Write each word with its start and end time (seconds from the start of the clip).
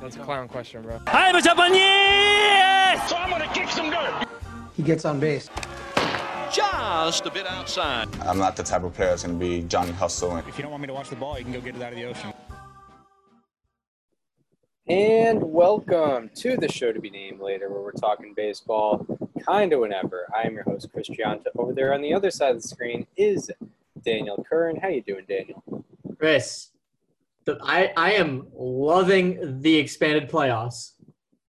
That's 0.00 0.16
a 0.16 0.20
clown 0.20 0.48
question, 0.48 0.82
bro. 0.82 1.00
I'm 1.06 1.42
Japanese! 1.42 1.80
So 3.08 3.16
I'm 3.16 3.30
gonna 3.30 3.50
kick 3.52 3.68
some 3.70 3.90
dirt. 3.90 4.26
He 4.76 4.82
gets 4.82 5.04
on 5.04 5.18
base. 5.18 5.48
Just 6.52 7.26
a 7.26 7.30
bit 7.30 7.46
outside. 7.46 8.08
I'm 8.20 8.38
not 8.38 8.56
the 8.56 8.62
type 8.62 8.82
of 8.82 8.94
player 8.94 9.10
that's 9.10 9.24
going 9.24 9.38
to 9.38 9.44
be 9.44 9.62
Johnny 9.62 9.92
Hustle. 9.92 10.36
If 10.36 10.56
you 10.56 10.62
don't 10.62 10.70
want 10.70 10.82
me 10.82 10.86
to 10.86 10.94
watch 10.94 11.10
the 11.10 11.16
ball, 11.16 11.36
you 11.38 11.44
can 11.44 11.52
go 11.52 11.60
get 11.60 11.76
it 11.76 11.82
out 11.82 11.92
of 11.92 11.98
the 11.98 12.04
ocean. 12.04 12.32
And 14.86 15.42
welcome 15.42 16.30
to 16.36 16.56
the 16.56 16.68
show 16.68 16.92
to 16.92 17.00
be 17.00 17.10
named 17.10 17.40
later, 17.40 17.68
where 17.68 17.82
we're 17.82 17.92
talking 17.92 18.32
baseball 18.34 19.04
kind 19.44 19.72
of 19.72 19.80
whenever. 19.80 20.26
I 20.34 20.46
am 20.46 20.54
your 20.54 20.62
host, 20.62 20.88
Chris 20.92 21.08
Gianta. 21.08 21.46
Over 21.58 21.72
there 21.72 21.92
on 21.92 22.00
the 22.00 22.14
other 22.14 22.30
side 22.30 22.54
of 22.54 22.62
the 22.62 22.68
screen 22.68 23.06
is 23.16 23.50
Daniel 24.04 24.44
Curran. 24.48 24.76
How 24.76 24.88
you 24.88 25.02
doing, 25.02 25.24
Daniel? 25.28 25.62
Chris, 26.18 26.70
the, 27.46 27.58
I, 27.62 27.92
I 27.96 28.12
am 28.12 28.48
loving 28.54 29.60
the 29.62 29.74
expanded 29.76 30.28
playoffs. 30.28 30.92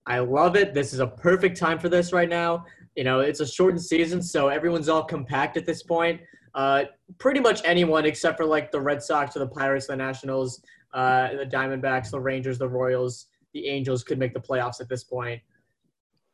I 0.07 0.21
love 0.21 0.55
it. 0.55 0.73
This 0.73 0.93
is 0.93 1.01
a 1.01 1.07
perfect 1.07 1.57
time 1.57 1.79
for 1.79 1.89
this 1.89 2.13
right 2.13 2.29
now. 2.29 2.65
You 2.95 3.05
know, 3.05 3.21
it's 3.21 3.41
a 3.41 3.47
shortened 3.47 3.83
season, 3.83 4.23
so 4.23 4.49
everyone's 4.49 4.89
all 4.89 5.03
compact 5.03 5.57
at 5.57 5.67
this 5.67 5.83
point. 5.83 6.21
Uh, 6.55 6.85
pretty 7.19 7.41
much 7.41 7.61
anyone 7.65 8.07
except 8.07 8.39
for 8.39 8.47
like 8.47 8.71
the 8.71 8.81
Red 8.81 9.03
Sox 9.03 9.37
or 9.37 9.41
the 9.41 9.49
Pirates, 9.49 9.87
the 9.89 9.97
Nationals, 9.97 10.63
uh, 10.95 11.29
the 11.37 11.45
Diamondbacks, 11.45 12.11
the 12.11 12.21
Rangers, 12.21 12.59
the 12.59 12.69
Royals, 12.69 13.27
the 13.53 13.67
Angels 13.67 14.05
could 14.05 14.19
make 14.19 14.33
the 14.33 14.41
playoffs 14.41 14.81
at 14.81 14.89
this 14.89 15.05
point. 15.05 15.41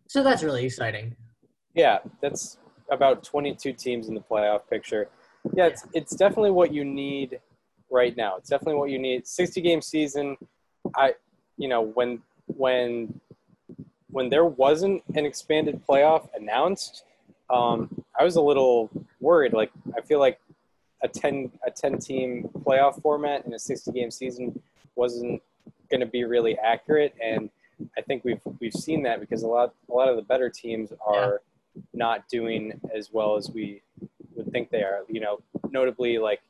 So 0.09 0.23
that's 0.23 0.43
really 0.43 0.65
exciting. 0.65 1.17
Yeah, 1.75 1.99
that's 2.21 2.59
about 2.91 3.25
22 3.25 3.73
teams 3.73 4.09
in 4.09 4.15
the 4.15 4.21
playoff 4.21 4.69
picture. 4.69 5.09
Yeah, 5.55 5.67
it's, 5.67 5.87
it's 5.95 6.15
definitely 6.15 6.51
what 6.51 6.73
you 6.73 6.85
need 6.85 7.41
right 7.93 8.17
now. 8.17 8.37
It's 8.37 8.49
definitely 8.49 8.77
what 8.81 8.91
you 8.91 8.99
need. 8.99 9.27
60 9.27 9.61
game 9.61 9.83
season. 9.83 10.37
I, 10.97 11.15
you 11.57 11.69
know, 11.69 11.83
when 11.83 12.21
when 12.47 13.21
when 14.11 14.29
there 14.29 14.45
wasn't 14.45 15.03
an 15.15 15.25
expanded 15.25 15.81
playoff 15.87 16.29
announced, 16.35 17.05
um, 17.51 18.05
I 18.19 18.25
was 18.25 18.37
a 18.37 18.43
little 18.43 18.91
worried. 19.21 19.53
Like 19.53 19.71
I 19.97 20.01
feel 20.01 20.19
like 20.19 20.41
a 21.03 21.09
10 21.09 21.53
a 21.67 21.71
10 21.71 21.99
team 21.99 22.51
playoff 22.65 23.01
format 23.01 23.47
in 23.47 23.55
a 23.55 23.59
60 23.59 23.93
game 23.93 24.11
season 24.11 24.61
wasn't 24.97 25.43
going 25.91 26.01
to 26.01 26.07
be 26.07 26.25
really 26.25 26.59
accurate 26.59 27.15
and 27.23 27.51
I 27.97 28.03
think 28.03 28.25
we've 28.25 28.41
we've 28.61 28.73
seen 28.73 29.03
that 29.05 29.21
because 29.21 29.43
a 29.43 29.47
lot 29.47 29.75
a 29.91 29.93
lot 29.93 30.09
of 30.09 30.17
the 30.17 30.23
better 30.23 30.49
teams 30.49 30.93
are 31.05 31.41
yeah. 31.75 31.83
not 31.93 32.29
doing 32.29 32.81
as 32.95 33.11
well 33.13 33.37
as 33.37 33.51
we 33.51 33.83
would 34.35 34.51
think 34.53 34.71
they 34.71 34.83
are. 34.83 35.01
You 35.09 35.21
know, 35.21 35.41
notably 35.71 36.19
like 36.19 36.43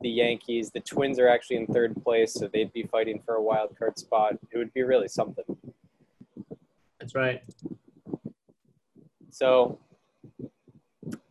the 0.00 0.10
Yankees, 0.10 0.70
the 0.70 0.80
Twins 0.80 1.18
are 1.18 1.28
actually 1.28 1.56
in 1.56 1.66
third 1.66 1.96
place, 2.02 2.34
so 2.34 2.48
they'd 2.48 2.72
be 2.72 2.84
fighting 2.84 3.22
for 3.24 3.36
a 3.36 3.42
wild 3.42 3.76
card 3.78 3.98
spot. 3.98 4.34
It 4.52 4.58
would 4.58 4.72
be 4.74 4.82
really 4.82 5.08
something. 5.08 5.44
That's 7.00 7.14
right. 7.14 7.42
So 9.30 9.78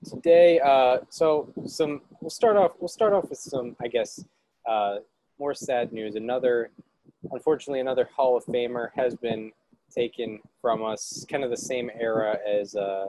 today, 0.03 0.59
uh, 0.59 0.99
so 1.09 1.51
some 1.65 2.01
we'll 2.21 2.29
start 2.29 2.55
off. 2.55 2.73
We'll 2.79 2.87
start 2.87 3.13
off 3.13 3.29
with 3.29 3.39
some, 3.39 3.75
I 3.81 3.87
guess, 3.87 4.23
uh, 4.69 4.97
more 5.39 5.53
sad 5.53 5.91
news. 5.91 6.15
Another, 6.15 6.69
unfortunately, 7.31 7.79
another 7.79 8.09
Hall 8.15 8.37
of 8.37 8.45
Famer 8.45 8.89
has 8.95 9.15
been 9.15 9.51
taken 9.93 10.39
from 10.61 10.83
us. 10.83 11.25
Kind 11.29 11.43
of 11.43 11.49
the 11.49 11.57
same 11.57 11.91
era 11.99 12.37
as 12.47 12.75
uh, 12.75 13.07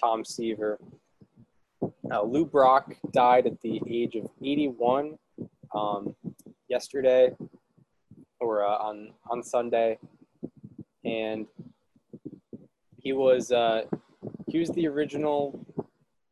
Tom 0.00 0.24
Seaver. 0.24 0.78
Uh, 2.10 2.22
Lou 2.22 2.44
Brock 2.44 2.94
died 3.12 3.46
at 3.46 3.60
the 3.60 3.80
age 3.88 4.14
of 4.14 4.28
81 4.42 5.18
um, 5.74 6.14
yesterday, 6.68 7.34
or 8.40 8.64
uh, 8.64 8.76
on 8.76 9.12
on 9.30 9.42
Sunday, 9.42 9.98
and 11.04 11.46
he 12.98 13.12
was 13.12 13.52
uh, 13.52 13.82
he 14.48 14.58
was 14.58 14.70
the 14.70 14.86
original 14.86 15.64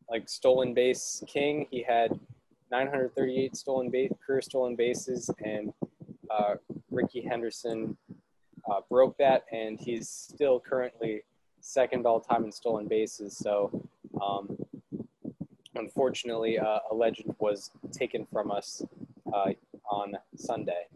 like 0.08 0.28
stolen 0.28 0.74
base 0.74 1.22
king. 1.26 1.66
He 1.70 1.82
had 1.82 2.10
938 2.70 3.56
stolen 3.56 3.90
base 3.90 4.12
career 4.24 4.40
stolen 4.40 4.76
bases, 4.76 5.30
and 5.44 5.72
uh, 6.30 6.54
Rickey 6.90 7.22
Henderson 7.22 7.96
uh, 8.70 8.80
broke 8.88 9.16
that, 9.18 9.44
and 9.52 9.78
he's 9.78 10.08
still 10.08 10.60
currently 10.60 11.22
second 11.60 12.06
all 12.06 12.20
time 12.20 12.44
in 12.44 12.52
stolen 12.52 12.86
bases. 12.86 13.36
So, 13.36 13.88
um, 14.22 14.56
unfortunately, 15.76 16.58
uh, 16.58 16.78
a 16.90 16.94
legend 16.94 17.34
was 17.38 17.70
taken 17.92 18.26
from 18.32 18.50
us 18.50 18.82
uh, 19.32 19.50
on 19.90 20.14
Sunday. 20.36 20.86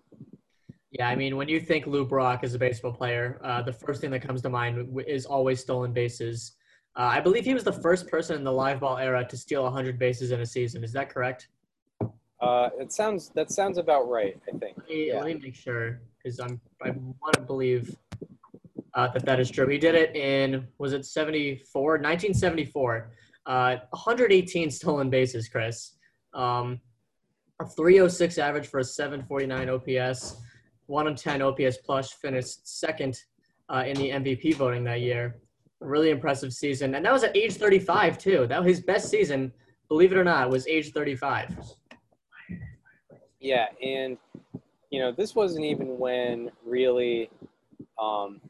Yeah, 0.91 1.09
I 1.09 1.17
mean, 1.17 1.37
when 1.37 1.49
you 1.49 1.61
think 1.61 1.87
Lou 1.87 2.07
Brock 2.07 2.41
as 2.43 2.55
a 2.55 2.59
baseball 2.59 2.93
player, 2.93 3.41
uh, 3.45 3.63
the 3.63 3.73
first 3.73 4.01
thing 4.01 4.11
that 4.11 4.23
comes 4.23 4.41
to 4.43 4.49
mind 4.49 4.99
is 5.07 5.27
always 5.27 5.61
stolen 5.61 5.93
bases. 5.93 6.53
Uh, 6.97 7.03
I 7.03 7.21
believe 7.21 7.45
he 7.45 7.55
was 7.55 7.65
the 7.65 7.73
first 7.73 8.09
person 8.09 8.37
in 8.37 8.45
the 8.45 8.53
live 8.53 8.81
ball 8.81 8.97
era 8.97 9.25
to 9.25 9.37
steal 9.37 9.63
100 9.65 9.99
bases 9.99 10.31
in 10.33 10.41
a 10.41 10.47
season. 10.47 10.83
Is 10.83 10.93
that 10.95 11.11
correct? 11.11 11.49
Uh, 12.41 12.71
it 12.79 12.93
sounds 12.93 13.31
that 13.31 13.51
sounds 13.51 13.79
about 13.79 14.09
right. 14.09 14.39
I 14.47 14.57
think. 14.59 14.79
Let 14.79 14.89
me, 14.89 15.09
yeah. 15.09 15.17
let 15.17 15.27
me 15.27 15.35
make 15.35 15.55
sure 15.55 16.01
because 16.23 16.39
I'm 16.39 16.61
I 16.83 16.91
want 16.91 17.35
to 17.35 17.41
believe 17.41 17.97
uh, 18.95 19.09
that 19.09 19.25
that 19.25 19.41
is 19.41 19.51
true. 19.51 19.67
He 19.67 19.79
did 19.79 19.95
it 19.95 20.15
in 20.17 20.67
was 20.79 20.93
it 20.93 21.05
74, 21.05 21.93
1974. 21.99 23.11
Uh, 23.49 23.79
118 23.91 24.71
stolen 24.71 25.09
bases, 25.09 25.49
Chris. 25.49 25.95
Um, 26.35 26.81
a 27.61 27.67
306 27.67 28.37
average 28.37 28.67
for 28.69 28.81
a 28.81 28.85
749 28.85 29.71
OPS. 29.71 30.37
1 30.87 31.07
in 31.07 31.15
10 31.15 31.43
OPS 31.43 31.79
plus, 31.79 32.13
finished 32.13 32.69
second 32.69 33.19
uh, 33.69 33.85
in 33.87 33.97
the 33.97 34.11
MVP 34.11 34.55
voting 34.55 34.85
that 34.85 35.01
year. 35.01 35.37
Really 35.81 36.11
impressive 36.11 36.53
season. 36.53 36.95
And 36.95 37.05
that 37.05 37.13
was 37.13 37.25
at 37.25 37.37
age 37.37 37.55
35, 37.55 38.19
too. 38.19 38.47
That 38.47 38.63
was 38.63 38.77
his 38.77 38.85
best 38.85 39.09
season, 39.09 39.53
believe 39.89 40.13
it 40.13 40.19
or 40.19 40.25
not, 40.25 40.51
was 40.51 40.67
age 40.67 40.93
35. 40.93 41.57
Yeah, 43.41 43.67
and, 43.83 44.19
you 44.91 45.01
know, 45.01 45.11
this 45.11 45.35
wasn't 45.35 45.65
even 45.65 45.99
when 45.99 46.51
really 46.67 47.31
um, 47.99 48.41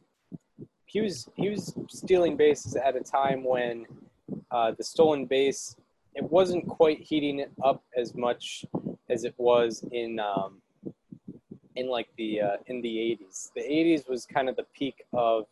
he 0.87 1.00
was 1.00 1.28
he 1.37 1.50
was 1.50 1.75
stealing 1.88 2.37
bases 2.37 2.75
at 2.75 2.97
a 2.97 3.00
time 3.00 3.44
when 3.44 3.87
uh, 4.50 4.72
the 4.76 4.84
stolen 4.84 5.26
base 5.26 5.76
it 6.19 6.25
wasn't 6.25 6.66
quite 6.66 7.00
heating 7.00 7.38
it 7.38 7.53
up 7.64 7.84
as 7.97 8.14
much 8.14 8.64
as 9.09 9.25
it 9.25 9.34
was 9.38 9.84
in 9.92 10.19
um, 10.19 10.60
in 11.76 11.88
like 11.88 12.09
the 12.16 12.41
uh, 12.41 12.56
in 12.66 12.82
the 12.82 12.88
80s. 12.88 13.50
The 13.54 13.62
80s 13.62 14.08
was 14.08 14.26
kind 14.26 14.48
of 14.48 14.56
the 14.56 14.66
peak 14.76 15.04
of 15.12 15.47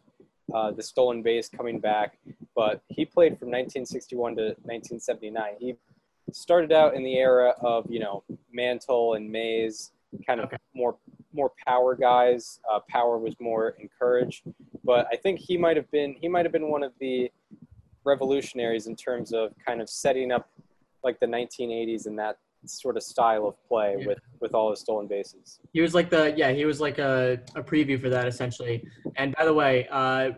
uh, 0.52 0.72
the 0.72 0.82
stolen 0.82 1.22
base 1.22 1.48
coming 1.48 1.78
back, 1.78 2.18
but 2.54 2.82
he 2.88 3.04
played 3.04 3.38
from 3.38 3.48
1961 3.48 4.36
to 4.36 4.42
1979. 4.42 5.54
He 5.60 5.74
started 6.32 6.72
out 6.72 6.94
in 6.94 7.04
the 7.04 7.14
era 7.14 7.54
of 7.60 7.86
you 7.88 8.00
know 8.00 8.24
Mantle 8.52 9.14
and 9.14 9.30
Mays, 9.30 9.92
kind 10.26 10.40
of 10.40 10.46
okay. 10.46 10.56
more 10.74 10.96
more 11.32 11.52
power 11.64 11.94
guys. 11.94 12.58
Uh, 12.70 12.80
power 12.88 13.18
was 13.18 13.34
more 13.38 13.76
encouraged, 13.78 14.42
but 14.82 15.06
I 15.12 15.16
think 15.16 15.38
he 15.38 15.56
might 15.56 15.76
have 15.76 15.90
been 15.92 16.16
he 16.20 16.26
might 16.26 16.44
have 16.44 16.52
been 16.52 16.68
one 16.68 16.82
of 16.82 16.92
the 16.98 17.30
revolutionaries 18.06 18.86
in 18.86 18.96
terms 18.96 19.32
of 19.32 19.52
kind 19.66 19.82
of 19.82 19.90
setting 19.90 20.32
up 20.32 20.48
like 21.04 21.20
the 21.20 21.26
1980s 21.26 22.06
and 22.06 22.18
that 22.18 22.38
sort 22.64 22.96
of 22.96 23.02
style 23.02 23.46
of 23.46 23.54
play 23.68 23.96
yeah. 23.98 24.06
with 24.06 24.18
with 24.40 24.54
all 24.54 24.70
his 24.70 24.80
stolen 24.80 25.06
bases. 25.06 25.60
He 25.72 25.80
was 25.80 25.94
like 25.94 26.08
the 26.08 26.34
yeah 26.36 26.52
he 26.52 26.64
was 26.64 26.80
like 26.80 26.98
a, 26.98 27.38
a 27.54 27.62
preview 27.62 28.00
for 28.00 28.08
that 28.08 28.26
essentially. 28.26 28.84
And 29.16 29.34
by 29.36 29.44
the 29.44 29.54
way, 29.54 29.86
uh, 29.90 30.30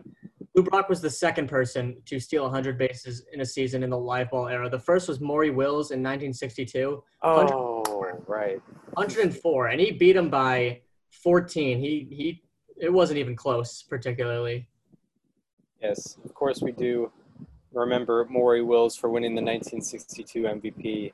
Lou 0.55 0.63
Brock 0.63 0.89
was 0.89 1.01
the 1.01 1.09
second 1.09 1.47
person 1.47 1.95
to 2.05 2.19
steal 2.19 2.43
100 2.43 2.77
bases 2.77 3.23
in 3.33 3.41
a 3.41 3.45
season 3.45 3.83
in 3.83 3.89
the 3.89 3.97
live 3.97 4.29
ball 4.31 4.47
era. 4.47 4.69
The 4.69 4.79
first 4.79 5.07
was 5.07 5.19
Maury 5.21 5.51
Wills 5.51 5.91
in 5.91 5.99
1962. 5.99 7.03
Oh, 7.21 7.83
right. 8.27 8.59
104, 8.93 9.67
and 9.67 9.79
he 9.79 9.91
beat 9.91 10.15
him 10.15 10.29
by 10.29 10.81
14. 11.23 11.79
He 11.79 12.07
he 12.09 12.43
it 12.81 12.91
wasn't 12.91 13.19
even 13.19 13.35
close, 13.35 13.83
particularly. 13.83 14.67
Yes, 15.81 16.17
of 16.25 16.33
course 16.33 16.61
we 16.61 16.71
do 16.71 17.11
remember 17.73 18.25
Maury 18.29 18.61
Wills 18.61 18.95
for 18.95 19.09
winning 19.09 19.35
the 19.35 19.41
1962 19.41 20.43
MVP 20.43 21.13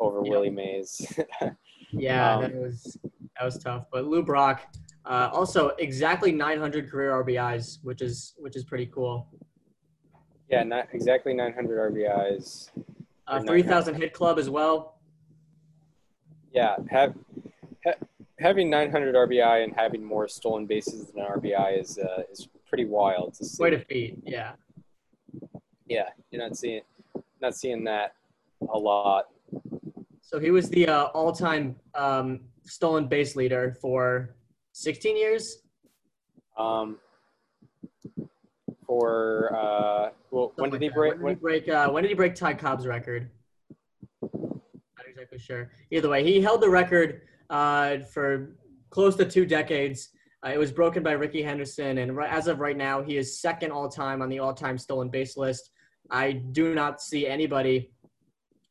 over 0.00 0.22
yeah. 0.24 0.30
Willie 0.30 0.50
Mays. 0.50 1.18
yeah, 1.90 2.34
um, 2.34 2.42
that 2.42 2.54
was 2.54 2.98
that 3.38 3.44
was 3.44 3.58
tough. 3.58 3.86
But 3.90 4.06
Lou 4.06 4.22
Brock, 4.22 4.66
uh, 5.04 5.30
also 5.32 5.68
exactly 5.78 6.32
900 6.32 6.90
career 6.90 7.10
RBIs, 7.24 7.78
which 7.82 8.02
is 8.02 8.34
which 8.38 8.56
is 8.56 8.64
pretty 8.64 8.86
cool. 8.86 9.28
Yeah, 10.50 10.62
not 10.62 10.88
exactly 10.92 11.34
900 11.34 11.92
RBIs. 11.92 12.70
Uh, 13.26 13.42
3,000 13.42 13.94
hit 13.94 14.14
club 14.14 14.38
as 14.38 14.48
well. 14.48 14.98
Yeah, 16.50 16.76
have, 16.90 17.14
ha, 17.84 17.92
having 18.38 18.70
900 18.70 19.14
RBI 19.14 19.64
and 19.64 19.74
having 19.76 20.02
more 20.02 20.26
stolen 20.26 20.64
bases 20.64 21.10
than 21.10 21.22
RBI 21.22 21.78
is 21.78 21.98
uh, 21.98 22.22
is 22.32 22.48
pretty 22.66 22.86
wild 22.86 23.34
to 23.34 23.44
see. 23.44 23.58
Quite 23.58 23.74
a 23.74 23.80
feat, 23.80 24.18
yeah. 24.24 24.52
Yeah, 25.88 26.08
you're 26.30 26.42
not 26.42 26.56
seeing 26.56 26.82
not 27.40 27.54
seeing 27.54 27.84
that 27.84 28.14
a 28.72 28.78
lot 28.78 29.26
so 30.28 30.38
he 30.38 30.50
was 30.50 30.68
the 30.68 30.86
uh, 30.86 31.04
all-time 31.14 31.74
um, 31.94 32.40
stolen 32.62 33.08
base 33.08 33.34
leader 33.34 33.74
for 33.80 34.34
16 34.72 35.16
years. 35.16 35.62
Um, 36.58 36.98
for 38.84 39.56
uh, 39.56 40.10
well, 40.30 40.52
when 40.56 40.68
did 40.68 40.82
he 40.82 40.90
break? 40.90 41.14
When 41.14 41.32
did 41.32 41.38
he 41.38 41.40
break? 41.40 41.68
Uh, 41.70 41.88
when 41.88 42.02
did 42.02 42.10
he 42.10 42.14
break 42.14 42.34
Ty 42.34 42.54
Cobb's 42.54 42.86
record? 42.86 43.30
Not 44.20 44.60
exactly 45.08 45.38
sure. 45.38 45.70
Either 45.90 46.10
way, 46.10 46.22
he 46.22 46.42
held 46.42 46.60
the 46.60 46.68
record 46.68 47.22
uh, 47.48 48.00
for 48.12 48.50
close 48.90 49.16
to 49.16 49.24
two 49.24 49.46
decades. 49.46 50.10
Uh, 50.44 50.50
it 50.50 50.58
was 50.58 50.70
broken 50.70 51.02
by 51.02 51.12
Rickey 51.12 51.42
Henderson, 51.42 51.96
and 51.98 52.14
right, 52.14 52.30
as 52.30 52.48
of 52.48 52.60
right 52.60 52.76
now, 52.76 53.02
he 53.02 53.16
is 53.16 53.40
second 53.40 53.72
all 53.72 53.88
time 53.88 54.20
on 54.20 54.28
the 54.28 54.40
all-time 54.40 54.76
stolen 54.76 55.08
base 55.08 55.38
list. 55.38 55.70
I 56.10 56.32
do 56.32 56.74
not 56.74 57.02
see 57.02 57.26
anybody 57.26 57.90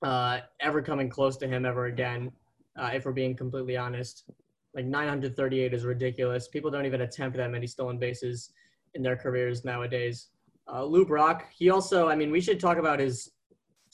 uh, 0.01 0.39
ever 0.59 0.81
coming 0.81 1.09
close 1.09 1.37
to 1.37 1.47
him 1.47 1.65
ever 1.65 1.85
again. 1.85 2.31
Uh, 2.77 2.91
if 2.93 3.05
we're 3.05 3.11
being 3.11 3.35
completely 3.35 3.77
honest, 3.77 4.25
like 4.73 4.85
938 4.85 5.73
is 5.73 5.85
ridiculous. 5.85 6.47
People 6.47 6.69
don't 6.69 6.85
even 6.85 7.01
attempt 7.01 7.37
that 7.37 7.49
many 7.51 7.67
stolen 7.67 7.97
bases 7.97 8.51
in 8.93 9.01
their 9.01 9.15
careers 9.15 9.65
nowadays. 9.65 10.29
Uh, 10.71 10.83
Lou 10.83 11.05
Brock, 11.05 11.45
he 11.55 11.69
also, 11.69 12.09
I 12.09 12.15
mean, 12.15 12.31
we 12.31 12.41
should 12.41 12.59
talk 12.59 12.77
about 12.77 12.99
his 12.99 13.31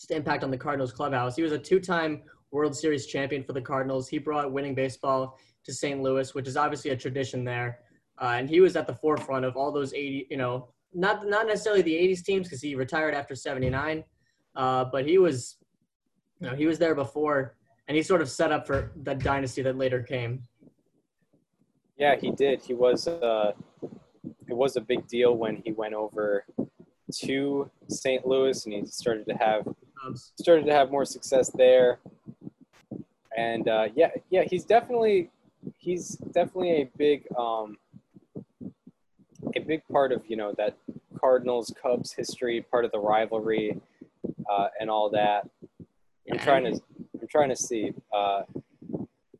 impact 0.09 0.43
on 0.43 0.51
the 0.51 0.57
Cardinals 0.57 0.91
clubhouse. 0.91 1.35
He 1.35 1.43
was 1.43 1.51
a 1.51 1.59
two-time 1.59 2.23
World 2.51 2.75
Series 2.75 3.05
champion 3.05 3.43
for 3.43 3.53
the 3.53 3.61
Cardinals. 3.61 4.07
He 4.07 4.17
brought 4.17 4.51
winning 4.51 4.75
baseball 4.75 5.39
to 5.65 5.73
St. 5.73 6.01
Louis, 6.01 6.33
which 6.33 6.47
is 6.47 6.57
obviously 6.57 6.91
a 6.91 6.97
tradition 6.97 7.43
there. 7.43 7.79
Uh, 8.21 8.35
and 8.37 8.49
he 8.49 8.59
was 8.59 8.75
at 8.75 8.87
the 8.87 8.93
forefront 8.93 9.45
of 9.45 9.55
all 9.55 9.71
those 9.71 9.93
80, 9.93 10.27
you 10.29 10.37
know, 10.37 10.69
not 10.93 11.25
not 11.27 11.47
necessarily 11.47 11.81
the 11.81 11.93
80s 11.93 12.23
teams 12.23 12.47
because 12.47 12.61
he 12.61 12.75
retired 12.75 13.13
after 13.13 13.35
79, 13.35 14.03
uh, 14.55 14.85
but 14.85 15.05
he 15.05 15.17
was, 15.17 15.57
you 16.39 16.49
know, 16.49 16.55
he 16.55 16.65
was 16.65 16.79
there 16.79 16.95
before, 16.95 17.55
and 17.87 17.95
he 17.97 18.03
sort 18.03 18.21
of 18.21 18.29
set 18.29 18.51
up 18.51 18.67
for 18.67 18.91
that 19.03 19.19
dynasty 19.19 19.61
that 19.61 19.77
later 19.77 20.01
came. 20.01 20.43
Yeah, 21.97 22.15
he 22.15 22.31
did. 22.31 22.61
He 22.61 22.73
was. 22.73 23.07
Uh, 23.07 23.53
it 24.47 24.55
was 24.55 24.75
a 24.75 24.81
big 24.81 25.07
deal 25.07 25.35
when 25.35 25.61
he 25.63 25.71
went 25.71 25.93
over 25.93 26.45
to 27.21 27.69
St. 27.89 28.25
Louis 28.25 28.65
and 28.65 28.73
he 28.73 28.85
started 28.85 29.25
to 29.27 29.35
have 29.35 29.67
started 30.37 30.65
to 30.65 30.73
have 30.73 30.91
more 30.91 31.05
success 31.05 31.49
there. 31.55 31.99
And 33.37 33.67
uh, 33.67 33.87
yeah, 33.95 34.09
yeah, 34.29 34.43
he's 34.43 34.65
definitely 34.65 35.31
he's 35.77 36.17
definitely 36.33 36.81
a 36.81 36.91
big 36.97 37.25
um, 37.37 37.77
a 39.55 39.61
big 39.61 39.81
part 39.91 40.11
of 40.11 40.23
you 40.27 40.37
know 40.37 40.53
that 40.57 40.77
Cardinals 41.19 41.73
Cubs 41.81 42.11
history, 42.11 42.61
part 42.61 42.85
of 42.85 42.91
the 42.91 42.99
rivalry, 42.99 43.79
uh, 44.49 44.67
and 44.79 44.89
all 44.89 45.09
that. 45.11 45.49
I'm 46.31 46.39
trying 46.39 46.65
to 46.65 46.81
I'm 47.21 47.27
trying 47.29 47.49
to 47.49 47.55
see 47.55 47.93
uh, 48.13 48.43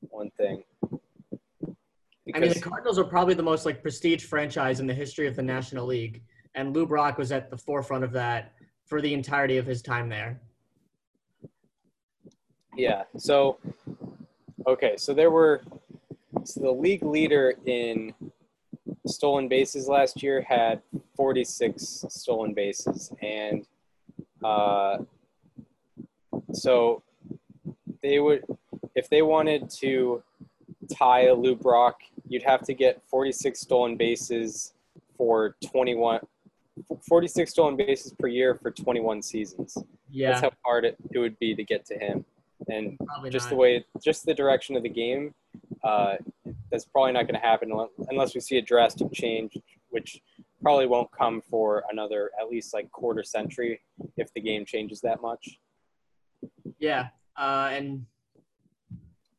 one 0.10 0.30
thing. 0.38 0.63
I 2.33 2.39
mean, 2.39 2.54
the 2.54 2.60
Cardinals 2.60 2.98
are 2.98 3.04
probably 3.04 3.33
the 3.33 3.44
most 3.44 3.65
like 3.65 3.81
prestige 3.81 4.24
franchise 4.24 4.80
in 4.80 4.88
the 4.88 4.94
history 4.94 5.27
of 5.27 5.36
the 5.36 5.44
National 5.44 5.86
League, 5.86 6.24
and 6.56 6.74
Lou 6.74 6.86
Brock 6.86 7.18
was 7.18 7.31
at 7.31 7.50
the 7.50 7.57
forefront 7.57 8.04
of 8.04 8.12
that 8.13 8.54
for 8.86 9.01
the 9.01 9.13
entirety 9.13 9.57
of 9.57 9.65
his 9.65 9.81
time 9.81 10.10
there. 10.10 10.42
Yeah. 12.75 13.04
So, 13.18 13.60
okay. 14.68 14.95
So 14.98 15.13
there 15.13 15.31
were 15.31 15.63
so 16.44 16.62
the 16.62 16.71
league 16.71 17.04
leader 17.04 17.54
in 17.65 18.13
stolen 19.08 19.48
bases 19.48 19.88
last 19.88 20.24
year 20.24 20.42
had 20.42 20.82
46 21.16 22.06
stolen 22.10 22.54
bases, 22.54 23.12
and 23.22 23.66
uh, 24.44 24.98
so 26.54 27.04
they 28.02 28.20
would, 28.20 28.44
if 28.96 29.10
they 29.10 29.22
wanted 29.22 29.70
to 29.82 30.24
tie 30.94 31.32
Lou 31.32 31.56
Brock, 31.56 32.02
you'd 32.28 32.44
have 32.44 32.62
to 32.64 32.74
get 32.74 33.02
46 33.08 33.60
stolen 33.60 33.98
bases 33.98 34.74
for 35.18 35.56
21. 35.66 36.20
46 37.08 37.52
stolen 37.52 37.76
bases 37.76 38.14
per 38.18 38.28
year 38.28 38.56
for 38.56 38.72
21 38.72 39.22
seasons. 39.22 39.78
Yeah, 40.10 40.32
That's 40.32 40.42
how 40.42 40.52
hard 40.64 40.86
it, 40.86 40.98
it 41.12 41.20
would 41.20 41.38
be 41.40 41.56
to 41.56 41.64
get 41.64 41.86
to 41.88 41.98
him. 41.98 42.26
And 42.70 42.98
probably 43.06 43.30
just 43.30 43.46
not. 43.46 43.50
the 43.52 43.56
way, 43.56 43.86
just 44.04 44.26
the 44.26 44.34
direction 44.34 44.76
of 44.76 44.84
the 44.84 44.90
game, 44.90 45.34
uh, 45.84 46.16
that's 46.72 46.86
probably 46.86 47.12
not 47.12 47.28
going 47.28 47.40
to 47.40 47.46
happen 47.46 47.72
unless 48.10 48.34
we 48.34 48.42
see 48.42 48.58
a 48.58 48.62
drastic 48.62 49.12
change, 49.12 49.58
which 49.90 50.22
probably 50.62 50.88
won't 50.88 51.12
come 51.12 51.42
for 51.42 51.84
another 51.92 52.32
at 52.40 52.50
least 52.50 52.74
like 52.74 52.90
quarter 52.92 53.24
century 53.24 53.82
if 54.18 54.34
the 54.34 54.42
game 54.42 54.66
changes 54.66 55.02
that 55.02 55.22
much. 55.22 55.60
Yeah, 56.80 57.10
uh, 57.38 57.70
and 57.72 58.06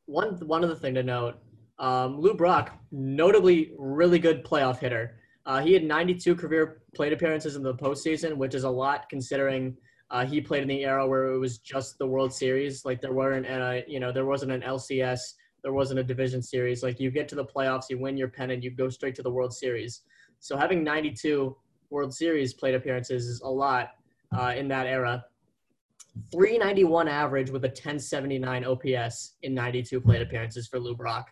one 0.05 0.35
one 0.47 0.63
other 0.63 0.75
thing 0.75 0.93
to 0.95 1.03
note: 1.03 1.35
um, 1.79 2.19
Lou 2.19 2.33
Brock, 2.35 2.77
notably 2.91 3.73
really 3.77 4.19
good 4.19 4.43
playoff 4.43 4.79
hitter. 4.79 5.17
Uh, 5.45 5.61
he 5.61 5.73
had 5.73 5.83
92 5.83 6.35
career 6.35 6.81
plate 6.95 7.13
appearances 7.13 7.55
in 7.55 7.61
the 7.61 7.73
postseason, 7.75 8.35
which 8.35 8.55
is 8.55 8.63
a 8.63 8.69
lot 8.69 9.07
considering 9.09 9.77
uh, 10.11 10.25
he 10.25 10.39
played 10.39 10.61
in 10.61 10.67
the 10.67 10.83
era 10.83 11.07
where 11.07 11.25
it 11.33 11.39
was 11.39 11.57
just 11.57 11.97
the 11.97 12.07
World 12.07 12.33
Series. 12.33 12.85
Like 12.85 13.01
there 13.01 13.13
weren't, 13.13 13.47
uh, 13.47 13.81
you 13.87 13.99
know, 13.99 14.11
there 14.11 14.25
wasn't 14.25 14.51
an 14.51 14.61
LCS, 14.61 15.19
there 15.63 15.73
wasn't 15.73 15.99
a 15.99 16.03
division 16.03 16.41
series. 16.41 16.83
Like 16.83 16.99
you 16.99 17.09
get 17.09 17.27
to 17.29 17.35
the 17.35 17.45
playoffs, 17.45 17.89
you 17.89 17.97
win 17.97 18.17
your 18.17 18.27
pennant, 18.27 18.63
you 18.63 18.71
go 18.71 18.89
straight 18.89 19.15
to 19.15 19.23
the 19.23 19.31
World 19.31 19.53
Series. 19.53 20.01
So 20.39 20.57
having 20.57 20.83
92 20.83 21.55
World 21.89 22.13
Series 22.13 22.53
plate 22.53 22.75
appearances 22.75 23.25
is 23.27 23.41
a 23.41 23.49
lot 23.49 23.91
uh, 24.37 24.53
in 24.55 24.67
that 24.67 24.85
era. 24.85 25.25
391 26.31 27.07
average 27.07 27.49
with 27.49 27.65
a 27.65 27.67
1079 27.67 28.63
OPS 28.63 29.33
in 29.43 29.53
92 29.53 29.99
plate 29.99 30.21
appearances 30.21 30.67
for 30.67 30.79
Lou 30.79 30.95
Brock. 30.95 31.29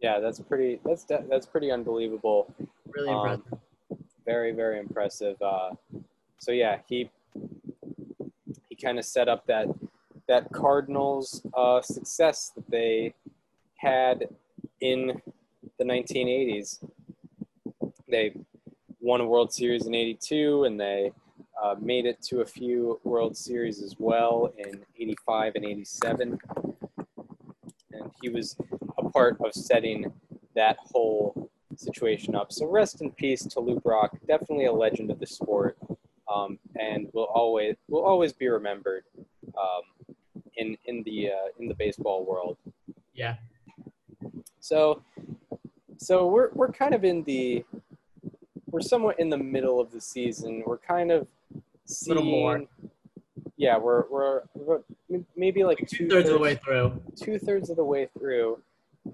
Yeah, 0.00 0.18
that's 0.18 0.40
pretty. 0.40 0.80
That's 0.84 1.04
de- 1.04 1.24
that's 1.30 1.46
pretty 1.46 1.70
unbelievable. 1.70 2.52
Really 2.90 3.10
Um, 3.10 3.18
impressive. 3.44 3.58
very 4.26 4.50
very 4.50 4.80
impressive. 4.80 5.40
Uh, 5.40 5.70
so 6.42 6.50
yeah, 6.50 6.78
he 6.88 7.08
he 8.68 8.74
kind 8.74 8.98
of 8.98 9.04
set 9.04 9.28
up 9.28 9.46
that 9.46 9.68
that 10.26 10.50
Cardinals 10.50 11.46
uh, 11.54 11.80
success 11.82 12.50
that 12.56 12.68
they 12.68 13.14
had 13.76 14.26
in 14.80 15.22
the 15.78 15.84
1980s. 15.84 16.84
They 18.08 18.34
won 19.00 19.20
a 19.20 19.24
World 19.24 19.52
Series 19.52 19.86
in 19.86 19.94
'82, 19.94 20.64
and 20.64 20.80
they 20.80 21.12
uh, 21.62 21.76
made 21.80 22.06
it 22.06 22.20
to 22.22 22.40
a 22.40 22.44
few 22.44 22.98
World 23.04 23.36
Series 23.36 23.80
as 23.80 23.94
well 24.00 24.52
in 24.58 24.84
'85 24.98 25.54
and 25.54 25.64
'87. 25.64 26.38
And 27.92 28.10
he 28.20 28.30
was 28.30 28.56
a 28.98 29.08
part 29.10 29.36
of 29.40 29.54
setting 29.54 30.12
that 30.56 30.76
whole 30.80 31.52
situation 31.76 32.34
up. 32.34 32.52
So 32.52 32.66
rest 32.66 33.00
in 33.00 33.12
peace 33.12 33.44
to 33.44 33.60
Lou 33.60 33.78
Brock, 33.78 34.18
definitely 34.26 34.66
a 34.66 34.72
legend 34.72 35.12
of 35.12 35.20
the 35.20 35.26
sport, 35.26 35.78
um, 36.32 36.58
and 36.78 37.08
will 37.12 37.24
always 37.24 37.76
will 37.88 38.04
always 38.04 38.32
be 38.32 38.48
remembered 38.48 39.04
um, 39.58 39.82
in 40.56 40.76
in 40.86 41.02
the 41.02 41.30
uh, 41.30 41.48
in 41.58 41.68
the 41.68 41.74
baseball 41.74 42.24
world. 42.24 42.56
Yeah. 43.14 43.36
So 44.60 45.02
so 45.98 46.26
we're 46.26 46.50
we're 46.52 46.72
kind 46.72 46.94
of 46.94 47.04
in 47.04 47.22
the 47.24 47.64
we're 48.70 48.80
somewhat 48.80 49.20
in 49.20 49.28
the 49.28 49.36
middle 49.36 49.80
of 49.80 49.92
the 49.92 50.00
season. 50.00 50.62
We're 50.66 50.78
kind 50.78 51.12
of 51.12 51.26
seeing. 51.84 52.16
Little 52.16 52.30
more. 52.30 52.64
Yeah, 53.56 53.76
we're 53.78 54.08
we're, 54.08 54.42
we're 54.54 54.80
maybe 55.36 55.62
like 55.62 55.86
Two 55.86 56.08
thirds 56.08 56.28
of 56.28 56.34
the 56.34 56.40
way 56.40 56.56
through. 56.56 57.00
two 57.16 57.38
thirds 57.38 57.70
of 57.70 57.76
the 57.76 57.84
way 57.84 58.08
through, 58.18 58.58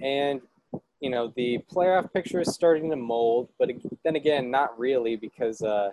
and 0.00 0.40
you 1.00 1.10
know 1.10 1.32
the 1.36 1.58
playoff 1.70 2.12
picture 2.12 2.40
is 2.40 2.54
starting 2.54 2.88
to 2.90 2.96
mold. 2.96 3.48
But 3.58 3.70
then 4.04 4.16
again, 4.16 4.50
not 4.50 4.78
really 4.78 5.16
because 5.16 5.60
uh, 5.60 5.90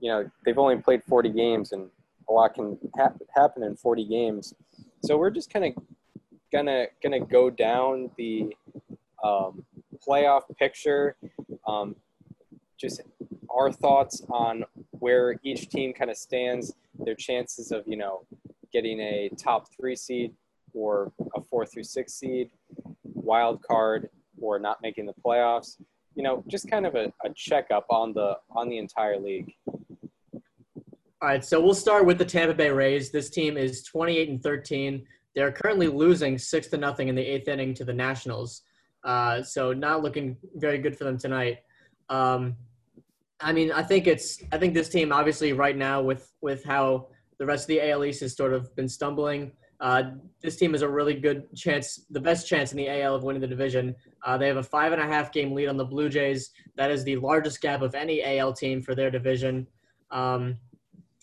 you 0.00 0.10
know 0.10 0.30
they've 0.44 0.58
only 0.58 0.76
played 0.76 1.02
40 1.04 1.30
games, 1.30 1.72
and 1.72 1.88
a 2.28 2.32
lot 2.32 2.54
can 2.54 2.78
hap- 2.96 3.20
happen 3.34 3.62
in 3.62 3.76
40 3.76 4.04
games. 4.04 4.54
So 5.02 5.16
we're 5.16 5.30
just 5.30 5.52
kind 5.52 5.64
of 5.64 5.84
gonna 6.52 6.86
gonna 7.02 7.20
go 7.20 7.50
down 7.50 8.10
the 8.16 8.54
um, 9.22 9.64
playoff 10.06 10.42
picture. 10.58 11.16
Um, 11.66 11.96
just 12.78 13.02
our 13.50 13.72
thoughts 13.72 14.22
on 14.30 14.64
where 14.90 15.36
each 15.42 15.68
team 15.68 15.92
kind 15.92 16.10
of 16.10 16.16
stands, 16.16 16.74
their 16.98 17.14
chances 17.14 17.72
of 17.72 17.84
you 17.86 17.96
know 17.96 18.24
getting 18.72 19.00
a 19.00 19.30
top 19.36 19.66
three 19.74 19.96
seed 19.96 20.32
or 20.74 21.12
a 21.34 21.40
four 21.42 21.66
through 21.66 21.84
six 21.84 22.14
seed, 22.14 22.50
wild 23.04 23.62
card, 23.62 24.10
or 24.40 24.58
not 24.58 24.78
making 24.82 25.06
the 25.06 25.14
playoffs. 25.24 25.76
You 26.14 26.22
know, 26.24 26.42
just 26.48 26.68
kind 26.68 26.86
of 26.86 26.94
a, 26.94 27.12
a 27.24 27.30
checkup 27.34 27.86
on 27.90 28.12
the 28.12 28.36
on 28.50 28.68
the 28.68 28.78
entire 28.78 29.18
league. 29.18 29.52
All 31.20 31.28
right, 31.28 31.44
so 31.44 31.60
we'll 31.60 31.74
start 31.74 32.06
with 32.06 32.16
the 32.16 32.24
Tampa 32.24 32.54
Bay 32.54 32.70
Rays. 32.70 33.10
This 33.10 33.28
team 33.28 33.56
is 33.56 33.82
28 33.82 34.28
and 34.28 34.40
13. 34.40 35.04
They're 35.34 35.50
currently 35.50 35.88
losing 35.88 36.38
six 36.38 36.68
to 36.68 36.76
nothing 36.76 37.08
in 37.08 37.16
the 37.16 37.22
eighth 37.22 37.48
inning 37.48 37.74
to 37.74 37.84
the 37.84 37.92
Nationals. 37.92 38.62
Uh, 39.02 39.42
so 39.42 39.72
not 39.72 40.04
looking 40.04 40.36
very 40.54 40.78
good 40.78 40.96
for 40.96 41.02
them 41.02 41.18
tonight. 41.18 41.58
Um, 42.08 42.54
I 43.40 43.52
mean, 43.52 43.72
I 43.72 43.82
think 43.82 44.06
it's 44.06 44.44
I 44.52 44.58
think 44.58 44.74
this 44.74 44.88
team 44.88 45.12
obviously 45.12 45.52
right 45.52 45.76
now 45.76 46.00
with 46.00 46.32
with 46.40 46.64
how 46.64 47.08
the 47.38 47.46
rest 47.46 47.64
of 47.64 47.68
the 47.68 47.90
AL 47.90 48.04
East 48.04 48.20
has 48.20 48.36
sort 48.36 48.52
of 48.52 48.74
been 48.76 48.88
stumbling. 48.88 49.50
Uh, 49.80 50.10
this 50.40 50.56
team 50.56 50.72
has 50.72 50.82
a 50.82 50.88
really 50.88 51.14
good 51.14 51.52
chance, 51.56 52.04
the 52.10 52.20
best 52.20 52.46
chance 52.46 52.70
in 52.70 52.76
the 52.78 52.88
AL 52.88 53.16
of 53.16 53.24
winning 53.24 53.40
the 53.40 53.46
division. 53.46 53.94
Uh, 54.24 54.38
they 54.38 54.46
have 54.46 54.56
a 54.56 54.62
five 54.62 54.92
and 54.92 55.02
a 55.02 55.06
half 55.06 55.32
game 55.32 55.52
lead 55.52 55.66
on 55.66 55.76
the 55.76 55.84
Blue 55.84 56.08
Jays. 56.08 56.50
That 56.76 56.92
is 56.92 57.02
the 57.02 57.16
largest 57.16 57.60
gap 57.60 57.82
of 57.82 57.96
any 57.96 58.22
AL 58.38 58.52
team 58.52 58.82
for 58.82 58.94
their 58.94 59.10
division. 59.10 59.66
Um, 60.12 60.58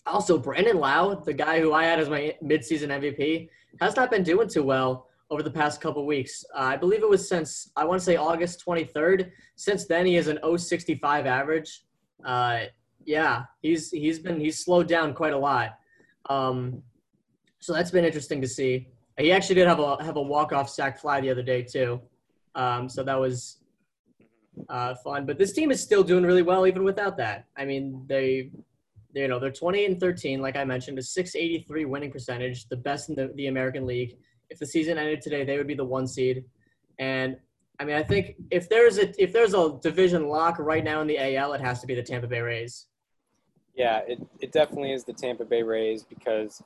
also, 0.06 0.38
Brandon 0.38 0.78
Lowe, 0.78 1.14
the 1.24 1.32
guy 1.32 1.60
who 1.60 1.72
I 1.72 1.84
had 1.84 1.98
as 1.98 2.08
my 2.08 2.34
midseason 2.42 2.88
MVP, 2.88 3.48
has 3.80 3.96
not 3.96 4.10
been 4.10 4.22
doing 4.22 4.48
too 4.48 4.62
well 4.62 5.08
over 5.30 5.42
the 5.42 5.50
past 5.50 5.80
couple 5.80 6.06
weeks. 6.06 6.44
Uh, 6.54 6.60
I 6.60 6.76
believe 6.76 7.02
it 7.02 7.08
was 7.08 7.28
since 7.28 7.70
I 7.76 7.84
want 7.84 8.00
to 8.00 8.04
say 8.04 8.16
August 8.16 8.64
23rd. 8.64 9.30
Since 9.56 9.86
then, 9.86 10.06
he 10.06 10.14
has 10.14 10.28
an 10.28 10.38
065 10.42 11.26
average. 11.26 11.84
Uh, 12.24 12.60
yeah, 13.04 13.44
he's 13.62 13.90
he's 13.90 14.18
been 14.18 14.40
he's 14.40 14.64
slowed 14.64 14.88
down 14.88 15.14
quite 15.14 15.32
a 15.32 15.38
lot. 15.38 15.78
Um, 16.28 16.82
so 17.60 17.72
that's 17.72 17.90
been 17.90 18.04
interesting 18.04 18.40
to 18.40 18.48
see. 18.48 18.88
He 19.18 19.32
actually 19.32 19.56
did 19.56 19.66
have 19.66 19.80
a 19.80 20.02
have 20.02 20.16
a 20.16 20.22
walk 20.22 20.52
off 20.52 20.68
sack 20.68 20.98
fly 20.98 21.20
the 21.20 21.30
other 21.30 21.42
day 21.42 21.62
too. 21.62 22.00
Um, 22.54 22.88
so 22.88 23.02
that 23.02 23.18
was 23.18 23.58
uh, 24.68 24.94
fun. 24.96 25.26
But 25.26 25.38
this 25.38 25.52
team 25.52 25.70
is 25.70 25.82
still 25.82 26.02
doing 26.02 26.24
really 26.24 26.42
well 26.42 26.66
even 26.66 26.84
without 26.84 27.16
that. 27.18 27.46
I 27.56 27.64
mean, 27.64 28.04
they 28.06 28.50
you 29.20 29.28
know 29.28 29.38
they're 29.38 29.50
28 29.50 29.90
and 29.90 30.00
13 30.00 30.40
like 30.40 30.56
i 30.56 30.64
mentioned 30.64 30.98
a 30.98 31.02
683 31.02 31.84
winning 31.84 32.10
percentage 32.10 32.68
the 32.68 32.76
best 32.76 33.08
in 33.08 33.14
the, 33.14 33.32
the 33.36 33.46
american 33.48 33.86
league. 33.86 34.16
If 34.48 34.60
the 34.60 34.66
season 34.66 34.98
ended 34.98 35.20
today 35.20 35.44
they 35.44 35.58
would 35.58 35.66
be 35.66 35.74
the 35.74 35.84
one 35.84 36.06
seed. 36.06 36.44
And 36.98 37.36
i 37.80 37.84
mean 37.84 37.96
i 37.96 38.02
think 38.02 38.36
if 38.50 38.68
there's 38.68 38.98
a 38.98 39.22
if 39.22 39.32
there's 39.32 39.54
a 39.54 39.78
division 39.82 40.28
lock 40.28 40.58
right 40.58 40.84
now 40.84 41.00
in 41.00 41.06
the 41.06 41.18
al 41.36 41.52
it 41.52 41.60
has 41.60 41.80
to 41.80 41.86
be 41.86 41.94
the 41.94 42.02
tampa 42.02 42.26
bay 42.26 42.40
rays. 42.40 42.86
Yeah, 43.76 44.00
it, 44.08 44.26
it 44.40 44.52
definitely 44.52 44.92
is 44.92 45.04
the 45.04 45.12
Tampa 45.12 45.44
Bay 45.44 45.62
Rays 45.62 46.02
because, 46.02 46.62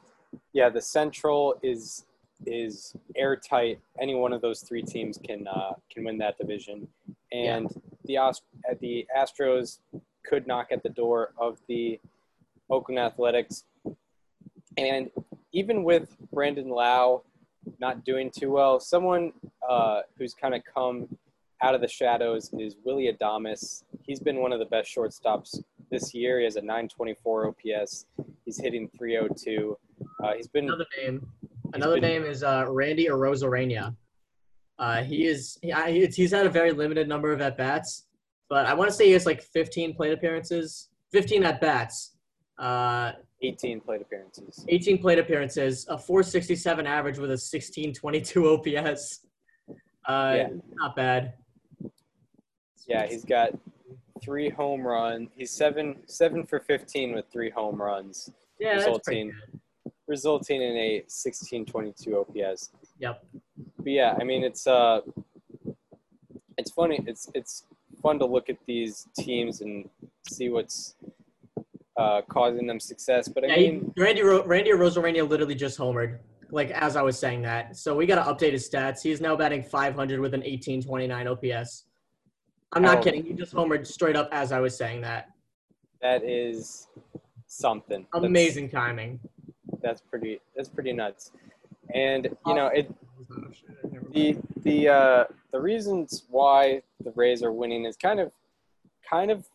yeah, 0.53 0.69
the 0.69 0.81
Central 0.81 1.57
is 1.63 2.07
is 2.47 2.95
airtight. 3.17 3.81
Any 4.01 4.15
one 4.15 4.33
of 4.33 4.41
those 4.41 4.61
three 4.61 4.83
teams 4.83 5.19
can 5.23 5.47
uh, 5.49 5.73
can 5.93 6.05
win 6.05 6.19
that 6.19 6.39
division, 6.39 6.87
and 7.33 7.69
the 8.05 8.17
Ast- 8.17 8.45
the 8.81 9.07
Astros 9.15 9.81
could 10.25 10.47
knock 10.47 10.69
at 10.71 10.83
the 10.85 10.89
door 10.89 11.35
of 11.37 11.59
the 11.67 12.01
Oakland 12.71 12.99
Athletics, 12.99 13.65
and 14.77 15.11
even 15.53 15.83
with 15.85 16.17
Brandon 16.33 16.69
Lowe 16.69 17.25
not 17.79 18.05
doing 18.05 18.31
too 18.31 18.51
well, 18.51 18.81
someone 18.81 19.33
uh, 19.69 20.01
who's 20.17 20.35
kind 20.35 20.55
of 20.55 20.63
come 20.75 21.09
out 21.63 21.75
of 21.75 21.81
the 21.81 21.89
shadows 21.89 22.51
is 22.59 22.77
Willy 22.85 23.13
Adames. 23.13 23.83
He's 24.03 24.21
been 24.21 24.41
one 24.41 24.53
of 24.53 24.59
the 24.59 24.65
best 24.67 24.95
shortstops 24.95 25.59
this 25.91 26.15
year. 26.15 26.39
He 26.39 26.45
has 26.45 26.57
a 26.57 26.61
924 26.63 27.49
OPS. 27.49 28.07
He's 28.47 28.59
hitting 28.59 28.89
302. 28.97 29.77
Uh, 30.25 30.33
he's 30.37 30.49
been 30.49 30.65
another 30.65 30.87
name 31.03 31.27
another 31.75 31.95
been- 32.01 32.03
name 32.03 32.25
is 32.25 32.43
uh, 32.43 32.65
randy 32.69 33.07
Arozarena. 33.07 33.95
uh, 34.79 35.03
he 35.03 35.27
is 35.27 35.59
he, 35.63 35.73
I- 35.73 35.91
he's 35.93 36.15
he's 36.17 36.31
had 36.33 36.47
a 36.47 36.51
very 36.51 36.73
limited 36.73 37.07
number 37.09 37.33
of 37.33 37.41
at 37.41 37.57
bats 37.57 38.07
but 38.49 38.67
i 38.67 38.75
want 38.75 38.89
to 38.91 38.97
say 38.97 39.07
he 39.07 39.13
has 39.13 39.25
like 39.27 39.41
15 39.43 39.95
plate 39.95 40.13
appearances 40.13 40.89
15 41.13 41.45
at 41.45 41.61
bats 41.61 42.17
uh, 42.61 43.13
18 43.43 43.81
plate 43.81 44.03
appearances. 44.03 44.65
18 44.69 44.99
plate 44.99 45.19
appearances, 45.19 45.87
a 45.89 45.97
467 45.97 46.87
average 46.87 47.19
with 47.19 47.31
a 47.31 47.41
1622 47.41 48.49
OPS. 48.49 49.27
Uh, 50.07 50.35
Yeah. 50.37 50.49
Not 50.75 50.95
bad. 50.95 51.35
Yeah, 52.87 53.07
he's 53.07 53.25
got 53.25 53.51
three 54.23 54.49
home 54.49 54.87
runs. 54.87 55.29
He's 55.35 55.51
seven 55.53 55.97
seven 56.07 56.45
for 56.45 56.61
15 56.61 57.15
with 57.15 57.27
three 57.33 57.51
home 57.51 57.81
runs, 57.81 58.31
Yeah, 58.59 58.75
resulting 58.75 59.33
resulting 60.09 60.61
in 60.61 60.77
a 60.77 60.95
1622 61.07 62.19
OPS. 62.19 62.73
Yep. 62.99 63.25
But 63.79 63.87
yeah, 63.87 64.17
I 64.21 64.25
mean 64.25 64.43
it's 64.43 64.67
uh 64.67 65.01
it's 66.59 66.73
funny. 66.73 67.01
It's 67.07 67.31
it's 67.35 67.65
fun 68.03 68.19
to 68.19 68.27
look 68.27 68.51
at 68.51 68.57
these 68.67 69.07
teams 69.17 69.61
and 69.61 69.89
see 70.29 70.49
what's 70.49 70.97
uh, 72.01 72.23
causing 72.23 72.67
them 72.67 72.81
success. 72.81 73.29
But 73.29 73.45
I 73.45 73.49
Yeah, 73.49 73.55
he, 73.57 73.71
mean, 73.73 73.93
Randy 73.97 74.23
Ro- 74.23 74.45
Randy 74.45 74.71
Arozarena 74.71 75.29
literally 75.29 75.55
just 75.55 75.79
homered. 75.79 76.19
Like 76.53 76.71
as 76.73 76.97
I 76.97 77.03
was 77.03 77.17
saying 77.19 77.43
that, 77.43 77.77
so 77.77 77.95
we 77.95 78.07
got 78.07 78.17
to 78.25 78.29
update 78.33 78.53
his 78.53 78.69
stats. 78.69 79.03
He's 79.03 79.21
now 79.21 79.37
batting 79.37 79.63
500 79.63 80.19
with 80.19 80.35
an 80.35 80.41
1829 80.41 81.29
OPS. 81.29 81.85
I'm 82.73 82.83
not 82.83 82.99
Oh. 82.99 83.03
kidding. 83.03 83.25
He 83.25 83.35
just 83.35 83.53
homered 83.55 83.87
straight 83.87 84.17
up 84.17 84.29
as 84.33 84.51
I 84.51 84.59
was 84.61 84.77
saying 84.77 85.03
that. 85.03 85.29
that 86.03 86.25
is 86.25 86.89
something 87.47 88.07
That's- 88.13 88.25
Amazing 88.27 88.71
timing. 88.71 89.21
That's, 89.83 90.01
pretty. 90.01 90.41
That's 90.57 90.69
pretty 90.69 90.93
nuts. 90.93 91.33
And 91.95 92.29
you 92.47 92.55
know, 92.55 92.67
it 92.69 92.91
the 94.13 94.37
the 94.59 94.89
uh, 94.89 95.25
the 95.53 95.61
reasons 95.61 96.25
why 96.31 96.83
the 97.05 97.11
Rays 97.15 97.43
are 97.43 97.53
winning 97.53 97.85
is 97.85 97.97
kind 97.97 98.19
of 98.21 98.31
kind 99.09 99.31
of 99.31 99.47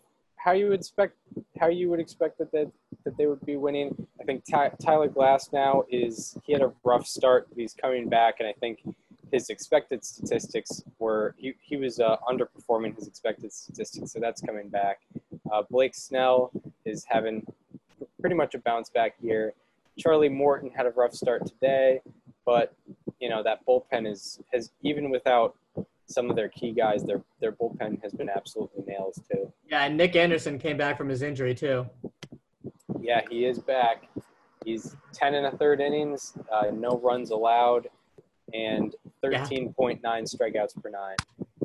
how 0.45 0.51
you 0.51 0.69
would 0.69 0.79
expect 0.79 1.15
how 1.59 1.67
you 1.67 1.89
would 1.89 1.99
expect 1.99 2.37
that 2.37 2.51
they, 2.51 2.67
that 3.03 3.17
they 3.17 3.25
would 3.25 3.43
be 3.45 3.57
winning. 3.57 4.07
I 4.21 4.23
think 4.23 4.43
Ty, 4.49 4.73
Tyler 4.79 5.09
Glasnow 5.09 5.85
is 5.89 6.37
he 6.43 6.53
had 6.53 6.61
a 6.61 6.71
rough 6.83 7.07
start, 7.07 7.47
but 7.49 7.57
he's 7.57 7.73
coming 7.73 8.07
back, 8.07 8.35
and 8.39 8.47
I 8.47 8.53
think 8.53 8.83
his 9.31 9.49
expected 9.49 10.05
statistics 10.05 10.83
were 10.99 11.33
he, 11.35 11.55
he 11.61 11.77
was 11.77 11.99
uh, 11.99 12.17
underperforming 12.29 12.95
his 12.95 13.07
expected 13.07 13.51
statistics, 13.51 14.13
so 14.13 14.19
that's 14.19 14.39
coming 14.39 14.69
back. 14.69 14.99
Uh, 15.51 15.63
Blake 15.71 15.95
Snell 15.95 16.51
is 16.85 17.03
having 17.09 17.43
pretty 18.21 18.35
much 18.35 18.53
a 18.53 18.59
bounce 18.59 18.89
back 18.91 19.15
year. 19.21 19.53
Charlie 19.97 20.29
Morton 20.29 20.69
had 20.69 20.85
a 20.85 20.91
rough 20.91 21.13
start 21.13 21.47
today, 21.47 22.01
but 22.45 22.71
you 23.19 23.29
know 23.29 23.41
that 23.41 23.65
bullpen 23.65 24.07
is 24.07 24.39
has 24.53 24.71
even 24.83 25.09
without 25.09 25.55
some 26.07 26.29
of 26.29 26.35
their 26.35 26.49
key 26.49 26.71
guys, 26.71 27.03
their 27.03 27.21
their 27.41 27.51
bullpen 27.51 28.01
has 28.03 28.13
been 28.13 28.29
absolutely 28.29 28.83
nails 28.85 29.19
too. 29.31 29.51
Yeah, 29.69 29.85
and 29.85 29.97
Nick 29.97 30.15
Anderson 30.15 30.59
came 30.59 30.77
back 30.77 30.97
from 30.97 31.09
his 31.09 31.21
injury 31.21 31.55
too. 31.55 31.87
Yeah, 32.99 33.21
he 33.29 33.45
is 33.45 33.59
back. 33.59 34.09
He's 34.63 34.95
ten 35.13 35.35
and 35.35 35.47
a 35.47 35.57
third 35.57 35.79
innings, 35.79 36.37
uh, 36.51 36.71
no 36.73 36.99
runs 37.03 37.31
allowed, 37.31 37.87
and 38.53 38.95
thirteen 39.21 39.73
point 39.73 40.01
nine 40.03 40.25
strikeouts 40.25 40.81
per 40.81 40.89
nine. 40.89 41.17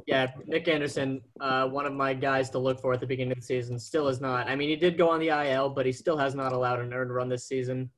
Yeah, 0.06 0.32
Nick 0.47 0.66
Anderson, 0.66 1.20
uh, 1.40 1.68
one 1.68 1.87
of 1.87 1.92
my 1.92 2.14
guys 2.14 2.50
to 2.50 2.59
look 2.59 2.80
for 2.80 2.92
at 2.92 3.00
the 3.00 3.06
beginning 3.06 3.32
of 3.32 3.38
the 3.38 3.44
season, 3.44 3.78
still 3.78 4.09
is 4.09 4.20
not. 4.20 4.49
I 4.49 4.56
mean, 4.56 4.68
he 4.68 4.76
did 4.76 4.99
go 4.99 5.09
on 5.09 5.20
the 5.20 5.28
IL, 5.28 5.70
but 5.70 5.87
he 5.87 5.92
still 5.92 6.16
has 6.16 6.35
not 6.35 6.52
allowed 6.52 6.80
an 6.80 6.92
earned 6.92 7.14
run 7.14 7.28
this 7.28 7.44
season. 7.44 7.90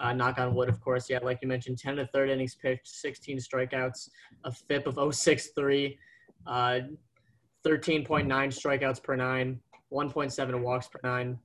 Uh, 0.00 0.12
knock 0.12 0.38
on 0.38 0.54
wood, 0.54 0.68
of 0.68 0.80
course. 0.80 1.10
Yeah, 1.10 1.18
like 1.22 1.40
you 1.42 1.48
mentioned, 1.48 1.78
10 1.78 1.96
to 1.96 2.06
third 2.06 2.30
innings 2.30 2.54
pitched, 2.54 2.86
16 2.86 3.38
strikeouts, 3.38 4.10
a 4.44 4.52
FIP 4.52 4.86
of 4.86 5.14
063, 5.14 5.98
uh, 6.46 6.80
13.9 7.66 8.26
strikeouts 8.26 9.02
per 9.02 9.16
nine, 9.16 9.58
1.7 9.92 10.60
walks 10.60 10.86
per 10.86 11.00
nine, 11.02 11.38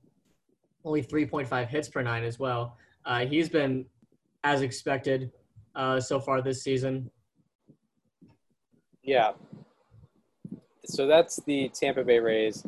only 0.84 1.02
3.5 1.02 1.68
hits 1.68 1.88
per 1.88 2.02
nine 2.02 2.22
as 2.22 2.38
well. 2.38 2.76
Uh, 3.04 3.26
he's 3.26 3.48
been 3.48 3.84
as 4.44 4.62
expected 4.62 5.32
uh, 5.74 5.98
so 5.98 6.20
far 6.20 6.40
this 6.40 6.62
season. 6.62 7.10
Yeah. 9.02 9.32
So 10.84 11.06
that's 11.06 11.40
the 11.46 11.70
Tampa 11.70 12.04
Bay 12.04 12.18
Rays. 12.18 12.64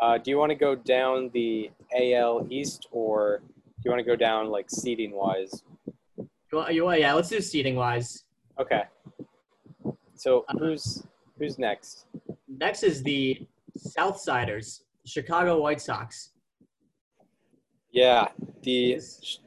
Uh, 0.00 0.18
do 0.18 0.30
you 0.30 0.38
want 0.38 0.50
to 0.50 0.56
go 0.56 0.74
down 0.74 1.30
the 1.32 1.70
AL 1.96 2.46
East 2.50 2.86
or 2.90 3.40
you 3.84 3.90
want 3.90 3.98
to 3.98 4.04
go 4.04 4.16
down 4.16 4.48
like 4.48 4.70
seeding 4.70 5.12
wise? 5.12 5.64
You 6.52 6.92
yeah, 6.92 7.14
let's 7.14 7.30
do 7.30 7.40
seating 7.40 7.76
wise. 7.76 8.24
Okay. 8.60 8.82
So 10.14 10.44
uh-huh. 10.48 10.58
who's 10.58 11.02
who's 11.38 11.58
next? 11.58 12.06
Next 12.46 12.82
is 12.82 13.02
the 13.02 13.46
Southsiders, 13.78 14.82
Chicago 15.06 15.60
White 15.60 15.80
Sox. 15.80 16.30
Yeah, 17.90 18.28
the 18.62 19.00
Ch- 19.00 19.40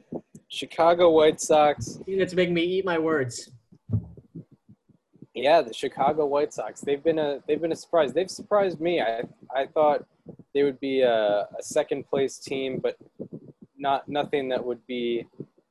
Chicago 0.48 1.10
White 1.10 1.40
Sox. 1.40 2.00
That's 2.06 2.34
making 2.34 2.54
me 2.54 2.62
eat 2.62 2.84
my 2.84 2.98
words. 2.98 3.50
Yeah, 5.34 5.62
the 5.62 5.72
Chicago 5.72 6.26
White 6.26 6.52
Sox. 6.52 6.80
They've 6.80 7.02
been 7.02 7.18
a 7.18 7.40
they've 7.46 7.60
been 7.60 7.72
a 7.72 7.76
surprise. 7.76 8.12
They've 8.12 8.30
surprised 8.30 8.80
me. 8.80 9.00
I 9.00 9.22
I 9.54 9.66
thought 9.66 10.04
they 10.54 10.62
would 10.62 10.80
be 10.80 11.02
a, 11.02 11.46
a 11.58 11.62
second 11.62 12.06
place 12.08 12.38
team, 12.38 12.80
but 12.82 12.96
not 13.86 14.08
nothing 14.08 14.48
that 14.48 14.64
would 14.64 14.84
be 14.88 15.24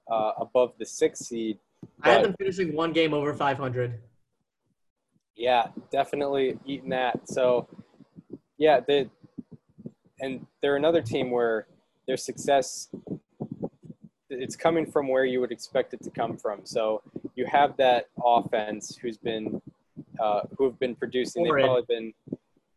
uh, 0.10 0.32
above 0.40 0.72
the 0.80 0.86
sixth 0.86 1.26
seed. 1.26 1.60
I 2.02 2.12
had 2.12 2.24
them 2.24 2.36
finishing 2.40 2.74
one 2.74 2.94
game 2.94 3.14
over 3.14 3.34
500. 3.34 4.00
Yeah, 5.36 5.68
definitely 5.92 6.58
eating 6.66 6.90
that. 6.90 7.28
So, 7.28 7.68
yeah, 8.58 8.80
they 8.80 9.10
and 10.22 10.48
they're 10.62 10.78
another 10.78 11.02
team 11.02 11.30
where 11.30 11.68
their 12.08 12.16
success 12.16 12.88
it's 14.30 14.56
coming 14.56 14.90
from 14.90 15.10
where 15.10 15.26
you 15.26 15.42
would 15.42 15.52
expect 15.52 15.94
it 15.94 16.02
to 16.04 16.10
come 16.10 16.38
from. 16.38 16.62
So 16.64 17.02
you 17.36 17.46
have 17.46 17.76
that 17.78 18.06
offense 18.24 18.98
who's 19.02 19.18
been 19.18 19.62
uh, 20.20 20.42
who 20.58 20.64
have 20.64 20.80
been 20.80 20.96
producing. 20.96 21.44
They've 21.44 21.52
probably 21.52 21.84
been 21.88 22.14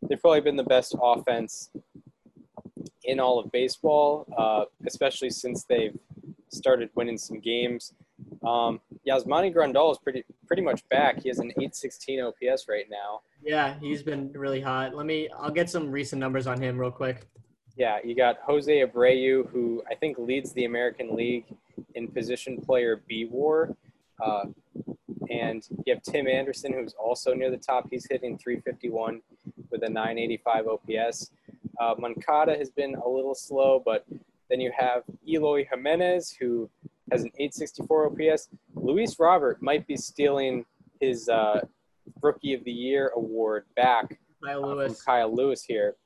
they've 0.09 0.21
probably 0.21 0.40
been 0.40 0.57
the 0.57 0.71
best 0.76 0.97
offense 1.00 1.71
in 3.08 3.18
all 3.18 3.38
of 3.38 3.50
baseball, 3.50 4.26
uh, 4.36 4.64
especially 4.86 5.30
since 5.30 5.64
they've 5.64 5.98
started 6.50 6.90
winning 6.94 7.18
some 7.18 7.40
games. 7.40 7.94
Um, 8.46 8.80
Yasmani 9.08 9.52
Grandal 9.54 9.90
is 9.90 9.98
pretty 9.98 10.24
pretty 10.46 10.62
much 10.62 10.86
back. 10.90 11.22
He 11.22 11.28
has 11.28 11.38
an 11.38 11.50
816 11.52 12.20
OPS 12.20 12.66
right 12.68 12.84
now. 12.90 13.22
Yeah, 13.42 13.78
he's 13.80 14.02
been 14.02 14.30
really 14.32 14.60
hot. 14.60 14.94
Let 14.94 15.06
me. 15.06 15.28
I'll 15.36 15.50
get 15.50 15.70
some 15.70 15.90
recent 15.90 16.20
numbers 16.20 16.46
on 16.46 16.60
him 16.60 16.78
real 16.78 16.90
quick. 16.90 17.26
Yeah, 17.76 17.98
you 18.04 18.14
got 18.14 18.38
Jose 18.42 18.84
Abreu, 18.84 19.48
who 19.50 19.82
I 19.90 19.94
think 19.94 20.18
leads 20.18 20.52
the 20.52 20.64
American 20.66 21.14
League 21.14 21.46
in 21.94 22.08
position 22.08 22.60
player 22.60 23.02
B 23.08 23.26
WAR. 23.30 23.74
Uh, 24.22 24.46
and 25.30 25.66
you 25.86 25.94
have 25.94 26.02
Tim 26.02 26.26
Anderson, 26.26 26.72
who's 26.72 26.94
also 26.94 27.34
near 27.34 27.50
the 27.50 27.56
top. 27.56 27.86
He's 27.90 28.06
hitting 28.10 28.36
351 28.36 29.20
with 29.70 29.82
a 29.82 29.88
985 29.88 30.66
OPS. 30.66 31.30
Uh, 31.80 31.94
Moncada 31.99 32.56
has 32.56 32.70
been 32.70 32.94
a 32.94 33.08
little 33.08 33.35
slow, 33.35 33.82
but 33.85 34.04
then 34.50 34.61
you 34.61 34.73
have 34.76 35.02
Eloy 35.26 35.64
Jimenez, 35.70 36.37
who 36.38 36.68
has 37.12 37.23
an 37.23 37.30
864 37.38 38.06
OPS. 38.06 38.49
Luis 38.75 39.18
Robert 39.18 39.62
might 39.62 39.87
be 39.87 39.97
stealing 39.97 40.64
his 41.00 41.28
uh, 41.28 41.61
Rookie 42.23 42.54
of 42.54 42.64
the 42.64 42.73
Year 42.73 43.12
award 43.16 43.64
back 43.76 44.18
Kyle 44.44 44.64
uh, 44.64 44.68
Lewis. 44.68 45.02
from 45.02 45.12
Kyle 45.12 45.35
Lewis 45.35 45.62
here. 45.62 45.97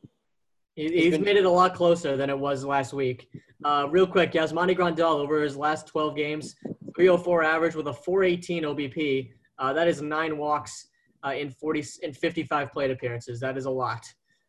He, 0.75 0.89
he's 0.89 1.13
been- 1.13 1.23
made 1.25 1.37
it 1.37 1.45
a 1.45 1.51
lot 1.51 1.75
closer 1.75 2.17
than 2.17 2.31
it 2.31 2.39
was 2.39 2.65
last 2.65 2.93
week. 2.93 3.29
Uh, 3.65 3.87
real 3.91 4.07
quick, 4.07 4.33
Yasmani 4.33 4.77
Grandal 4.77 5.17
over 5.21 5.41
his 5.43 5.57
last 5.57 5.87
12 5.87 6.17
games, 6.17 6.57
304 6.97 7.45
average 7.45 7.75
with 7.75 7.87
a 7.89 7.93
418 7.93 8.65
OBP. 8.65 9.31
Uh, 9.59 9.73
that 9.73 9.87
is 9.87 10.03
nine 10.03 10.37
walks 10.37 10.89
uh, 11.25 11.31
in 11.31 11.51
40 11.51 11.85
in 12.03 12.13
55 12.13 12.73
plate 12.73 12.91
appearances. 12.91 13.39
That 13.39 13.57
is 13.57 13.67
a 13.67 13.71
lot. 13.71 14.05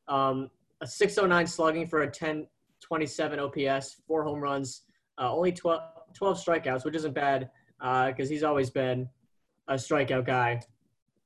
Um, 0.07 0.49
a 0.81 0.87
609 0.87 1.47
slugging 1.47 1.87
for 1.87 2.01
a 2.01 2.05
1027 2.05 3.39
OPS, 3.39 4.01
four 4.07 4.23
home 4.23 4.39
runs, 4.39 4.83
uh, 5.19 5.33
only 5.33 5.51
12, 5.51 5.81
12 6.13 6.37
strikeouts, 6.43 6.85
which 6.85 6.95
isn't 6.95 7.13
bad 7.13 7.49
because 8.07 8.29
he's 8.29 8.43
always 8.43 8.69
been 8.69 9.07
a 9.67 9.75
strikeout 9.75 10.25
guy. 10.25 10.61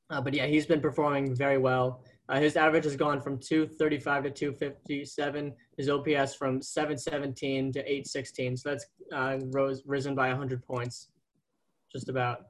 Uh, 0.09 0.21
but 0.21 0.33
yeah, 0.33 0.45
he's 0.45 0.65
been 0.65 0.79
performing 0.79 1.35
very 1.35 1.57
well. 1.57 2.03
Uh, 2.29 2.39
his 2.39 2.55
average 2.57 2.83
has 2.83 2.95
gone 2.95 3.21
from 3.21 3.37
235 3.37 4.23
to 4.23 4.31
257. 4.31 5.53
His 5.77 5.89
OPS 5.89 6.35
from 6.35 6.61
717 6.61 7.73
to 7.73 7.79
816. 7.79 8.57
So 8.57 8.69
that's 8.69 8.85
uh, 9.13 9.37
rose, 9.51 9.83
risen 9.85 10.15
by 10.15 10.29
100 10.29 10.65
points, 10.65 11.09
just 11.91 12.09
about. 12.09 12.45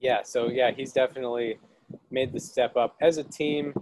Yeah, 0.00 0.22
so 0.22 0.48
yeah, 0.48 0.70
he's 0.70 0.92
definitely 0.92 1.58
made 2.10 2.32
the 2.32 2.40
step 2.40 2.76
up. 2.76 2.96
As 3.00 3.18
a 3.18 3.24
team, 3.24 3.72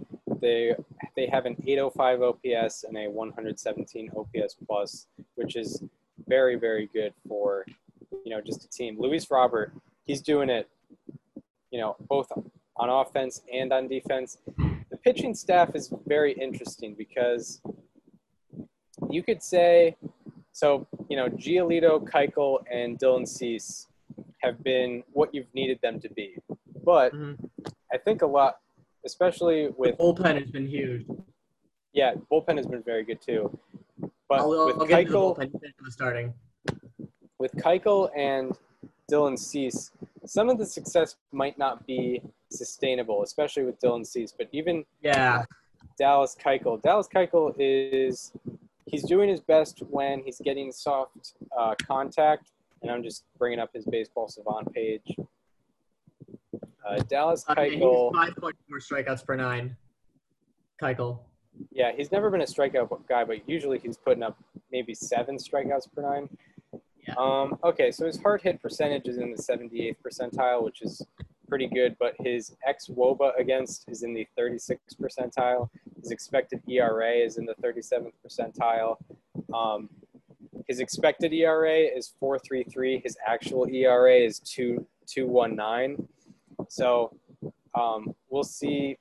they 0.41 0.75
they 1.15 1.27
have 1.27 1.45
an 1.45 1.55
805 1.65 2.21
OPS 2.21 2.83
and 2.83 2.97
a 2.97 3.07
117 3.07 4.11
OPS 4.15 4.55
plus, 4.65 5.07
which 5.35 5.55
is 5.55 5.83
very 6.27 6.55
very 6.55 6.87
good 6.93 7.13
for 7.27 7.65
you 8.23 8.31
know 8.31 8.41
just 8.41 8.63
a 8.65 8.69
team. 8.69 8.97
Luis 8.99 9.29
Robert, 9.31 9.73
he's 10.05 10.21
doing 10.21 10.49
it, 10.49 10.69
you 11.71 11.79
know, 11.79 11.95
both 12.07 12.31
on 12.77 12.89
offense 12.89 13.41
and 13.51 13.71
on 13.73 13.87
defense. 13.87 14.37
The 14.89 14.97
pitching 14.97 15.33
staff 15.33 15.75
is 15.75 15.91
very 16.05 16.33
interesting 16.33 16.95
because 16.97 17.61
you 19.09 19.23
could 19.23 19.41
say 19.43 19.95
so. 20.51 20.87
You 21.09 21.15
know, 21.17 21.29
Giolito, 21.29 22.03
Keuchel, 22.03 22.59
and 22.71 22.99
Dylan 22.99 23.27
Cease 23.27 23.87
have 24.41 24.61
been 24.63 25.03
what 25.13 25.33
you've 25.33 25.53
needed 25.53 25.79
them 25.81 25.99
to 26.01 26.09
be. 26.09 26.35
But 26.83 27.13
Mhm. 27.13 27.49
I 27.91 27.97
think 27.97 28.21
a 28.21 28.27
lot, 28.27 28.59
especially 29.07 29.69
with 29.77 29.97
Bullpen 29.97 30.39
has 30.39 30.51
been 30.51 30.67
huge. 30.67 31.05
yeah, 31.93 32.13
bullpen 32.29 32.57
has 32.57 32.67
been 32.67 32.83
very 32.83 33.03
good 33.03 33.21
too. 33.21 33.57
But 34.29 34.39
I'll, 34.41 34.65
with 34.65 34.77
I'll 34.77 34.85
the 34.85 34.93
Keuchel, 34.93 35.35
bullpen 35.37 35.51
the 35.83 35.91
starting. 35.91 36.33
with 37.39 37.53
Keuchel 37.53 38.09
and 38.15 38.51
Dylan 39.09 39.39
Cease, 39.39 39.91
some 40.25 40.49
of 40.49 40.57
the 40.57 40.65
success 40.65 41.15
might 41.31 41.57
not 41.57 41.87
be 41.87 42.21
sustainable, 42.51 43.23
especially 43.23 43.63
with 43.63 43.79
Dylan 43.79 44.05
Cease. 44.05 44.33
But 44.37 44.49
even 44.51 44.83
Yeah, 45.01 45.45
Dallas 45.97 46.35
Keuchel, 46.43 46.81
Dallas 46.81 47.07
Keuchel 47.13 47.55
is 47.57 48.33
he's 48.85 49.03
doing 49.03 49.29
his 49.29 49.39
best 49.41 49.81
when 49.89 50.21
he's 50.23 50.41
getting 50.43 50.71
soft 50.71 51.33
uh, 51.57 51.73
contact. 51.81 52.51
And 52.83 52.91
I'm 52.91 53.01
just 53.01 53.23
bringing 53.39 53.59
up 53.59 53.71
his 53.73 53.85
baseball 53.85 54.27
savant 54.27 54.71
page. 54.71 55.15
Uh, 56.87 56.99
Dallas 57.09 57.43
uh, 57.47 57.55
he's 57.61 57.81
5.4 57.81 58.53
strikeouts 58.79 59.25
per 59.25 59.35
nine. 59.35 59.75
Keuchel. 60.81 61.19
Yeah, 61.71 61.91
he's 61.95 62.11
never 62.11 62.29
been 62.29 62.41
a 62.41 62.45
strikeout 62.45 63.07
guy, 63.07 63.23
but 63.23 63.47
usually 63.49 63.79
he's 63.79 63.97
putting 63.97 64.23
up 64.23 64.37
maybe 64.71 64.93
seven 64.93 65.37
strikeouts 65.37 65.91
per 65.93 66.01
nine. 66.01 66.29
Yeah. 67.07 67.15
Um, 67.17 67.57
okay, 67.63 67.91
so 67.91 68.05
his 68.05 68.19
hard 68.19 68.41
hit 68.41 68.61
percentage 68.61 69.07
is 69.07 69.17
in 69.17 69.31
the 69.31 69.41
78th 69.41 69.95
percentile, 70.05 70.63
which 70.63 70.81
is 70.81 71.01
pretty 71.47 71.67
good, 71.67 71.95
but 71.99 72.13
his 72.19 72.55
ex 72.65 72.87
WOBA 72.87 73.39
against 73.39 73.85
is 73.89 74.03
in 74.03 74.13
the 74.13 74.27
36th 74.37 74.77
percentile. 75.01 75.69
His 76.01 76.11
expected 76.11 76.61
ERA 76.69 77.11
is 77.11 77.37
in 77.37 77.45
the 77.45 77.55
37th 77.55 78.11
percentile. 78.25 78.97
Um, 79.53 79.89
his 80.67 80.79
expected 80.79 81.33
ERA 81.33 81.77
is 81.77 82.13
4.33. 82.21 83.01
His 83.01 83.17
actual 83.25 83.67
ERA 83.67 84.15
is 84.15 84.39
2 84.39 84.85
2.19. 85.07 86.05
So 86.69 87.17
um, 87.75 88.13
we'll 88.29 88.43
see 88.43 88.97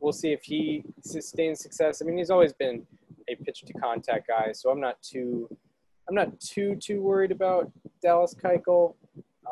we'll 0.00 0.12
see 0.12 0.32
if 0.32 0.42
he 0.42 0.84
sustains 1.02 1.60
success. 1.60 2.02
I 2.02 2.04
mean, 2.04 2.18
he's 2.18 2.30
always 2.30 2.52
been 2.52 2.84
a 3.28 3.36
pitch 3.36 3.62
to 3.62 3.72
contact 3.74 4.28
guy, 4.28 4.52
so 4.52 4.70
I'm 4.70 4.80
not 4.80 5.00
too 5.02 5.48
I'm 6.08 6.14
not 6.14 6.40
too 6.40 6.76
too 6.76 7.00
worried 7.00 7.30
about 7.30 7.70
Dallas 8.02 8.34
Keuchel. 8.34 8.94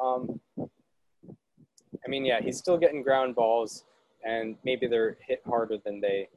Um, 0.01 0.41
I 0.59 2.09
mean, 2.09 2.25
yeah, 2.25 2.41
he's 2.41 2.59
still 2.59 2.79
getting 2.79 3.03
ground 3.03 3.35
balls, 3.35 3.85
and 4.25 4.57
maybe 4.65 4.87
they're 4.87 5.17
hit 5.27 5.43
harder 5.47 5.77
than 5.85 6.01
they 6.01 6.29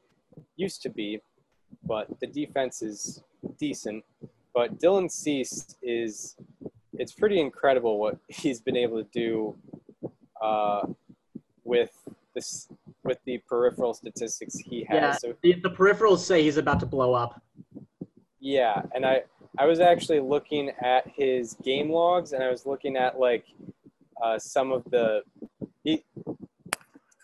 used 0.55 0.81
to 0.83 0.89
be, 0.89 1.19
but 1.86 2.07
the 2.19 2.27
defense 2.27 2.81
is 2.81 3.23
decent. 3.57 4.03
But 4.53 4.79
Dylan 4.79 5.09
Cease 5.09 5.75
is 5.81 6.36
it's 6.93 7.13
pretty 7.13 7.39
incredible 7.39 7.97
what 7.99 8.17
he's 8.27 8.62
been 8.62 8.77
able 8.77 9.03
to 9.03 9.09
do 9.12 9.55
uh, 10.41 10.88
with 11.63 11.91
this 12.36 12.67
with 13.04 13.19
the 13.26 13.39
peripheral 13.47 13.93
statistics 13.93 14.58
he 14.58 14.86
has. 14.86 14.95
Yeah, 14.95 15.12
So 15.13 15.34
the, 15.41 15.54
the 15.54 15.69
peripherals 15.69 16.19
say 16.19 16.43
he's 16.43 16.58
about 16.58 16.80
to 16.80 16.86
blow 16.86 17.13
up. 17.13 17.41
yeah, 18.39 18.82
and 18.95 19.06
I 19.06 19.23
I 19.58 19.65
was 19.65 19.80
actually 19.80 20.19
looking 20.19 20.71
at 20.82 21.08
his 21.15 21.56
game 21.63 21.91
logs, 21.91 22.34
and 22.34 22.43
I 22.43 22.49
was 22.49 22.65
looking 22.65 22.97
at 22.97 23.19
like 23.19 23.45
uh, 24.23 24.39
some 24.39 24.71
of 24.71 24.84
the 24.89 25.21
he, 25.84 26.04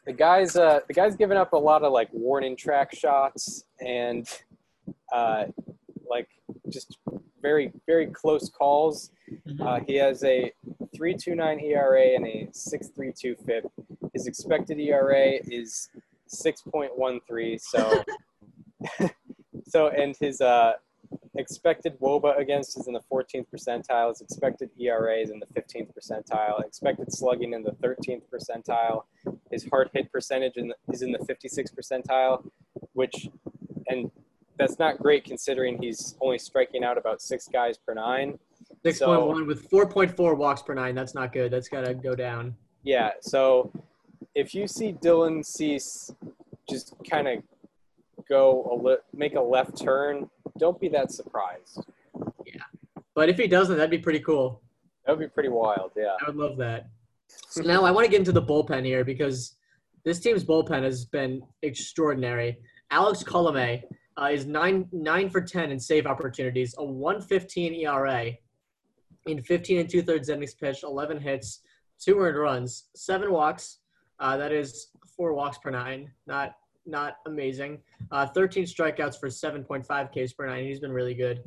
the 0.06 0.14
guys 0.14 0.56
uh, 0.56 0.82
the 0.88 0.94
guys 0.94 1.16
giving 1.16 1.38
up 1.38 1.54
a 1.54 1.58
lot 1.58 1.84
of 1.84 1.92
like 1.92 2.10
warning 2.12 2.56
track 2.56 2.96
shots 2.96 3.64
and 3.80 4.28
uh, 5.12 5.46
like 6.10 6.28
just 6.70 6.98
very 7.42 7.72
very 7.88 8.08
close 8.08 8.50
calls. 8.50 9.12
Uh, 9.60 9.80
he 9.88 9.96
has 9.96 10.24
a 10.24 10.52
3.29 10.98 11.64
ERA 11.64 12.16
and 12.16 12.26
a 12.26 12.48
6.32 12.52 13.46
FIP. 13.46 13.72
His 14.20 14.28
expected 14.28 14.82
ERA 14.82 15.40
is 15.48 15.88
6.13. 16.28 17.58
So, 17.62 18.04
so 19.66 19.88
and 19.88 20.14
his 20.20 20.42
uh, 20.42 20.74
expected 21.38 21.98
WOBA 22.02 22.38
against 22.38 22.78
is 22.78 22.88
in 22.88 22.94
the 22.96 23.02
14th 23.10 23.46
percentile. 23.48 24.10
His 24.10 24.20
expected 24.20 24.72
ERA 24.78 25.20
is 25.20 25.30
in 25.30 25.40
the 25.40 25.46
15th 25.58 25.92
percentile. 25.98 26.62
Expected 26.66 27.14
slugging 27.14 27.54
in 27.54 27.64
the 27.64 27.72
13th 27.82 28.24
percentile. 28.30 29.04
His 29.52 29.66
hard 29.72 29.90
hit 29.94 30.12
percentage 30.12 30.58
in 30.58 30.68
the, 30.68 30.76
is 30.92 31.02
in 31.02 31.14
the 31.14 31.20
56th 31.20 31.74
percentile, 31.74 32.44
which, 32.92 33.30
and 33.88 34.12
that's 34.58 34.80
not 34.80 34.98
great 34.98 35.24
considering 35.24 35.82
he's 35.82 36.18
only 36.20 36.40
striking 36.40 36.84
out 36.84 36.98
about 36.98 37.22
six 37.22 37.48
guys 37.48 37.78
per 37.78 37.94
nine. 37.94 38.38
Six 38.84 39.00
point 39.00 39.26
one 39.26 39.48
with 39.48 39.70
four 39.70 39.88
point 39.88 40.14
four 40.14 40.36
walks 40.36 40.62
per 40.62 40.74
nine. 40.74 40.94
That's 40.94 41.16
not 41.16 41.32
good. 41.32 41.52
That's 41.52 41.70
got 41.70 41.86
to 41.86 41.94
go 41.94 42.16
down. 42.16 42.56
Yeah, 42.84 43.12
so 43.22 43.72
if 44.40 44.56
you 44.56 44.68
see 44.68 44.94
Dylan 44.94 45.46
Cease 45.46 46.12
just 46.70 46.94
kind 47.10 47.28
of 47.28 47.44
go 48.28 48.70
a 48.72 48.76
li- 48.76 48.98
make 49.14 49.36
a 49.36 49.42
left 49.42 49.78
turn, 49.78 50.30
don't 50.58 50.80
be 50.80 50.88
that 50.90 51.12
surprised. 51.12 51.84
Yeah, 52.46 52.62
but 53.14 53.30
if 53.30 53.38
he 53.38 53.48
doesn't, 53.48 53.78
that'd 53.78 53.92
be 53.92 53.98
pretty 54.00 54.20
cool. 54.20 54.62
That 55.06 55.18
would 55.18 55.24
be 55.24 55.30
pretty 55.30 55.50
wild. 55.50 55.92
Yeah. 55.96 56.16
I 56.22 56.28
would 56.28 56.36
love 56.36 56.58
that. 56.58 56.88
So 57.28 57.62
now 57.62 57.84
I 57.84 57.92
want 57.92 58.06
to 58.06 58.12
get 58.12 58.20
into 58.20 58.32
the 58.32 58.42
bullpen 58.42 58.86
here 58.86 59.04
because 59.04 59.56
this 60.06 60.20
team's 60.20 60.44
bullpen 60.44 60.84
has 60.84 61.06
been 61.06 61.42
extraordinary. 61.62 62.58
Alex 62.92 63.24
Colome 63.24 63.84
uh, 64.20 64.30
is 64.32 64.46
nine 64.46 64.88
nine 64.92 65.30
for 65.30 65.42
ten 65.42 65.72
in 65.72 65.80
save 65.80 66.08
opportunities, 66.08 66.76
a 66.78 66.84
115 66.84 67.74
ERA 67.74 68.32
in 69.26 69.42
15 69.42 69.80
and 69.80 69.90
two 69.90 70.02
thirds 70.02 70.30
innings 70.30 70.54
pitched, 70.54 70.84
11 70.84 71.20
hits, 71.20 71.62
two 72.00 72.18
earned 72.20 72.38
runs, 72.38 72.86
seven 72.96 73.32
walks. 73.32 73.80
Uh, 74.20 74.38
that 74.38 74.52
is 74.52 74.88
four 75.16 75.34
walks 75.34 75.58
per 75.58 75.70
nine. 75.70 76.12
Not 76.28 76.56
not 76.86 77.18
amazing. 77.28 77.80
Uh, 78.12 78.26
13 78.26 78.64
strikeouts 78.64 79.20
for 79.20 79.28
7.5 79.28 79.86
Ks 80.12 80.34
per 80.34 80.48
nine. 80.48 80.66
He's 80.66 80.80
been 80.80 80.92
really 80.92 81.14
good. 81.14 81.44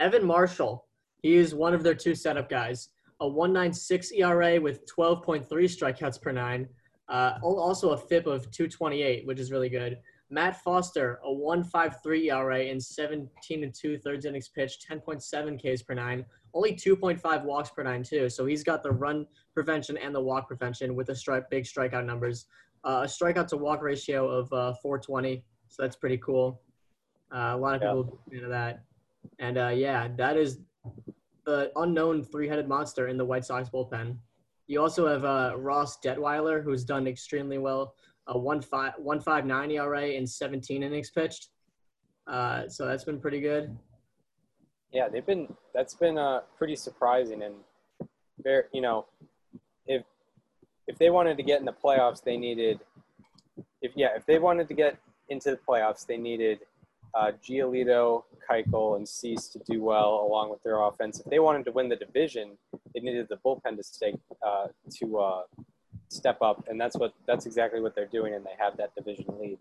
Evan 0.00 0.26
Marshall, 0.26 0.86
he 1.22 1.36
is 1.36 1.54
one 1.54 1.74
of 1.74 1.82
their 1.82 1.94
two 1.94 2.14
setup 2.14 2.48
guys. 2.48 2.88
a 3.20 3.28
196 3.28 4.12
ERA 4.12 4.60
with 4.60 4.84
12.3 4.86 5.46
strikeouts 5.46 6.20
per 6.20 6.32
nine. 6.32 6.66
Uh, 7.08 7.34
also 7.42 7.90
a 7.90 7.96
FIP 7.96 8.26
of 8.26 8.50
228, 8.50 9.26
which 9.26 9.38
is 9.38 9.52
really 9.52 9.68
good. 9.68 9.98
Matt 10.30 10.62
Foster, 10.62 11.20
a 11.24 11.32
153 11.32 12.30
ERA 12.30 12.60
in 12.60 12.80
17 12.80 13.64
and 13.64 13.74
two 13.74 13.98
thirds 13.98 14.24
innings 14.24 14.48
pitched, 14.48 14.86
10.7 14.88 15.58
Ks 15.58 15.82
per 15.82 15.94
nine, 15.94 16.24
only 16.54 16.72
2.5 16.74 17.44
walks 17.44 17.70
per 17.70 17.82
nine 17.82 18.02
too. 18.02 18.28
So 18.28 18.46
he's 18.46 18.64
got 18.64 18.82
the 18.82 18.90
run 18.90 19.26
prevention 19.54 19.96
and 19.96 20.14
the 20.14 20.20
walk 20.20 20.46
prevention 20.48 20.94
with 20.96 21.06
the 21.08 21.14
strike 21.14 21.48
big 21.50 21.64
strikeout 21.64 22.04
numbers. 22.04 22.46
Uh, 22.84 23.02
a 23.04 23.06
strikeout 23.06 23.46
to 23.48 23.56
walk 23.56 23.82
ratio 23.82 24.28
of 24.28 24.52
uh, 24.52 24.72
420, 24.82 25.44
so 25.68 25.82
that's 25.82 25.96
pretty 25.96 26.18
cool. 26.18 26.62
Uh, 27.32 27.52
a 27.54 27.56
lot 27.56 27.76
of 27.76 27.82
Yeah. 27.82 27.88
people 27.92 28.20
into 28.32 28.48
that, 28.48 28.84
and 29.38 29.58
uh, 29.58 29.68
yeah, 29.68 30.08
that 30.16 30.36
is 30.36 30.58
the 31.44 31.70
unknown 31.76 32.22
three-headed 32.24 32.66
monster 32.68 33.08
in 33.08 33.16
the 33.16 33.24
White 33.24 33.44
Sox 33.44 33.68
bullpen. 33.68 34.16
You 34.66 34.80
also 34.80 35.06
have 35.06 35.24
uh, 35.24 35.54
Ross 35.56 35.98
Detwiler, 36.00 36.62
who's 36.62 36.84
done 36.84 37.06
extremely 37.06 37.58
well, 37.58 37.94
a 38.28 38.38
one 38.38 38.60
five 38.60 38.94
one 38.98 39.20
five 39.20 39.44
nine 39.44 39.70
ERA 39.70 40.06
in 40.08 40.26
17 40.26 40.82
innings 40.82 41.10
pitched. 41.10 41.48
Uh, 42.26 42.68
so 42.68 42.86
that's 42.86 43.04
been 43.04 43.20
pretty 43.20 43.40
good. 43.40 43.76
Yeah, 44.92 45.08
they've 45.08 45.24
been. 45.24 45.54
That's 45.74 45.94
been 45.94 46.18
uh, 46.18 46.40
pretty 46.58 46.76
surprising, 46.76 47.42
and 47.42 47.54
very. 48.42 48.64
You 48.72 48.80
know, 48.80 49.06
if 49.86 50.02
if 50.88 50.98
they 50.98 51.10
wanted 51.10 51.36
to 51.36 51.42
get 51.42 51.60
in 51.60 51.66
the 51.66 51.72
playoffs, 51.72 52.22
they 52.22 52.36
needed. 52.36 52.80
If 53.82 53.92
yeah, 53.94 54.08
if 54.16 54.26
they 54.26 54.38
wanted 54.38 54.68
to 54.68 54.74
get 54.74 54.98
into 55.28 55.50
the 55.50 55.58
playoffs, 55.58 56.06
they 56.06 56.16
needed 56.16 56.60
uh, 57.14 57.32
Giolito, 57.42 58.24
Keuchel, 58.48 58.96
and 58.96 59.08
Cease 59.08 59.48
to 59.48 59.60
do 59.60 59.82
well 59.82 60.26
along 60.28 60.50
with 60.50 60.62
their 60.62 60.80
offense. 60.80 61.20
If 61.20 61.26
they 61.26 61.38
wanted 61.38 61.64
to 61.66 61.72
win 61.72 61.88
the 61.88 61.96
division, 61.96 62.58
they 62.94 63.00
needed 63.00 63.28
the 63.28 63.36
bullpen 63.36 63.76
to 63.76 63.82
stay 63.82 64.14
uh, 64.44 64.68
to 64.98 65.18
uh, 65.18 65.42
step 66.08 66.38
up, 66.42 66.64
and 66.68 66.80
that's 66.80 66.96
what 66.96 67.14
that's 67.26 67.46
exactly 67.46 67.80
what 67.80 67.94
they're 67.94 68.06
doing, 68.06 68.34
and 68.34 68.44
they 68.44 68.56
have 68.58 68.76
that 68.76 68.94
division 68.96 69.26
lead. 69.40 69.58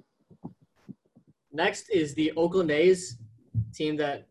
Next 1.51 1.89
is 1.89 2.13
the 2.13 2.31
Oakland 2.35 2.71
A's 2.71 3.17
team 3.73 3.97
that 3.97 4.28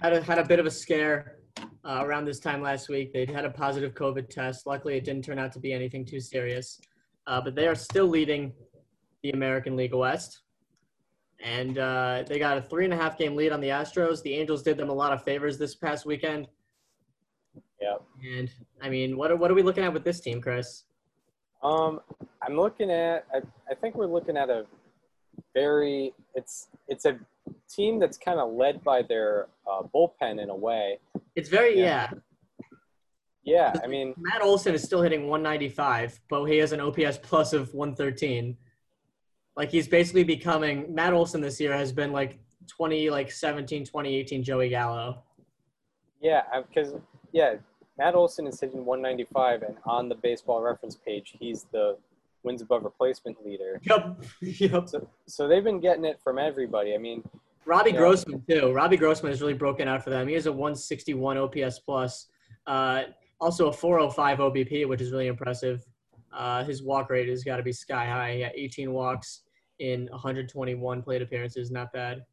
had 0.00 0.12
a, 0.12 0.22
had 0.22 0.38
a 0.38 0.44
bit 0.44 0.58
of 0.58 0.66
a 0.66 0.70
scare 0.70 1.38
uh, 1.84 2.02
around 2.04 2.24
this 2.24 2.40
time 2.40 2.62
last 2.62 2.88
week. 2.88 3.12
They'd 3.12 3.30
had 3.30 3.44
a 3.44 3.50
positive 3.50 3.94
COVID 3.94 4.28
test. 4.28 4.66
Luckily, 4.66 4.96
it 4.96 5.04
didn't 5.04 5.24
turn 5.24 5.38
out 5.38 5.52
to 5.52 5.58
be 5.58 5.72
anything 5.72 6.04
too 6.04 6.20
serious. 6.20 6.80
Uh, 7.26 7.40
but 7.40 7.54
they 7.54 7.66
are 7.66 7.74
still 7.74 8.06
leading 8.06 8.52
the 9.22 9.30
American 9.30 9.76
League 9.76 9.94
West. 9.94 10.42
And 11.44 11.78
uh, 11.78 12.24
they 12.26 12.38
got 12.38 12.58
a 12.58 12.62
three 12.62 12.84
and 12.84 12.92
a 12.92 12.96
half 12.96 13.16
game 13.18 13.36
lead 13.36 13.52
on 13.52 13.60
the 13.60 13.68
Astros. 13.68 14.22
The 14.22 14.34
Angels 14.34 14.62
did 14.62 14.76
them 14.76 14.88
a 14.88 14.94
lot 14.94 15.12
of 15.12 15.22
favors 15.22 15.58
this 15.58 15.74
past 15.74 16.04
weekend. 16.04 16.48
Yeah. 17.80 17.96
And 18.38 18.50
I 18.82 18.88
mean, 18.88 19.16
what 19.16 19.30
are, 19.30 19.36
what 19.36 19.50
are 19.50 19.54
we 19.54 19.62
looking 19.62 19.84
at 19.84 19.92
with 19.92 20.04
this 20.04 20.20
team, 20.20 20.40
Chris? 20.40 20.84
Um, 21.62 22.00
I'm 22.42 22.56
looking 22.56 22.90
at. 22.90 23.24
I, 23.32 23.38
I 23.70 23.74
think 23.74 23.94
we're 23.94 24.06
looking 24.06 24.36
at 24.36 24.48
a 24.48 24.64
very. 25.54 26.12
It's 26.34 26.68
it's 26.86 27.04
a 27.04 27.18
team 27.68 27.98
that's 27.98 28.16
kind 28.18 28.40
of 28.40 28.52
led 28.52 28.82
by 28.82 29.02
their 29.02 29.48
uh, 29.70 29.82
bullpen 29.94 30.42
in 30.42 30.50
a 30.50 30.56
way. 30.56 30.98
It's 31.36 31.48
very, 31.48 31.78
Yeah. 31.78 32.10
yeah. 33.44 33.72
I 33.82 33.86
mean, 33.86 34.14
Matt 34.16 34.42
Olson 34.42 34.74
is 34.74 34.82
still 34.82 35.02
hitting 35.02 35.28
195, 35.28 36.20
but 36.28 36.44
he 36.44 36.58
has 36.58 36.72
an 36.72 36.80
OPS 36.80 37.18
plus 37.22 37.52
of 37.52 37.72
113. 37.74 38.56
Like 39.56 39.70
he's 39.70 39.88
basically 39.88 40.24
becoming 40.24 40.94
Matt 40.94 41.12
Olson 41.12 41.40
this 41.40 41.60
year 41.60 41.72
has 41.72 41.92
been 41.92 42.12
like 42.12 42.38
20 42.68 43.10
like 43.10 43.30
17 43.32 43.84
2018 43.84 44.42
Joey 44.44 44.68
Gallo. 44.68 45.22
yeah, 46.20 46.42
because 46.68 46.94
yeah, 47.32 47.54
Matt 47.98 48.14
Olson 48.14 48.46
is 48.46 48.60
hitting 48.60 48.84
195, 48.84 49.62
and 49.62 49.76
on 49.84 50.08
the 50.08 50.14
Baseball 50.14 50.62
Reference 50.62 50.96
page, 50.96 51.34
he's 51.40 51.64
the 51.72 51.96
wins 52.44 52.62
above 52.62 52.84
replacement 52.84 53.44
leader. 53.44 53.80
Yep. 53.82 54.22
yep. 54.42 54.88
So, 54.88 55.08
so 55.26 55.48
they've 55.48 55.64
been 55.64 55.80
getting 55.80 56.04
it 56.04 56.20
from 56.22 56.38
everybody. 56.38 56.94
I 56.94 56.98
mean, 56.98 57.22
Robbie 57.64 57.90
Yeah. 57.90 57.98
Grossman 57.98 58.42
too. 58.48 58.72
Robbie 58.72 58.96
Grossman 58.96 59.30
has 59.32 59.40
really 59.40 59.54
broken 59.54 59.88
out 59.88 60.02
for 60.02 60.10
them. 60.10 60.28
He 60.28 60.34
has 60.34 60.46
a 60.46 60.52
161 60.52 61.36
OPS 61.38 61.78
plus. 61.80 62.28
Uh, 62.66 63.04
also 63.40 63.68
a 63.68 63.72
405 63.72 64.38
OBP, 64.38 64.86
which 64.88 65.00
is 65.00 65.12
really 65.12 65.26
impressive. 65.26 65.86
Uh, 66.32 66.64
his 66.64 66.82
walk 66.82 67.10
rate 67.10 67.28
has 67.28 67.44
got 67.44 67.56
to 67.56 67.62
be 67.62 67.72
sky 67.72 68.06
high. 68.06 68.34
He 68.34 68.40
got 68.40 68.52
18 68.54 68.92
walks 68.92 69.42
in 69.78 70.08
121 70.10 71.02
plate 71.02 71.22
appearances. 71.22 71.70
Not 71.70 71.92
bad. 71.92 72.24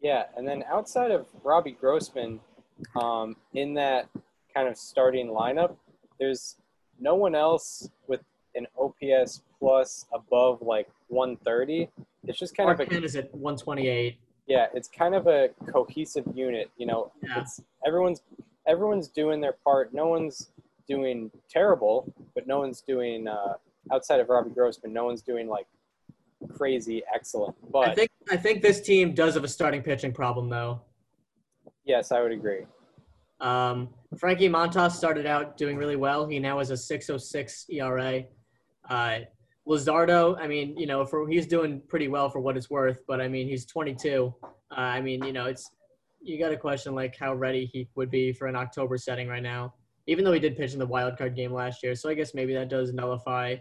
Yeah, 0.00 0.24
and 0.36 0.46
then 0.46 0.62
outside 0.70 1.10
of 1.10 1.26
Robbie 1.42 1.72
Grossman, 1.72 2.38
um, 3.00 3.36
in 3.54 3.74
that 3.74 4.08
kind 4.54 4.68
of 4.68 4.76
starting 4.76 5.28
lineup, 5.28 5.76
there's 6.18 6.56
no 7.00 7.14
one 7.14 7.34
else 7.34 7.88
with 8.06 8.20
an 8.54 8.66
OPS 8.78 9.42
plus 9.58 10.06
above 10.12 10.62
like 10.62 10.88
130. 11.08 11.88
It's 12.24 12.38
just 12.38 12.56
kind 12.56 12.66
Mark 12.68 12.80
of 12.80 12.86
a 12.88 12.90
Penn 12.90 13.04
is 13.04 13.16
at 13.16 13.34
128. 13.34 14.18
Yeah, 14.46 14.66
it's 14.74 14.88
kind 14.88 15.14
of 15.14 15.26
a 15.26 15.48
cohesive 15.72 16.24
unit. 16.34 16.70
You 16.76 16.86
know, 16.86 17.12
Yeah. 17.22 17.40
it's 17.40 17.60
everyone's 17.86 18.22
everyone's 18.66 19.08
doing 19.08 19.40
their 19.40 19.54
part. 19.64 19.92
No 19.94 20.06
one's 20.08 20.50
doing 20.88 21.30
terrible, 21.50 22.12
but 22.34 22.46
no 22.46 22.58
one's 22.58 22.80
doing 22.80 23.26
uh, 23.28 23.54
outside 23.92 24.20
of 24.20 24.28
Robbie 24.28 24.50
Grossman. 24.50 24.92
No 24.92 25.04
one's 25.04 25.22
doing 25.22 25.48
like 25.48 25.66
crazy 26.56 27.02
excellent. 27.14 27.56
But 27.72 27.88
I 27.88 27.94
think 27.94 28.10
I 28.30 28.36
think 28.36 28.62
this 28.62 28.80
team 28.80 29.14
does 29.14 29.34
have 29.34 29.44
a 29.44 29.48
starting 29.48 29.82
pitching 29.82 30.12
problem 30.12 30.48
though. 30.48 30.80
yes, 31.84 32.12
I 32.12 32.20
would 32.22 32.32
agree. 32.32 32.66
Um, 33.40 33.90
Frankie 34.18 34.48
Montas 34.48 34.92
started 34.92 35.26
out 35.26 35.56
doing 35.58 35.76
really 35.76 35.96
well. 35.96 36.26
He 36.26 36.38
now 36.38 36.58
has 36.58 36.70
a 36.70 36.74
6.06 36.74 37.66
ERA. 37.70 38.24
Uh, 38.88 39.18
Luzardo, 39.66 40.38
I 40.40 40.46
mean, 40.46 40.76
you 40.76 40.86
know, 40.86 41.04
for 41.04 41.28
he's 41.28 41.46
doing 41.46 41.82
pretty 41.88 42.08
well 42.08 42.30
for 42.30 42.40
what 42.40 42.56
it's 42.56 42.70
worth, 42.70 43.00
but 43.08 43.20
I 43.20 43.28
mean, 43.28 43.48
he's 43.48 43.66
22. 43.66 44.32
Uh, 44.44 44.74
I 44.74 45.00
mean, 45.00 45.24
you 45.24 45.32
know, 45.32 45.46
it's 45.46 45.70
you 46.20 46.38
got 46.38 46.50
to 46.50 46.56
question 46.56 46.94
like 46.94 47.16
how 47.16 47.34
ready 47.34 47.66
he 47.66 47.88
would 47.94 48.10
be 48.10 48.32
for 48.32 48.46
an 48.46 48.56
October 48.56 48.96
setting 48.96 49.28
right 49.28 49.42
now. 49.42 49.74
Even 50.06 50.24
though 50.24 50.32
he 50.32 50.40
did 50.40 50.56
pitch 50.56 50.72
in 50.72 50.78
the 50.78 50.86
wild 50.86 51.18
card 51.18 51.34
game 51.34 51.52
last 51.52 51.82
year, 51.82 51.96
so 51.96 52.08
I 52.08 52.14
guess 52.14 52.32
maybe 52.32 52.54
that 52.54 52.68
does 52.68 52.92
nullify 52.92 53.56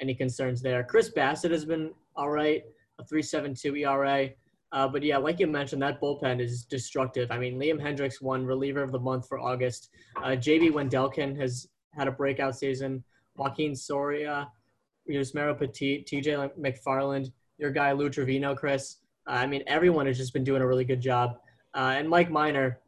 any 0.00 0.14
concerns 0.14 0.62
there. 0.62 0.82
Chris 0.84 1.10
Bassitt 1.10 1.50
has 1.50 1.66
been 1.66 1.90
all 2.16 2.30
right, 2.30 2.62
a 2.98 3.04
3.72 3.04 3.80
ERA. 3.80 4.30
Uh, 4.72 4.88
but 4.88 5.02
yeah, 5.02 5.18
like 5.18 5.38
you 5.38 5.46
mentioned, 5.46 5.82
that 5.82 6.00
bullpen 6.00 6.40
is 6.40 6.64
destructive. 6.64 7.30
I 7.30 7.38
mean, 7.38 7.58
Liam 7.58 7.78
Hendriks 7.78 8.22
won 8.22 8.46
reliever 8.46 8.82
of 8.82 8.90
the 8.90 8.98
month 8.98 9.28
for 9.28 9.38
August. 9.38 9.90
Uh, 10.16 10.30
JB 10.30 10.72
Wendelken 10.72 11.38
has 11.38 11.68
had 11.92 12.08
a 12.08 12.12
breakout 12.12 12.56
season. 12.56 13.04
Joaquin 13.36 13.74
Soria, 13.76 14.48
Yusmeiro 15.12 15.58
Petit, 15.58 16.04
TJ 16.08 16.50
McFarland, 16.58 17.30
your 17.58 17.70
guy 17.70 17.92
Lou 17.92 18.10
Trivino, 18.10 18.56
Chris. 18.56 18.96
Uh, 19.28 19.32
I 19.32 19.46
mean, 19.46 19.62
everyone 19.66 20.06
has 20.06 20.16
just 20.16 20.32
been 20.32 20.44
doing 20.44 20.62
a 20.62 20.66
really 20.66 20.84
good 20.84 21.00
job. 21.00 21.38
Uh, 21.74 21.94
and 21.96 22.08
Mike 22.08 22.30
Minor 22.30 22.78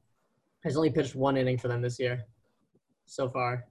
has 0.65 0.77
only 0.77 0.91
pitched 0.91 1.15
one 1.15 1.37
inning 1.37 1.59
for 1.59 1.69
them 1.69 1.81
this 1.81 1.99
year 1.99 2.25
so 3.07 3.29
far. 3.29 3.65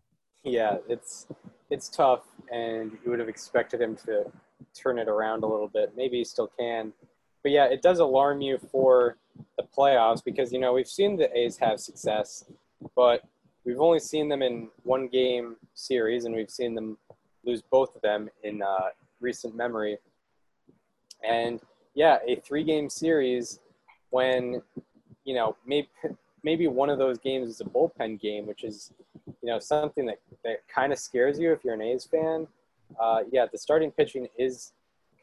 Yeah, 0.43 0.77
it's 0.87 1.27
it's 1.69 1.89
tough, 1.89 2.25
and 2.51 2.91
you 3.03 3.11
would 3.11 3.19
have 3.19 3.29
expected 3.29 3.81
him 3.81 3.95
to 4.05 4.31
turn 4.73 4.99
it 4.99 5.07
around 5.07 5.43
a 5.43 5.47
little 5.47 5.67
bit. 5.67 5.93
Maybe 5.95 6.17
he 6.17 6.23
still 6.23 6.51
can, 6.59 6.93
but 7.41 7.51
yeah, 7.51 7.65
it 7.65 7.81
does 7.81 7.99
alarm 7.99 8.41
you 8.41 8.57
for 8.57 9.17
the 9.57 9.63
playoffs 9.63 10.23
because 10.23 10.51
you 10.51 10.59
know 10.59 10.73
we've 10.73 10.87
seen 10.87 11.15
the 11.15 11.35
A's 11.37 11.57
have 11.57 11.79
success, 11.79 12.45
but 12.95 13.23
we've 13.65 13.79
only 13.79 13.99
seen 13.99 14.29
them 14.29 14.41
in 14.41 14.69
one 14.83 15.07
game 15.07 15.55
series, 15.73 16.25
and 16.25 16.35
we've 16.35 16.51
seen 16.51 16.75
them 16.75 16.97
lose 17.45 17.61
both 17.61 17.95
of 17.95 18.01
them 18.01 18.29
in 18.43 18.61
uh, 18.61 18.89
recent 19.19 19.55
memory. 19.55 19.97
And 21.27 21.59
yeah, 21.95 22.17
a 22.27 22.35
three-game 22.35 22.89
series 22.89 23.59
when 24.09 24.61
you 25.25 25.35
know 25.35 25.55
maybe 25.65 25.89
maybe 26.43 26.67
one 26.67 26.89
of 26.89 26.97
those 26.97 27.17
games 27.17 27.49
is 27.49 27.61
a 27.61 27.65
bullpen 27.65 28.19
game, 28.19 28.45
which 28.45 28.63
is 28.63 28.91
you 29.41 29.47
know 29.47 29.59
something 29.59 30.05
that, 30.05 30.19
that 30.43 30.67
kind 30.67 30.91
of 30.91 30.99
scares 30.99 31.39
you 31.39 31.51
if 31.51 31.63
you're 31.63 31.73
an 31.73 31.81
A's 31.81 32.05
fan. 32.05 32.47
Uh, 32.99 33.21
yeah, 33.31 33.45
the 33.51 33.57
starting 33.57 33.91
pitching 33.91 34.27
is 34.37 34.73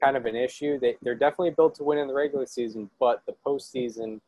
kind 0.03 0.17
of 0.17 0.27
an 0.27 0.35
issue. 0.35 0.79
They 0.79 0.97
they're 1.03 1.15
definitely 1.15 1.51
built 1.51 1.75
to 1.77 1.85
win 1.85 1.99
in 1.99 2.09
the 2.09 2.15
regular 2.15 2.47
season, 2.47 2.91
but 2.99 3.23
the 3.27 3.35
postseason 3.47 4.21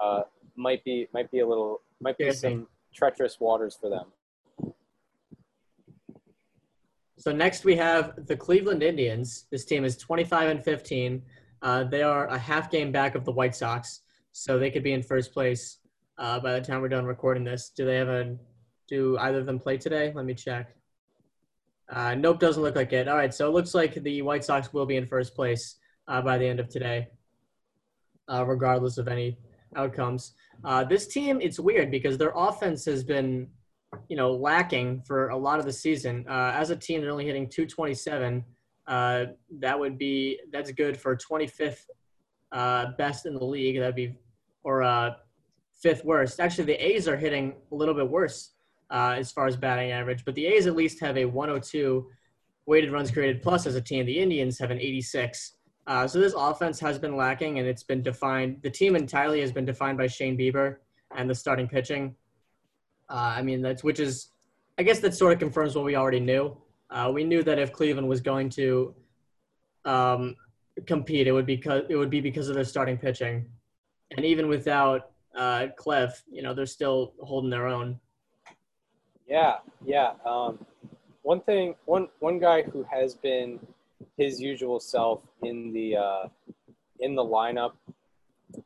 uh, 0.00 0.22
might 0.56 0.84
be 0.84 1.08
might 1.14 1.30
be 1.30 1.40
a 1.40 1.46
little 1.46 1.80
might 2.00 2.18
be 2.18 2.30
some 2.32 2.66
treacherous 2.92 3.38
waters 3.40 3.78
for 3.80 3.88
them. 3.88 4.06
So 7.20 7.32
next 7.32 7.64
we 7.64 7.76
have 7.76 8.26
the 8.26 8.34
Cleveland 8.34 8.82
Indians. 8.82 9.44
This 9.50 9.66
team 9.66 9.84
is 9.84 9.98
25 9.98 10.48
and 10.48 10.64
15. 10.64 11.20
Uh, 11.60 11.84
they 11.84 12.02
are 12.02 12.26
a 12.28 12.38
half 12.38 12.70
game 12.70 12.90
back 12.90 13.14
of 13.14 13.26
the 13.26 13.30
White 13.30 13.54
Sox, 13.54 14.00
so 14.32 14.58
they 14.58 14.70
could 14.70 14.82
be 14.82 14.94
in 14.94 15.02
first 15.02 15.34
place 15.34 15.80
uh, 16.16 16.40
by 16.40 16.54
the 16.54 16.62
time 16.62 16.80
we're 16.80 16.88
done 16.88 17.04
recording 17.04 17.44
this. 17.44 17.72
Do 17.76 17.84
they 17.84 17.96
have 17.96 18.08
a? 18.08 18.36
Do 18.88 19.18
either 19.18 19.40
of 19.40 19.44
them 19.44 19.58
play 19.58 19.76
today? 19.76 20.10
Let 20.14 20.24
me 20.24 20.32
check. 20.32 20.74
Uh, 21.90 22.14
nope, 22.14 22.40
doesn't 22.40 22.62
look 22.62 22.74
like 22.74 22.94
it. 22.94 23.06
All 23.06 23.18
right, 23.18 23.34
so 23.34 23.46
it 23.48 23.52
looks 23.52 23.74
like 23.74 24.02
the 24.02 24.22
White 24.22 24.42
Sox 24.42 24.72
will 24.72 24.86
be 24.86 24.96
in 24.96 25.06
first 25.06 25.34
place 25.34 25.76
uh, 26.08 26.22
by 26.22 26.38
the 26.38 26.46
end 26.46 26.58
of 26.58 26.70
today, 26.70 27.08
uh, 28.32 28.46
regardless 28.46 28.96
of 28.96 29.08
any 29.08 29.36
outcomes. 29.76 30.32
Uh, 30.64 30.84
this 30.84 31.06
team, 31.06 31.38
it's 31.42 31.60
weird 31.60 31.90
because 31.90 32.16
their 32.16 32.32
offense 32.34 32.86
has 32.86 33.04
been 33.04 33.46
you 34.08 34.16
know, 34.16 34.32
lacking 34.32 35.02
for 35.02 35.28
a 35.28 35.36
lot 35.36 35.58
of 35.58 35.64
the 35.64 35.72
season. 35.72 36.24
Uh, 36.28 36.52
as 36.54 36.70
a 36.70 36.76
team, 36.76 37.00
they're 37.00 37.10
only 37.10 37.26
hitting 37.26 37.48
227. 37.48 38.44
Uh, 38.86 39.26
that 39.58 39.78
would 39.78 39.98
be 39.98 40.38
that's 40.52 40.72
good 40.72 40.96
for 40.96 41.16
25th 41.16 41.86
uh, 42.52 42.86
best 42.98 43.26
in 43.26 43.34
the 43.34 43.44
league. 43.44 43.78
That'd 43.78 43.94
be 43.94 44.14
or 44.64 44.82
uh, 44.82 45.14
fifth 45.80 46.04
worst. 46.04 46.40
Actually, 46.40 46.64
the 46.64 46.86
A's 46.86 47.08
are 47.08 47.16
hitting 47.16 47.54
a 47.72 47.74
little 47.74 47.94
bit 47.94 48.08
worse 48.08 48.52
uh, 48.90 49.14
as 49.16 49.32
far 49.32 49.46
as 49.46 49.56
batting 49.56 49.92
average, 49.92 50.24
but 50.24 50.34
the 50.34 50.46
A's 50.46 50.66
at 50.66 50.76
least 50.76 51.00
have 51.00 51.16
a 51.16 51.24
102 51.24 52.06
weighted 52.66 52.92
runs 52.92 53.10
created 53.10 53.42
plus 53.42 53.66
as 53.66 53.74
a 53.74 53.80
team. 53.80 54.06
The 54.06 54.18
Indians 54.18 54.58
have 54.58 54.70
an 54.70 54.78
86. 54.78 55.54
Uh, 55.86 56.06
so 56.06 56.20
this 56.20 56.34
offense 56.36 56.78
has 56.80 56.98
been 56.98 57.16
lacking, 57.16 57.58
and 57.58 57.66
it's 57.66 57.82
been 57.82 58.02
defined. 58.02 58.58
The 58.62 58.70
team 58.70 58.94
entirely 58.94 59.40
has 59.40 59.50
been 59.50 59.64
defined 59.64 59.98
by 59.98 60.06
Shane 60.06 60.36
Bieber 60.36 60.76
and 61.16 61.28
the 61.28 61.34
starting 61.34 61.66
pitching. 61.66 62.14
Uh, 63.10 63.34
I 63.36 63.42
mean, 63.42 63.60
that's 63.60 63.82
which 63.82 63.98
is, 63.98 64.28
I 64.78 64.82
guess 64.82 65.00
that 65.00 65.14
sort 65.14 65.32
of 65.32 65.38
confirms 65.40 65.74
what 65.74 65.84
we 65.84 65.96
already 65.96 66.20
knew. 66.20 66.56
Uh, 66.90 67.10
we 67.12 67.24
knew 67.24 67.42
that 67.42 67.58
if 67.58 67.72
Cleveland 67.72 68.08
was 68.08 68.20
going 68.20 68.48
to 68.50 68.94
um, 69.84 70.36
compete, 70.86 71.26
it 71.26 71.32
would 71.32 71.46
be 71.46 71.56
because 71.56 71.82
it 71.88 71.96
would 71.96 72.10
be 72.10 72.20
because 72.20 72.48
of 72.48 72.54
their 72.54 72.64
starting 72.64 72.96
pitching, 72.96 73.46
and 74.16 74.24
even 74.24 74.48
without 74.48 75.10
uh, 75.34 75.66
you 76.30 76.42
know, 76.42 76.54
they're 76.54 76.66
still 76.66 77.12
holding 77.20 77.50
their 77.50 77.66
own. 77.66 77.98
Yeah, 79.28 79.58
yeah. 79.84 80.12
Um, 80.26 80.64
one 81.22 81.40
thing, 81.40 81.74
one 81.84 82.08
one 82.18 82.38
guy 82.38 82.62
who 82.62 82.84
has 82.90 83.14
been 83.14 83.60
his 84.16 84.40
usual 84.40 84.80
self 84.80 85.20
in 85.42 85.72
the 85.72 85.96
uh, 85.96 86.28
in 87.00 87.14
the 87.14 87.22
lineup 87.22 87.72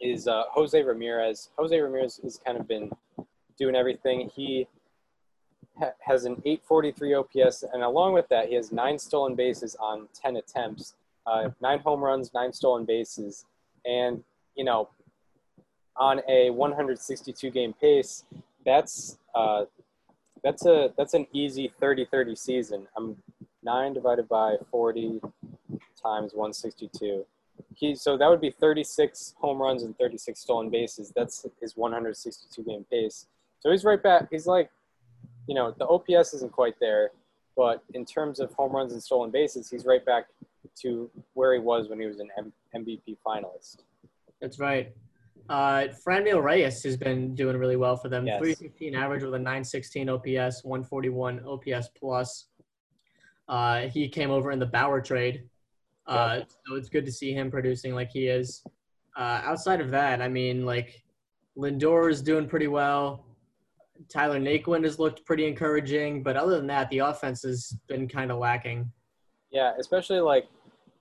is 0.00 0.26
uh, 0.26 0.44
Jose 0.50 0.80
Ramirez. 0.80 1.50
Jose 1.58 1.78
Ramirez 1.78 2.20
has 2.22 2.38
kind 2.44 2.58
of 2.58 2.66
been 2.66 2.90
doing 3.58 3.74
everything. 3.74 4.30
He 4.34 4.66
ha- 5.78 5.92
has 6.00 6.24
an 6.24 6.42
843 6.44 7.14
OPS, 7.14 7.64
and 7.72 7.82
along 7.82 8.14
with 8.14 8.28
that, 8.28 8.48
he 8.48 8.54
has 8.54 8.72
nine 8.72 8.98
stolen 8.98 9.34
bases 9.34 9.76
on 9.76 10.08
10 10.14 10.36
attempts, 10.36 10.94
uh, 11.26 11.50
nine 11.60 11.80
home 11.80 12.02
runs, 12.02 12.32
nine 12.34 12.52
stolen 12.52 12.84
bases, 12.84 13.46
and 13.84 14.22
you 14.54 14.64
know, 14.64 14.88
on 15.96 16.20
a 16.28 16.50
162 16.50 17.50
game 17.50 17.72
pace, 17.72 18.24
that's 18.64 19.18
uh, 19.34 19.64
that's 20.42 20.66
a 20.66 20.92
that's 20.96 21.14
an 21.14 21.26
easy 21.32 21.72
30-30 21.80 22.36
season. 22.36 22.86
I'm 22.96 23.16
nine 23.62 23.94
divided 23.94 24.28
by 24.28 24.56
40 24.70 25.20
times 26.00 26.32
162. 26.34 27.24
He 27.74 27.94
so 27.94 28.16
that 28.16 28.28
would 28.28 28.40
be 28.40 28.50
36 28.50 29.34
home 29.38 29.60
runs 29.60 29.82
and 29.82 29.96
36 29.98 30.38
stolen 30.38 30.70
bases. 30.70 31.12
That's 31.14 31.46
his 31.60 31.76
162 31.76 32.62
game 32.62 32.84
pace. 32.90 33.26
So 33.64 33.70
he's 33.70 33.84
right 33.84 34.02
back. 34.02 34.28
He's 34.30 34.46
like, 34.46 34.70
you 35.46 35.54
know, 35.54 35.74
the 35.78 35.86
OPS 35.86 36.34
isn't 36.34 36.52
quite 36.52 36.74
there, 36.80 37.12
but 37.56 37.82
in 37.94 38.04
terms 38.04 38.38
of 38.38 38.52
home 38.52 38.72
runs 38.72 38.92
and 38.92 39.02
stolen 39.02 39.30
bases, 39.30 39.70
he's 39.70 39.86
right 39.86 40.04
back 40.04 40.26
to 40.82 41.10
where 41.32 41.54
he 41.54 41.60
was 41.60 41.88
when 41.88 41.98
he 41.98 42.06
was 42.06 42.20
an 42.20 42.28
M- 42.36 42.52
MVP 42.76 43.16
finalist. 43.26 43.78
That's 44.40 44.58
right. 44.58 44.92
Uh, 45.48 45.88
Franmil 46.06 46.42
Reyes 46.42 46.82
has 46.82 46.96
been 46.96 47.34
doing 47.34 47.56
really 47.56 47.76
well 47.76 47.96
for 47.96 48.08
them. 48.08 48.26
Yes. 48.26 48.38
315 48.38 48.94
average 48.94 49.22
with 49.22 49.34
a 49.34 49.38
916 49.38 50.08
OPS, 50.10 50.64
141 50.64 51.40
OPS 51.46 51.88
plus. 51.98 52.46
Uh, 53.48 53.82
he 53.82 54.08
came 54.08 54.30
over 54.30 54.50
in 54.52 54.58
the 54.58 54.66
Bauer 54.66 55.00
trade. 55.00 55.44
Uh, 56.06 56.40
so 56.66 56.76
it's 56.76 56.90
good 56.90 57.06
to 57.06 57.12
see 57.12 57.32
him 57.32 57.50
producing 57.50 57.94
like 57.94 58.10
he 58.10 58.26
is. 58.26 58.62
Uh, 59.16 59.40
outside 59.44 59.80
of 59.80 59.90
that, 59.90 60.20
I 60.20 60.28
mean, 60.28 60.66
like 60.66 61.02
Lindor 61.56 62.10
is 62.10 62.20
doing 62.20 62.46
pretty 62.46 62.68
well. 62.68 63.24
Tyler 64.08 64.40
Naquin 64.40 64.84
has 64.84 64.98
looked 64.98 65.24
pretty 65.24 65.46
encouraging, 65.46 66.22
but 66.22 66.36
other 66.36 66.56
than 66.56 66.66
that, 66.66 66.90
the 66.90 66.98
offense 66.98 67.42
has 67.42 67.76
been 67.88 68.08
kind 68.08 68.30
of 68.30 68.38
lacking. 68.38 68.90
Yeah, 69.50 69.72
especially 69.78 70.20
like 70.20 70.46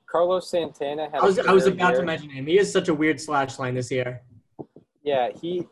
Carlos 0.05 0.49
Santana. 0.49 1.09
Had 1.11 1.21
I 1.21 1.25
was 1.25 1.37
a 1.39 1.49
I 1.49 1.51
was 1.53 1.65
about 1.65 1.95
to 1.95 2.03
mention 2.03 2.29
him. 2.29 2.45
He 2.45 2.57
is 2.57 2.71
such 2.71 2.87
a 2.87 2.93
weird 2.93 3.19
slash 3.19 3.57
line 3.57 3.73
this 3.73 3.91
year. 3.91 4.21
Yeah, 5.03 5.29
he. 5.41 5.67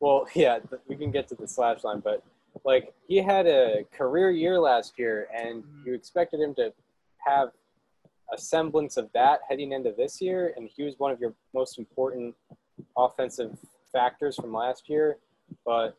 Well, 0.00 0.26
yeah, 0.34 0.58
we 0.88 0.96
can 0.96 1.10
get 1.10 1.28
to 1.28 1.34
the 1.34 1.46
slash 1.46 1.84
line, 1.84 2.00
but 2.00 2.22
like 2.64 2.92
he 3.06 3.18
had 3.18 3.46
a 3.46 3.84
career 3.92 4.30
year 4.30 4.58
last 4.58 4.98
year, 4.98 5.28
and 5.34 5.62
mm-hmm. 5.62 5.86
you 5.86 5.94
expected 5.94 6.40
him 6.40 6.54
to 6.56 6.72
have 7.18 7.50
a 8.32 8.38
semblance 8.38 8.96
of 8.96 9.10
that 9.14 9.40
heading 9.48 9.72
into 9.72 9.94
this 9.96 10.20
year, 10.20 10.54
and 10.56 10.68
he 10.74 10.82
was 10.82 10.94
one 10.98 11.12
of 11.12 11.20
your 11.20 11.34
most 11.54 11.78
important 11.78 12.34
offensive 12.96 13.56
factors 13.92 14.36
from 14.36 14.52
last 14.52 14.88
year. 14.88 15.18
But 15.64 15.96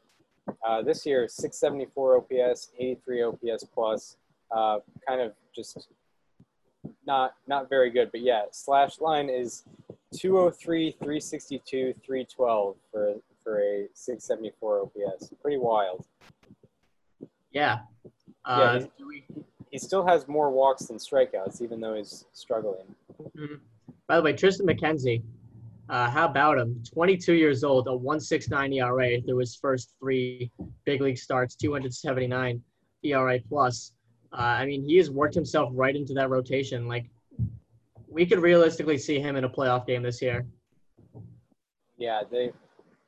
uh, 0.66 0.82
this 0.82 1.06
year, 1.06 1.28
674 1.28 2.18
OPS, 2.18 2.72
83 2.78 3.24
OPS 3.24 3.64
plus, 3.74 4.18
uh, 4.52 4.80
kind 5.08 5.22
of 5.22 5.34
just 5.56 5.88
not 7.06 7.36
not 7.48 7.70
very 7.70 7.90
good. 7.90 8.12
But 8.12 8.22
yeah, 8.22 8.44
slash 8.52 9.00
line 9.00 9.30
is 9.30 9.64
203, 10.16 10.92
362, 10.92 11.94
312 11.94 12.76
for 12.92 13.16
for 13.44 13.60
a 13.62 13.88
674 13.94 14.82
OPS. 14.82 15.32
Pretty 15.42 15.58
wild. 15.58 16.06
Yeah. 17.52 17.80
Yeah, 18.48 18.54
Uh, 18.54 18.80
he's- 18.80 18.90
He 19.72 19.80
still 19.80 20.06
has 20.06 20.28
more 20.28 20.52
walks 20.52 20.86
than 20.86 20.98
strikeouts, 20.98 21.62
even 21.62 21.82
though 21.82 21.96
he's 21.96 22.26
struggling. 22.32 22.96
mhm. 23.20 23.60
By 24.08 24.16
the 24.18 24.22
way, 24.22 24.32
Triston 24.34 24.62
McKenzie, 24.70 25.22
uh, 25.90 26.10
how 26.10 26.26
about 26.26 26.58
him? 26.58 26.82
22 26.94 27.34
years 27.34 27.64
old, 27.64 27.88
a 27.88 27.96
169 27.96 28.74
ERA 28.74 29.22
through 29.22 29.38
his 29.38 29.56
first 29.56 29.96
three 30.00 30.52
big 30.86 31.02
league 31.02 31.18
starts, 31.18 31.56
279 31.56 32.62
ERA 33.04 33.40
plus. 33.48 33.92
Uh, 34.34 34.42
I 34.42 34.66
mean, 34.66 34.84
he 34.84 34.98
has 34.98 35.12
worked 35.12 35.36
himself 35.36 35.70
right 35.74 35.96
into 35.96 36.14
that 36.16 36.30
rotation. 36.30 36.88
Like, 36.88 37.10
we 38.08 38.26
could 38.26 38.40
realistically 38.40 38.98
see 38.98 39.20
him 39.20 39.36
in 39.36 39.44
a 39.44 39.50
playoff 39.50 39.86
game 39.86 40.02
this 40.02 40.22
year. 40.22 40.46
Yeah, 41.98 42.22
they 42.30 42.52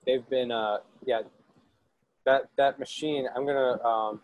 they've 0.06 0.28
been 0.30 0.52
uh 0.52 0.78
yeah 1.06 1.22
that 2.26 2.50
that 2.58 2.80
machine. 2.80 3.28
I'm 3.36 3.46
gonna 3.46 3.82
um 3.84 4.22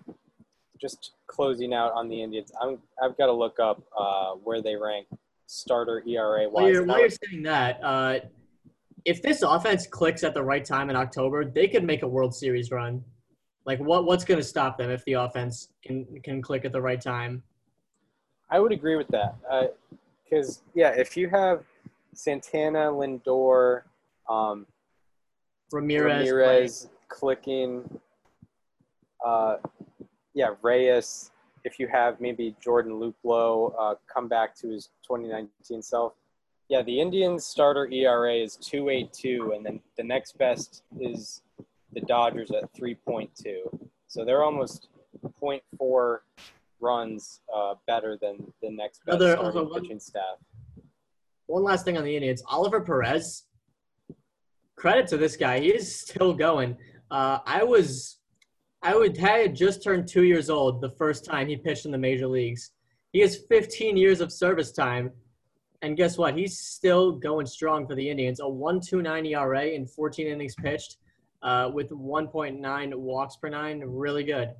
just 0.80 1.12
closing 1.28 1.74
out 1.74 1.92
on 1.94 2.08
the 2.08 2.22
Indians. 2.22 2.52
I'm 2.62 2.80
I've 3.02 3.18
got 3.18 3.28
to 3.28 3.34
look 3.34 3.60
up 3.60 3.82
uh 3.98 4.32
where 4.32 4.62
they 4.62 4.76
rank 4.76 5.08
starter 5.48 6.04
ERA 6.08 6.50
While 6.50 6.66
wise. 6.66 6.74
you're, 6.74 6.84
while 6.86 7.00
you're 7.00 7.10
saying 7.10 7.44
that, 7.44 7.80
uh, 7.84 8.20
if 9.06 9.22
this 9.22 9.42
offense 9.42 9.88
clicks 9.88 10.24
at 10.24 10.34
the 10.34 10.44
right 10.44 10.64
time 10.64 10.90
in 10.90 10.96
October, 10.96 11.46
they 11.46 11.68
could 11.68 11.84
make 11.84 12.04
a 12.04 12.08
World 12.08 12.34
Series 12.34 12.72
run. 12.72 13.04
Like, 13.66 13.80
what 13.80 14.06
what's 14.06 14.24
going 14.24 14.40
to 14.40 14.46
stop 14.46 14.78
them 14.78 14.90
if 14.90 15.04
the 15.06 15.14
offense 15.14 15.70
can 15.86 16.06
can 16.24 16.42
click 16.42 16.66
at 16.66 16.72
the 16.72 16.82
right 16.82 17.00
time? 17.00 17.44
I 18.50 18.60
would 18.60 18.72
agree 18.72 18.96
with 18.96 19.08
that. 19.10 19.36
Because, 20.24 20.62
yeah, 20.76 20.90
if 20.90 21.18
you 21.18 21.30
have 21.30 21.64
Santana, 22.14 22.92
Lindor, 22.92 23.82
um, 24.30 24.68
Ramirez, 25.72 26.30
Ramirez 26.30 26.90
clicking, 27.08 28.00
uh, 29.26 29.58
yeah, 30.34 30.50
Reyes, 30.62 31.32
if 31.64 31.80
you 31.80 31.88
have 31.88 32.20
maybe 32.20 32.56
Jordan 32.62 32.94
Luplow 32.94 33.74
uh, 33.80 33.96
come 34.14 34.28
back 34.28 34.56
to 34.58 34.70
his 34.70 34.90
2019 35.08 35.82
self. 35.82 36.14
Yeah, 36.74 36.82
the 36.82 37.00
Indians 37.00 37.46
starter 37.46 37.88
ERA 37.92 38.34
is 38.34 38.58
2.82, 38.58 39.56
and 39.56 39.64
then 39.64 39.80
the 39.96 40.02
next 40.04 40.40
best 40.40 40.82
is 41.00 41.44
the 41.94 42.02
Dodgers 42.02 42.50
at 42.50 42.74
3.2. 42.74 43.30
So 44.08 44.26
they're 44.26 44.42
almost 44.42 44.88
0.4 45.40 46.18
runs 46.80 47.42
uh, 47.56 47.76
better 47.86 48.18
than 48.20 48.52
the 48.64 48.72
next 48.72 49.06
best 49.06 49.18
Another- 49.22 49.34
starting 49.34 49.70
one- 49.70 49.82
pitching 49.82 50.00
staff. 50.00 50.38
One 51.46 51.62
last 51.64 51.86
thing 51.86 51.96
on 51.96 52.06
the 52.06 52.16
Indians, 52.16 52.42
Oliver 52.48 52.82
Perez. 52.82 53.44
Credit 54.76 55.06
to 55.10 55.18
this 55.18 55.36
guy, 55.36 55.60
he 55.60 55.68
is 55.68 56.00
still 56.00 56.34
going. 56.34 56.76
Uh, 57.12 57.38
I 57.46 57.64
was, 57.64 58.18
I 58.82 58.96
would 58.96 59.16
I 59.24 59.38
had 59.42 59.56
just 59.56 59.84
turned 59.84 60.08
two 60.08 60.24
years 60.24 60.50
old 60.50 60.82
the 60.82 60.90
first 60.90 61.24
time 61.24 61.50
he 61.50 61.56
pitched 61.56 61.86
in 61.86 61.92
the 61.92 62.00
major 62.00 62.26
leagues. 62.26 62.72
He 63.12 63.20
has 63.20 63.38
15 63.48 63.96
years 63.96 64.22
of 64.22 64.32
service 64.32 64.72
time, 64.72 65.12
and 65.84 65.98
guess 65.98 66.18
what? 66.18 66.36
He's 66.36 66.58
still 66.58 67.12
going 67.12 67.46
strong 67.46 67.86
for 67.86 67.94
the 67.94 68.10
Indians. 68.10 68.40
A 68.40 68.44
1.29 68.44 69.30
ERA 69.30 69.66
in 69.66 69.86
14 69.86 70.28
innings 70.28 70.56
pitched, 70.56 70.98
uh, 71.44 71.70
with 71.72 71.90
1.9 71.90 72.96
walks 72.96 73.36
per 73.36 73.50
nine. 73.50 73.84
Really 73.86 74.24
good, 74.24 74.56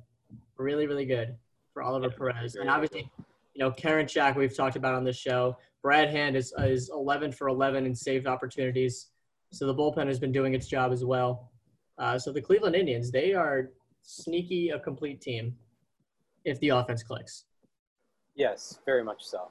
really 0.58 0.86
really 0.86 1.06
good 1.06 1.34
for 1.72 1.82
Oliver 1.82 2.10
Perez. 2.10 2.56
And 2.56 2.68
obviously, 2.68 3.10
you 3.54 3.64
know, 3.64 3.70
Karinchak 3.72 4.36
we've 4.36 4.54
talked 4.54 4.76
about 4.76 4.94
on 4.94 5.02
this 5.02 5.16
show. 5.16 5.56
Brad 5.82 6.10
Hand 6.10 6.36
is 6.36 6.52
is 6.58 6.90
11 6.90 7.32
for 7.32 7.48
11 7.48 7.86
in 7.86 7.94
saved 7.94 8.26
opportunities. 8.26 9.08
So 9.50 9.66
the 9.66 9.74
bullpen 9.74 10.06
has 10.06 10.18
been 10.18 10.32
doing 10.32 10.54
its 10.54 10.66
job 10.66 10.92
as 10.92 11.04
well. 11.04 11.50
Uh, 11.96 12.18
so 12.18 12.32
the 12.32 12.42
Cleveland 12.42 12.76
Indians, 12.76 13.10
they 13.10 13.32
are 13.32 13.70
sneaky 14.02 14.70
a 14.70 14.78
complete 14.78 15.22
team 15.22 15.56
if 16.44 16.60
the 16.60 16.68
offense 16.68 17.02
clicks. 17.02 17.44
Yes, 18.34 18.80
very 18.84 19.04
much 19.04 19.22
so. 19.22 19.48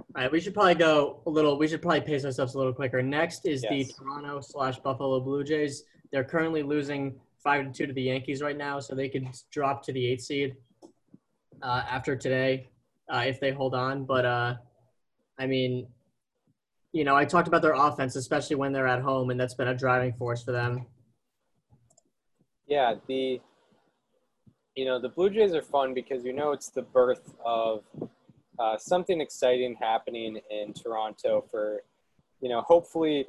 All 0.00 0.22
right, 0.22 0.32
we 0.32 0.40
should 0.40 0.54
probably 0.54 0.74
go 0.74 1.20
a 1.26 1.30
little. 1.30 1.58
We 1.58 1.68
should 1.68 1.82
probably 1.82 2.00
pace 2.00 2.24
ourselves 2.24 2.54
a 2.54 2.58
little 2.58 2.72
quicker. 2.72 3.02
Next 3.02 3.46
is 3.46 3.62
Yes. 3.62 3.88
the 3.88 3.92
Toronto 3.94 4.40
slash 4.40 4.78
Buffalo 4.80 5.20
Blue 5.20 5.44
Jays. 5.44 5.84
They're 6.10 6.24
currently 6.24 6.62
losing 6.62 7.20
five 7.42 7.64
to 7.64 7.72
two 7.72 7.86
to 7.86 7.92
the 7.92 8.02
Yankees 8.02 8.42
right 8.42 8.56
now, 8.56 8.80
so 8.80 8.94
they 8.94 9.08
could 9.08 9.28
drop 9.50 9.82
to 9.84 9.92
the 9.92 10.06
eight 10.06 10.20
seed 10.20 10.56
uh, 11.62 11.82
after 11.88 12.16
today 12.16 12.68
uh, 13.12 13.24
if 13.26 13.40
they 13.40 13.52
hold 13.52 13.74
on. 13.74 14.04
But 14.04 14.24
uh, 14.24 14.54
I 15.38 15.46
mean, 15.46 15.86
you 16.92 17.04
know, 17.04 17.14
I 17.14 17.24
talked 17.24 17.48
about 17.48 17.62
their 17.62 17.74
offense, 17.74 18.16
especially 18.16 18.56
when 18.56 18.72
they're 18.72 18.88
at 18.88 19.02
home, 19.02 19.30
and 19.30 19.38
that's 19.38 19.54
been 19.54 19.68
a 19.68 19.76
driving 19.76 20.12
force 20.14 20.42
for 20.42 20.52
them. 20.52 20.86
Yeah, 22.66 22.94
the 23.06 23.40
you 24.76 24.84
know 24.84 25.00
the 25.00 25.08
Blue 25.08 25.30
Jays 25.30 25.54
are 25.54 25.62
fun 25.62 25.94
because 25.94 26.24
you 26.24 26.32
know 26.32 26.52
it's 26.52 26.70
the 26.70 26.82
birth 26.82 27.34
of 27.44 27.84
uh, 28.60 28.76
something 28.76 29.20
exciting 29.20 29.74
happening 29.80 30.38
in 30.50 30.72
Toronto 30.74 31.44
for 31.50 31.82
you 32.40 32.48
know 32.48 32.60
hopefully 32.60 33.26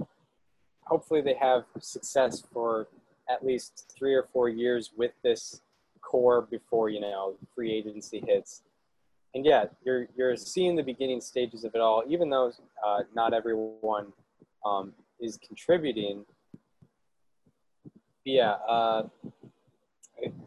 hopefully 0.83 1.21
they 1.21 1.35
have 1.35 1.63
success 1.79 2.43
for 2.53 2.87
at 3.29 3.45
least 3.45 3.93
three 3.97 4.13
or 4.13 4.27
four 4.33 4.49
years 4.49 4.91
with 4.97 5.11
this 5.23 5.61
core 6.01 6.41
before 6.41 6.89
you 6.89 6.99
know 6.99 7.35
free 7.55 7.71
agency 7.73 8.21
hits. 8.27 8.63
And 9.33 9.45
yeah, 9.45 9.65
you're 9.85 10.07
you're 10.17 10.35
seeing 10.35 10.75
the 10.75 10.83
beginning 10.83 11.21
stages 11.21 11.63
of 11.63 11.73
it 11.75 11.79
all, 11.81 12.03
even 12.09 12.29
though 12.29 12.51
uh, 12.85 12.99
not 13.15 13.33
everyone 13.33 14.07
um, 14.65 14.91
is 15.21 15.37
contributing. 15.37 16.25
Yeah, 18.25 18.51
uh, 18.67 19.07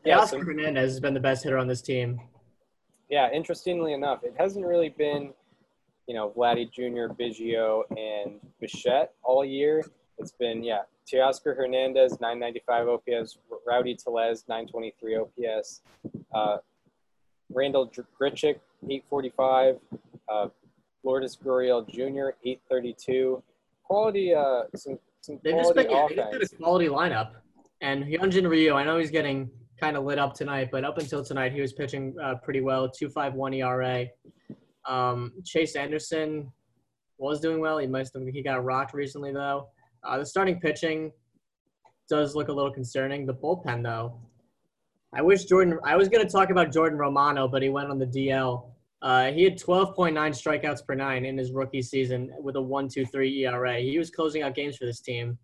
Yeah, 0.05 0.18
Oscar 0.18 0.37
some- 0.38 0.47
Hernandez 0.47 0.92
has 0.92 1.01
been 1.01 1.14
the 1.14 1.20
best 1.20 1.42
hitter 1.44 1.57
on 1.59 1.66
this 1.66 1.81
team. 1.81 2.20
Yeah. 3.14 3.31
Interestingly 3.33 3.92
enough, 3.92 4.24
it 4.24 4.35
hasn't 4.37 4.66
really 4.66 4.88
been, 4.88 5.33
you 6.09 6.14
know, 6.16 6.33
Vladdy 6.37 6.68
Jr., 6.68 7.14
Biggio, 7.14 7.85
and 7.96 8.40
Bichette 8.61 9.12
all 9.22 9.44
year. 9.44 9.85
It's 10.18 10.33
been 10.33 10.64
yeah, 10.64 10.81
Teoscar 11.07 11.57
Hernandez, 11.57 12.20
995 12.20 12.88
OPS, 12.88 13.38
Rowdy 13.64 13.94
Tellez, 13.94 14.44
923 14.48 15.16
OPS, 15.16 15.83
uh, 16.35 16.57
Randall 17.53 17.88
Grichuk, 18.20 18.57
845, 18.83 19.79
uh, 20.29 20.48
Lourdes 21.05 21.37
Gurriel 21.37 21.88
Jr., 21.88 22.35
832. 22.44 23.40
Quality, 23.85 24.35
uh, 24.35 24.62
some 24.74 24.98
some 25.20 25.38
just 25.44 25.55
quality 25.55 25.83
been 25.85 25.90
yeah, 25.90 26.07
they've 26.09 26.16
got 26.16 26.35
offense. 26.35 26.53
a 26.53 26.57
quality 26.57 26.88
lineup. 26.88 27.31
And 27.81 28.03
Hyunjin 28.03 28.48
Ryu, 28.48 28.74
I 28.74 28.83
know 28.83 28.98
he's 28.98 29.12
getting 29.12 29.50
kind 29.81 29.97
of 29.97 30.05
lit 30.05 30.19
up 30.19 30.35
tonight, 30.35 30.69
but 30.71 30.85
up 30.85 30.99
until 30.99 31.25
tonight, 31.25 31.53
he 31.53 31.61
was 31.61 31.73
pitching 31.73 32.15
uh, 32.23 32.37
pretty 32.43 32.61
well, 32.61 32.89
2.51 32.89 33.57
ERA. 33.57 34.07
Um, 34.87 35.33
Chase 35.45 35.77
Anderson 35.77 36.53
was 37.19 37.41
doing 37.41 37.61
well. 37.61 37.79
He 37.79 37.87
must 37.87 38.15
have, 38.15 38.23
he 38.27 38.43
got 38.43 38.65
rocked 38.65 38.95
recently 38.95 39.33
though. 39.33 39.69
Uh, 40.03 40.19
the 40.19 40.27
starting 40.27 40.61
pitching 40.61 41.11
does 42.09 42.35
look 42.35 42.49
a 42.49 42.53
little 42.53 42.73
concerning. 42.73 43.27
The 43.27 43.35
bullpen 43.35 43.83
though, 43.83 44.19
I 45.15 45.23
wish 45.23 45.45
Jordan. 45.45 45.79
I 45.85 45.97
was 45.97 46.09
going 46.09 46.27
to 46.27 46.31
talk 46.31 46.51
about 46.51 46.73
Jordan 46.73 46.99
Romano, 46.99 47.49
but 47.49 47.63
he 47.63 47.69
went 47.69 47.89
on 47.91 47.99
the 47.99 48.07
DL. 48.07 48.67
Uh, 49.01 49.31
he 49.31 49.45
had 49.45 49.59
12.9 49.59 50.15
strikeouts 50.15 50.85
per 50.87 50.95
nine 50.95 51.25
in 51.25 51.37
his 51.37 51.53
rookie 51.53 51.83
season 51.83 52.31
with 52.41 52.57
a 52.57 52.59
1.23 52.59 53.45
ERA. 53.45 53.79
He 53.79 53.99
was 53.99 54.11
closing 54.11 54.43
out 54.43 54.55
games 54.55 54.77
for 54.77 54.87
this 54.87 55.01
team, 55.01 55.39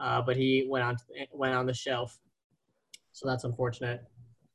uh, 0.00 0.20
but 0.22 0.36
he 0.36 0.66
went 0.68 0.84
on 0.84 0.96
went 1.32 1.54
on 1.54 1.66
the 1.66 1.74
shelf. 1.74 2.18
So 3.16 3.26
that's 3.26 3.44
unfortunate. 3.44 4.04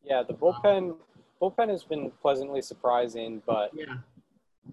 Yeah, 0.03 0.21
the 0.21 0.35
bullpen 0.35 0.95
bullpen 1.41 1.69
has 1.69 1.83
been 1.83 2.11
pleasantly 2.21 2.61
surprising, 2.61 3.41
but 3.47 3.71
Yeah, 3.73 3.95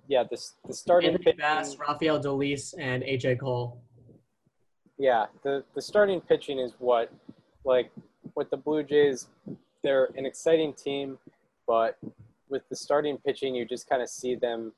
yeah, 0.07 0.25
this 0.31 0.57
the 0.67 0.75
starting 0.75 1.13
Anthony 1.13 1.25
pitching, 1.25 1.39
Bass, 1.39 1.79
Rafael 1.79 2.21
Dolis, 2.21 2.75
and 2.79 3.03
AJ 3.03 3.41
Cole. 3.41 3.81
yeah, 4.99 5.25
the 5.43 5.65
the 5.75 5.81
starting 5.81 6.21
pitching 6.21 6.59
is 6.59 6.75
what 6.79 7.11
like 7.65 7.91
with 8.35 8.51
the 8.51 8.59
Blue 8.59 8.83
Jays, 8.83 9.29
they're 9.83 10.11
an 10.17 10.27
exciting 10.27 10.75
team, 10.75 11.17
but 11.67 11.97
with 12.51 12.69
the 12.69 12.77
starting 12.77 13.17
pitching, 13.17 13.55
you 13.55 13.65
just 13.65 13.89
kind 13.89 14.03
of 14.03 14.11
see 14.11 14.35
them 14.35 14.75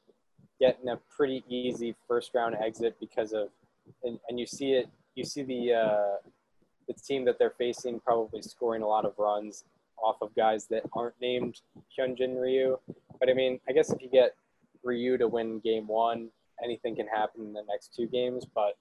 getting 0.60 0.88
a 0.88 0.96
pretty 1.16 1.42
easy 1.48 1.96
first 2.06 2.32
round 2.32 2.54
exit 2.54 2.94
because 3.00 3.32
of 3.32 3.48
and, 4.04 4.20
and 4.28 4.38
you 4.38 4.46
see 4.46 4.74
it 4.74 4.88
you 5.16 5.24
see 5.24 5.42
the 5.42 5.74
uh, 5.74 6.16
the 6.90 7.00
team 7.00 7.24
that 7.24 7.38
they're 7.38 7.54
facing 7.56 8.00
probably 8.00 8.42
scoring 8.42 8.82
a 8.82 8.86
lot 8.86 9.04
of 9.04 9.12
runs 9.16 9.64
off 10.02 10.16
of 10.20 10.34
guys 10.34 10.66
that 10.66 10.82
aren't 10.92 11.14
named 11.20 11.60
Hyunjin 11.96 12.40
Ryu. 12.40 12.78
But 13.18 13.28
I 13.28 13.34
mean, 13.34 13.60
I 13.68 13.72
guess 13.72 13.92
if 13.92 14.02
you 14.02 14.08
get 14.08 14.34
Ryu 14.82 15.16
to 15.18 15.28
win 15.28 15.60
game 15.60 15.86
one, 15.86 16.30
anything 16.62 16.96
can 16.96 17.06
happen 17.06 17.42
in 17.42 17.52
the 17.52 17.62
next 17.68 17.94
two 17.94 18.06
games. 18.06 18.44
But 18.54 18.76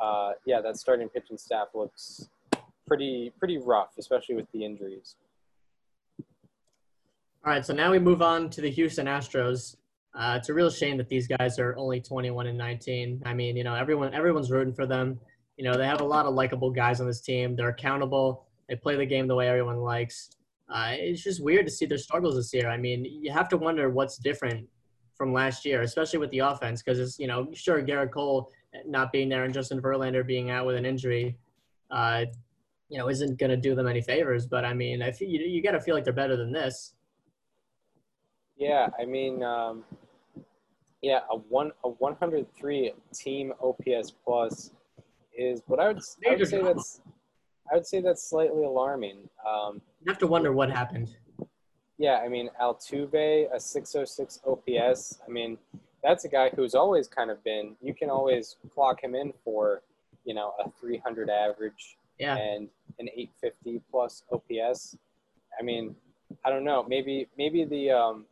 uh, 0.00 0.32
yeah, 0.46 0.60
that 0.62 0.76
starting 0.76 1.08
pitching 1.08 1.36
staff 1.36 1.68
looks 1.74 2.28
pretty 2.86 3.32
pretty 3.38 3.58
rough, 3.58 3.90
especially 3.98 4.36
with 4.36 4.50
the 4.52 4.64
injuries. 4.64 5.16
All 7.44 7.52
right, 7.52 7.64
so 7.64 7.72
now 7.74 7.90
we 7.90 7.98
move 7.98 8.22
on 8.22 8.50
to 8.50 8.60
the 8.60 8.70
Houston 8.70 9.06
Astros. 9.06 9.76
Uh, 10.14 10.34
it's 10.38 10.48
a 10.48 10.54
real 10.54 10.70
shame 10.70 10.96
that 10.98 11.08
these 11.08 11.26
guys 11.26 11.58
are 11.58 11.76
only 11.76 12.00
21 12.00 12.48
and 12.48 12.58
19. 12.58 13.22
I 13.24 13.32
mean, 13.32 13.56
you 13.56 13.64
know, 13.64 13.74
everyone 13.74 14.14
everyone's 14.14 14.50
rooting 14.50 14.74
for 14.74 14.86
them. 14.86 15.20
You 15.60 15.66
know, 15.66 15.76
they 15.76 15.86
have 15.86 16.00
a 16.00 16.04
lot 16.04 16.24
of 16.24 16.32
likable 16.32 16.70
guys 16.70 17.02
on 17.02 17.06
this 17.06 17.20
team. 17.20 17.54
They're 17.54 17.68
accountable. 17.68 18.46
They 18.66 18.76
play 18.76 18.96
the 18.96 19.04
game 19.04 19.26
the 19.26 19.34
way 19.34 19.46
everyone 19.46 19.76
likes. 19.76 20.30
Uh, 20.70 20.92
it's 20.92 21.22
just 21.22 21.44
weird 21.44 21.66
to 21.66 21.70
see 21.70 21.84
their 21.84 21.98
struggles 21.98 22.36
this 22.36 22.50
year. 22.54 22.70
I 22.70 22.78
mean, 22.78 23.04
you 23.04 23.30
have 23.30 23.46
to 23.50 23.58
wonder 23.58 23.90
what's 23.90 24.16
different 24.16 24.66
from 25.18 25.34
last 25.34 25.66
year, 25.66 25.82
especially 25.82 26.18
with 26.18 26.30
the 26.30 26.38
offense, 26.38 26.82
because 26.82 26.98
it's 26.98 27.18
you 27.18 27.26
know, 27.26 27.46
sure, 27.52 27.82
Gerrit 27.82 28.10
Cole 28.10 28.50
not 28.86 29.12
being 29.12 29.28
there 29.28 29.44
and 29.44 29.52
Justin 29.52 29.82
Verlander 29.82 30.26
being 30.26 30.50
out 30.50 30.64
with 30.64 30.76
an 30.76 30.86
injury, 30.86 31.36
uh, 31.90 32.24
you 32.88 32.96
know, 32.96 33.10
isn't 33.10 33.38
going 33.38 33.50
to 33.50 33.56
do 33.58 33.74
them 33.74 33.86
any 33.86 34.00
favors. 34.00 34.46
But 34.46 34.64
I 34.64 34.72
mean, 34.72 35.02
I 35.02 35.10
feel 35.10 35.28
you, 35.28 35.40
you 35.40 35.62
got 35.62 35.72
to 35.72 35.80
feel 35.82 35.94
like 35.94 36.04
they're 36.04 36.14
better 36.14 36.38
than 36.38 36.52
this. 36.52 36.94
Yeah, 38.56 38.88
I 38.98 39.04
mean, 39.04 39.42
um, 39.42 39.84
yeah, 41.02 41.20
a 41.30 41.36
one 41.36 41.72
a 41.84 41.90
103 41.90 42.94
team 43.12 43.52
OPS 43.62 44.12
plus 44.24 44.70
is 45.36 45.62
what 45.66 45.80
I 45.80 45.88
would 45.88 46.00
I 46.28 46.34
would 46.36 46.48
say 46.48 46.62
that's 46.62 47.00
I 47.70 47.76
would 47.76 47.86
say 47.86 48.00
that's 48.00 48.28
slightly 48.28 48.64
alarming. 48.64 49.28
Um, 49.48 49.80
You 50.04 50.10
have 50.10 50.18
to 50.18 50.26
wonder 50.26 50.52
what 50.52 50.70
happened. 50.70 51.16
yeah, 51.98 52.16
I 52.24 52.28
mean 52.28 52.50
Altuve 52.60 53.46
a 53.54 53.60
606 53.60 54.40
OPS. 54.46 55.20
I 55.26 55.30
mean 55.30 55.58
that's 56.02 56.24
a 56.24 56.28
guy 56.28 56.50
who's 56.56 56.74
always 56.74 57.06
kind 57.08 57.30
of 57.30 57.42
been. 57.44 57.76
You 57.82 57.94
can 57.94 58.10
always 58.10 58.56
clock 58.74 59.02
him 59.02 59.14
in 59.14 59.32
for 59.44 59.82
you 60.24 60.34
know 60.34 60.52
a 60.64 60.70
300 60.80 61.30
average 61.30 61.96
Yeah. 62.18 62.36
and 62.36 62.68
an 62.98 63.08
850 63.14 63.82
plus 63.90 64.22
OPS. 64.32 64.96
I 65.58 65.62
mean, 65.62 65.94
I 66.44 66.50
don't 66.50 66.64
know. 66.64 66.84
Maybe 66.88 67.28
maybe 67.38 67.64
the 67.64 67.90
um, 67.92 68.26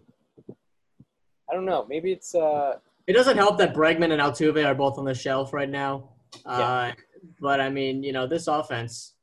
I 1.50 1.54
don't 1.54 1.64
know. 1.64 1.86
Maybe 1.88 2.12
it's 2.12 2.34
uh, 2.34 2.78
It 3.06 3.12
doesn't 3.14 3.36
help 3.36 3.58
that 3.58 3.72
Bregman 3.74 4.12
and 4.12 4.20
Altuve 4.20 4.64
are 4.66 4.74
both 4.74 4.98
on 4.98 5.04
the 5.04 5.14
shelf 5.14 5.52
right 5.52 5.68
now. 5.68 6.10
Uh, 6.44 6.92
But 7.40 7.60
I 7.60 7.68
mean, 7.68 8.02
you 8.02 8.12
know, 8.12 8.26
this 8.26 8.46
offense, 8.46 9.14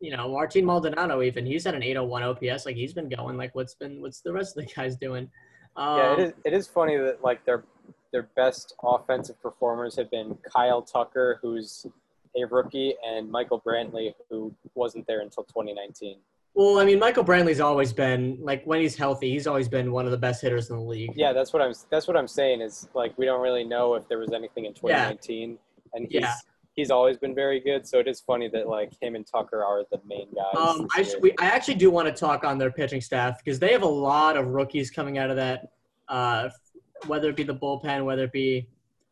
you 0.00 0.14
know, 0.14 0.28
Martin 0.28 0.64
Maldonado 0.64 1.22
even 1.22 1.46
he's 1.46 1.66
at 1.66 1.74
an 1.74 1.82
801 1.82 2.22
OPS. 2.22 2.66
Like 2.66 2.76
he's 2.76 2.92
been 2.92 3.08
going. 3.08 3.36
Like 3.36 3.54
what's 3.54 3.74
been 3.74 4.00
what's 4.00 4.20
the 4.20 4.32
rest 4.32 4.56
of 4.56 4.64
the 4.64 4.72
guys 4.76 4.96
doing? 4.96 5.30
Um, 5.76 5.98
yeah. 5.98 6.12
It 6.12 6.18
is 6.18 6.32
it 6.44 6.52
is 6.52 6.66
funny 6.66 6.96
that 6.96 7.22
like 7.22 7.44
their 7.44 7.64
their 8.12 8.28
best 8.36 8.74
offensive 8.82 9.40
performers 9.40 9.96
have 9.96 10.10
been 10.10 10.36
Kyle 10.54 10.82
Tucker, 10.82 11.38
who's 11.42 11.86
a 12.36 12.44
rookie, 12.46 12.94
and 13.06 13.30
Michael 13.30 13.60
Brantley, 13.60 14.14
who 14.28 14.54
wasn't 14.74 15.06
there 15.06 15.20
until 15.20 15.44
2019. 15.44 16.18
Well, 16.54 16.80
I 16.80 16.84
mean, 16.84 16.98
Michael 16.98 17.24
Brantley's 17.24 17.60
always 17.60 17.92
been 17.92 18.38
like 18.40 18.64
when 18.64 18.80
he's 18.80 18.96
healthy, 18.96 19.30
he's 19.30 19.46
always 19.46 19.68
been 19.68 19.92
one 19.92 20.04
of 20.04 20.10
the 20.10 20.18
best 20.18 20.42
hitters 20.42 20.70
in 20.70 20.76
the 20.76 20.82
league. 20.82 21.12
Yeah, 21.14 21.32
that's 21.32 21.52
what 21.52 21.62
I'm 21.62 21.72
that's 21.90 22.08
what 22.08 22.16
I'm 22.16 22.28
saying 22.28 22.60
is 22.60 22.88
like 22.94 23.16
we 23.16 23.24
don't 23.24 23.40
really 23.40 23.64
know 23.64 23.94
if 23.94 24.08
there 24.08 24.18
was 24.18 24.32
anything 24.32 24.64
in 24.64 24.74
2019, 24.74 25.58
and 25.94 26.06
he's 26.10 26.20
Yeah. 26.20 26.34
He's 26.80 26.90
always 26.90 27.18
been 27.18 27.34
very 27.34 27.60
good. 27.60 27.86
So 27.86 27.98
it 27.98 28.08
is 28.08 28.20
funny 28.20 28.48
that 28.48 28.66
like 28.66 28.90
him 29.02 29.14
and 29.14 29.26
Tucker 29.26 29.62
are 29.62 29.84
the 29.92 30.00
main 30.06 30.28
guys. 30.34 30.56
Um, 30.56 30.88
I, 30.94 31.06
we, 31.20 31.32
I 31.38 31.44
actually 31.44 31.74
do 31.74 31.90
want 31.90 32.08
to 32.08 32.14
talk 32.14 32.42
on 32.42 32.56
their 32.56 32.70
pitching 32.70 33.02
staff 33.02 33.36
because 33.44 33.58
they 33.58 33.70
have 33.72 33.82
a 33.82 33.86
lot 33.86 34.38
of 34.38 34.46
rookies 34.46 34.90
coming 34.90 35.18
out 35.18 35.28
of 35.28 35.36
that, 35.36 35.68
uh, 36.08 36.48
whether 37.06 37.28
it 37.28 37.36
be 37.36 37.42
the 37.42 37.54
bullpen, 37.54 38.06
whether 38.06 38.24
it 38.24 38.32
be 38.32 38.66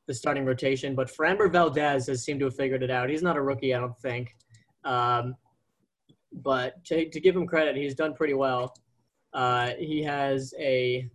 the 0.07 0.14
starting 0.14 0.47
rotation. 0.47 0.95
But 0.95 1.14
Framber 1.14 1.53
Valdez 1.53 2.07
has 2.07 2.24
seemed 2.24 2.40
to 2.40 2.47
have 2.47 2.57
figured 2.57 2.82
it 2.82 2.90
out. 2.90 3.11
He's 3.11 3.22
not 3.22 3.36
a 3.36 3.43
rookie, 3.43 3.74
I 3.74 3.80
don't 3.80 3.99
think. 3.99 4.34
Um, 4.84 5.34
but 6.32 6.82
to, 6.86 7.11
to 7.11 7.20
give 7.20 7.36
him 7.36 7.47
credit, 7.47 7.76
he's 7.76 7.95
done 7.95 8.14
pretty 8.14 8.34
well. 8.34 8.74
Uh, 9.34 9.72
he 9.78 10.03
has 10.05 10.55
a 10.59 11.07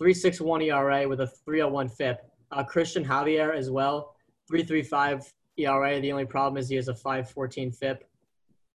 3.61 0.00 0.64
ERA 0.64 1.06
with 1.06 1.20
a 1.20 1.30
3.01 1.46 1.94
FIP. 1.94 2.20
Uh, 2.50 2.64
Cristian 2.64 3.04
Javier 3.04 3.54
as 3.54 3.70
well, 3.70 4.14
3.35 4.50 5.30
ERA. 5.58 6.00
The 6.00 6.12
only 6.12 6.24
problem 6.24 6.58
is 6.58 6.68
he 6.68 6.76
has 6.76 6.88
a 6.88 6.94
5.14 6.94 7.76
FIP. 7.76 8.04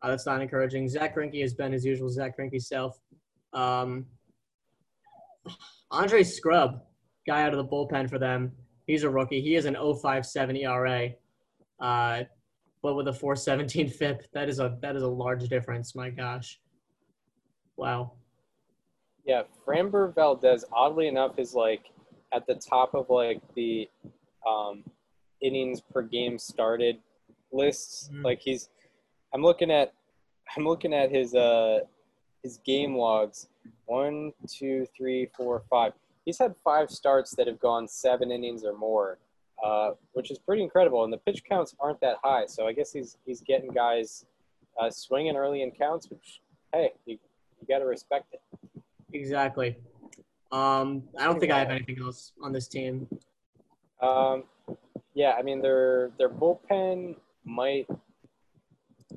Uh, 0.01 0.09
that's 0.09 0.25
not 0.25 0.41
encouraging. 0.41 0.87
Zach 0.87 1.15
Greinke 1.15 1.41
has 1.41 1.53
been 1.53 1.73
his 1.73 1.85
usual 1.85 2.09
Zach 2.09 2.37
Greinke 2.37 2.61
self. 2.61 2.99
Um, 3.53 4.05
Andre 5.91 6.23
Scrubb, 6.23 6.81
guy 7.27 7.43
out 7.43 7.53
of 7.53 7.57
the 7.57 7.65
bullpen 7.65 8.09
for 8.09 8.19
them. 8.19 8.51
He's 8.87 9.03
a 9.03 9.09
rookie. 9.09 9.41
He 9.41 9.53
has 9.53 9.65
an 9.65 9.75
0.57 9.75 10.63
ERA. 10.63 11.09
Uh, 11.79 12.23
but 12.81 12.95
with 12.95 13.07
a 13.07 13.13
417 13.13 13.89
FIP, 13.99 14.31
that 14.33 14.49
is 14.49 14.59
a 14.59 14.77
that 14.81 14.95
is 14.95 15.03
a 15.03 15.07
large 15.07 15.47
difference. 15.49 15.95
My 15.95 16.09
gosh. 16.09 16.59
Wow. 17.77 18.13
Yeah, 19.25 19.43
Framber 19.65 20.13
Valdez, 20.15 20.65
oddly 20.73 21.07
enough, 21.07 21.37
is 21.37 21.53
like 21.53 21.91
at 22.33 22.47
the 22.47 22.55
top 22.55 22.95
of 22.95 23.09
like 23.09 23.41
the 23.55 23.89
um, 24.47 24.83
innings 25.41 25.81
per 25.81 26.01
game 26.01 26.37
started 26.37 26.99
lists. 27.51 28.09
Mhm. 28.13 28.23
Like 28.23 28.39
he's, 28.41 28.69
I'm 29.33 29.41
looking 29.41 29.71
at, 29.71 29.93
I'm 30.55 30.65
looking 30.65 30.93
at 30.93 31.11
his 31.11 31.35
uh 31.35 31.81
his 32.43 32.57
game 32.65 32.95
logs. 32.95 33.47
One, 33.85 34.33
two, 34.47 34.87
three, 34.95 35.29
four, 35.35 35.63
five. 35.69 35.93
He's 36.25 36.37
had 36.37 36.55
five 36.63 36.89
starts 36.89 37.35
that 37.35 37.47
have 37.47 37.59
gone 37.59 37.87
seven 37.87 38.31
innings 38.31 38.63
or 38.63 38.77
more, 38.77 39.17
uh, 39.63 39.91
which 40.13 40.31
is 40.31 40.39
pretty 40.39 40.63
incredible. 40.63 41.03
And 41.03 41.11
the 41.11 41.17
pitch 41.17 41.43
counts 41.43 41.75
aren't 41.79 41.99
that 42.01 42.17
high, 42.23 42.45
so 42.45 42.67
I 42.67 42.73
guess 42.73 42.93
he's 42.93 43.17
he's 43.25 43.41
getting 43.41 43.71
guys 43.71 44.25
uh, 44.79 44.89
swinging 44.89 45.35
early 45.35 45.63
in 45.63 45.71
counts, 45.71 46.09
which 46.09 46.41
hey, 46.71 46.91
you 47.05 47.17
you 47.59 47.67
got 47.67 47.79
to 47.79 47.85
respect 47.85 48.33
it. 48.33 48.41
Exactly. 49.13 49.75
Um, 50.51 51.03
I 51.17 51.25
don't 51.25 51.39
think 51.39 51.51
I 51.51 51.59
have 51.59 51.69
anything 51.69 51.99
else 52.01 52.31
on 52.41 52.51
this 52.53 52.67
team. 52.67 53.07
Um, 54.01 54.43
yeah, 55.13 55.33
I 55.37 55.41
mean 55.41 55.61
their 55.61 56.11
their 56.17 56.29
bullpen 56.29 57.15
might 57.45 57.87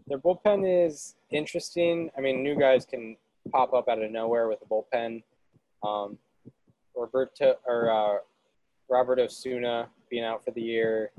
their 0.06 0.18
bullpen 0.18 0.86
is 0.86 1.16
interesting. 1.30 2.10
I 2.16 2.20
mean, 2.20 2.42
new 2.42 2.58
guys 2.58 2.84
can 2.84 3.16
pop 3.50 3.72
up 3.74 3.88
out 3.88 4.02
of 4.02 4.10
nowhere 4.10 4.48
with 4.48 4.58
a 4.62 4.66
bullpen. 4.66 5.22
Um, 5.82 6.18
Roberto 6.94 7.56
or 7.66 7.90
uh, 7.90 8.18
Robert 8.88 9.18
Osuna 9.18 9.88
being 10.10 10.24
out 10.24 10.44
for 10.44 10.50
the 10.50 10.60
year 10.60 11.10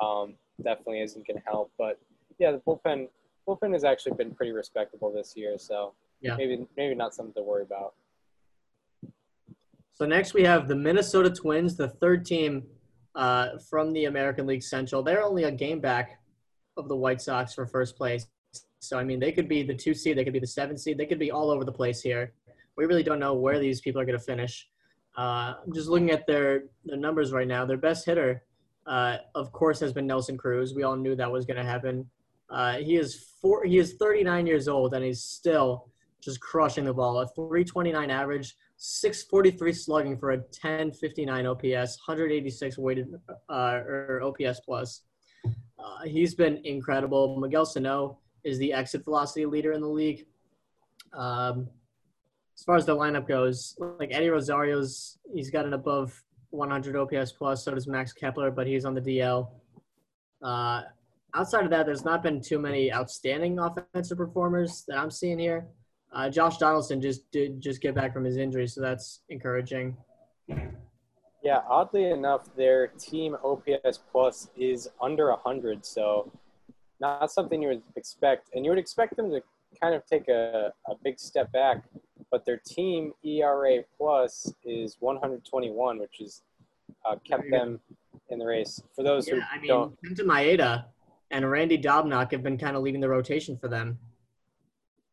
um, 0.00 0.34
definitely 0.62 1.00
isn't 1.02 1.26
going 1.26 1.38
to 1.38 1.44
help. 1.44 1.70
But 1.78 1.98
yeah, 2.38 2.52
the 2.52 2.58
bullpen 2.58 3.08
bullpen 3.46 3.72
has 3.72 3.84
actually 3.84 4.16
been 4.16 4.34
pretty 4.34 4.52
respectable 4.52 5.12
this 5.12 5.34
year. 5.36 5.58
So 5.58 5.92
Yeah. 6.20 6.36
maybe 6.36 6.66
maybe 6.76 6.94
not 6.94 7.14
something 7.14 7.34
to 7.34 7.42
worry 7.42 7.62
about. 7.62 7.94
So 9.94 10.06
next 10.06 10.32
we 10.34 10.42
have 10.44 10.68
the 10.68 10.74
Minnesota 10.76 11.30
Twins, 11.30 11.76
the 11.76 11.88
third 11.88 12.24
team 12.24 12.64
uh, 13.14 13.58
from 13.68 13.92
the 13.92 14.06
American 14.06 14.46
League 14.46 14.62
Central. 14.62 15.02
They're 15.02 15.22
only 15.22 15.44
a 15.44 15.50
game 15.50 15.80
back 15.80 16.20
of 16.76 16.88
the 16.88 16.96
White 16.96 17.20
Sox 17.20 17.54
for 17.54 17.66
first 17.66 17.96
place. 17.96 18.26
So 18.78 18.98
I 18.98 19.04
mean, 19.04 19.20
they 19.20 19.32
could 19.32 19.48
be 19.48 19.62
the 19.62 19.74
two 19.74 19.94
seed, 19.94 20.18
they 20.18 20.24
could 20.24 20.32
be 20.32 20.40
the 20.40 20.46
seven 20.46 20.76
seed, 20.76 20.98
they 20.98 21.06
could 21.06 21.18
be 21.18 21.30
all 21.30 21.50
over 21.50 21.64
the 21.64 21.72
place 21.72 22.00
here. 22.00 22.32
We 22.76 22.86
really 22.86 23.02
don't 23.02 23.20
know 23.20 23.34
where 23.34 23.58
these 23.58 23.80
people 23.80 24.00
are 24.00 24.04
going 24.04 24.18
to 24.18 24.24
finish. 24.24 24.68
Uh, 25.16 25.54
just 25.74 25.88
looking 25.88 26.10
at 26.10 26.26
their 26.26 26.64
their 26.84 26.96
numbers 26.96 27.32
right 27.32 27.46
now. 27.46 27.66
Their 27.66 27.76
best 27.76 28.06
hitter, 28.06 28.42
uh, 28.86 29.18
of 29.34 29.52
course, 29.52 29.78
has 29.80 29.92
been 29.92 30.06
Nelson 30.06 30.38
Cruz. 30.38 30.74
We 30.74 30.84
all 30.84 30.96
knew 30.96 31.14
that 31.16 31.30
was 31.30 31.44
going 31.44 31.58
to 31.58 31.70
happen. 31.70 32.08
Uh, 32.48 32.78
he 32.78 32.96
is 32.96 33.26
four. 33.40 33.64
He 33.64 33.78
is 33.78 33.94
39 33.94 34.46
years 34.46 34.68
old, 34.68 34.94
and 34.94 35.04
he's 35.04 35.22
still 35.22 35.88
just 36.22 36.40
crushing 36.40 36.84
the 36.84 36.94
ball. 36.94 37.20
A 37.20 37.28
329 37.28 38.10
average, 38.10 38.56
643 38.84 39.72
slugging 39.72 40.18
for 40.18 40.32
a 40.32 40.38
1059 40.38 41.46
OPS, 41.46 41.98
186 42.04 42.78
weighted 42.78 43.14
uh, 43.48 43.80
or 43.86 44.20
OPS 44.24 44.58
plus. 44.58 45.02
Uh, 45.46 46.02
he's 46.04 46.34
been 46.34 46.60
incredible. 46.64 47.38
Miguel 47.38 47.64
Sano 47.64 48.18
is 48.42 48.58
the 48.58 48.72
exit 48.72 49.04
velocity 49.04 49.46
leader 49.46 49.70
in 49.70 49.80
the 49.80 49.88
league. 49.88 50.26
Um, 51.16 51.68
as 52.58 52.64
far 52.64 52.74
as 52.74 52.84
the 52.84 52.96
lineup 52.96 53.28
goes, 53.28 53.76
like 54.00 54.12
Eddie 54.12 54.30
Rosario's, 54.30 55.16
he's 55.32 55.48
got 55.48 55.64
an 55.64 55.74
above 55.74 56.20
100 56.50 56.96
OPS 56.96 57.30
plus. 57.30 57.64
So 57.64 57.74
does 57.74 57.86
Max 57.86 58.12
Kepler, 58.12 58.50
but 58.50 58.66
he's 58.66 58.84
on 58.84 58.94
the 58.94 59.00
DL. 59.00 59.48
Uh, 60.42 60.82
outside 61.36 61.62
of 61.62 61.70
that, 61.70 61.86
there's 61.86 62.04
not 62.04 62.20
been 62.20 62.40
too 62.40 62.58
many 62.58 62.92
outstanding 62.92 63.60
offensive 63.60 64.18
performers 64.18 64.82
that 64.88 64.98
I'm 64.98 65.12
seeing 65.12 65.38
here. 65.38 65.68
Uh, 66.12 66.28
Josh 66.28 66.58
Donaldson 66.58 67.00
just 67.00 67.30
did 67.30 67.60
just 67.60 67.80
get 67.80 67.94
back 67.94 68.12
from 68.12 68.24
his 68.24 68.36
injury, 68.36 68.66
so 68.66 68.80
that's 68.80 69.20
encouraging. 69.30 69.96
Yeah, 71.42 71.60
oddly 71.68 72.10
enough, 72.10 72.54
their 72.54 72.88
team 72.88 73.36
OPS 73.42 73.98
plus 74.10 74.50
is 74.56 74.88
under 75.00 75.30
100, 75.30 75.84
so 75.84 76.30
not 77.00 77.32
something 77.32 77.62
you 77.62 77.68
would 77.68 77.82
expect. 77.96 78.50
And 78.54 78.64
you 78.64 78.70
would 78.70 78.78
expect 78.78 79.16
them 79.16 79.30
to 79.30 79.42
kind 79.80 79.94
of 79.94 80.06
take 80.06 80.28
a, 80.28 80.72
a 80.88 80.94
big 81.02 81.18
step 81.18 81.50
back, 81.50 81.82
but 82.30 82.44
their 82.44 82.58
team 82.58 83.12
ERA 83.24 83.78
plus 83.96 84.52
is 84.64 84.98
121, 85.00 85.98
which 85.98 86.20
is 86.20 86.42
uh, 87.04 87.16
kept 87.26 87.50
them 87.50 87.80
in 88.28 88.38
the 88.38 88.46
race. 88.46 88.82
For 88.94 89.02
those 89.02 89.26
Yeah, 89.26 89.36
who 89.36 89.40
I 89.40 89.58
mean, 89.58 89.68
don't, 89.68 89.98
Kenta 90.02 90.24
Maeda 90.26 90.84
and 91.30 91.50
Randy 91.50 91.78
Dobnak 91.78 92.30
have 92.32 92.42
been 92.42 92.58
kind 92.58 92.76
of 92.76 92.82
leading 92.82 93.00
the 93.00 93.08
rotation 93.08 93.56
for 93.56 93.68
them. 93.68 93.98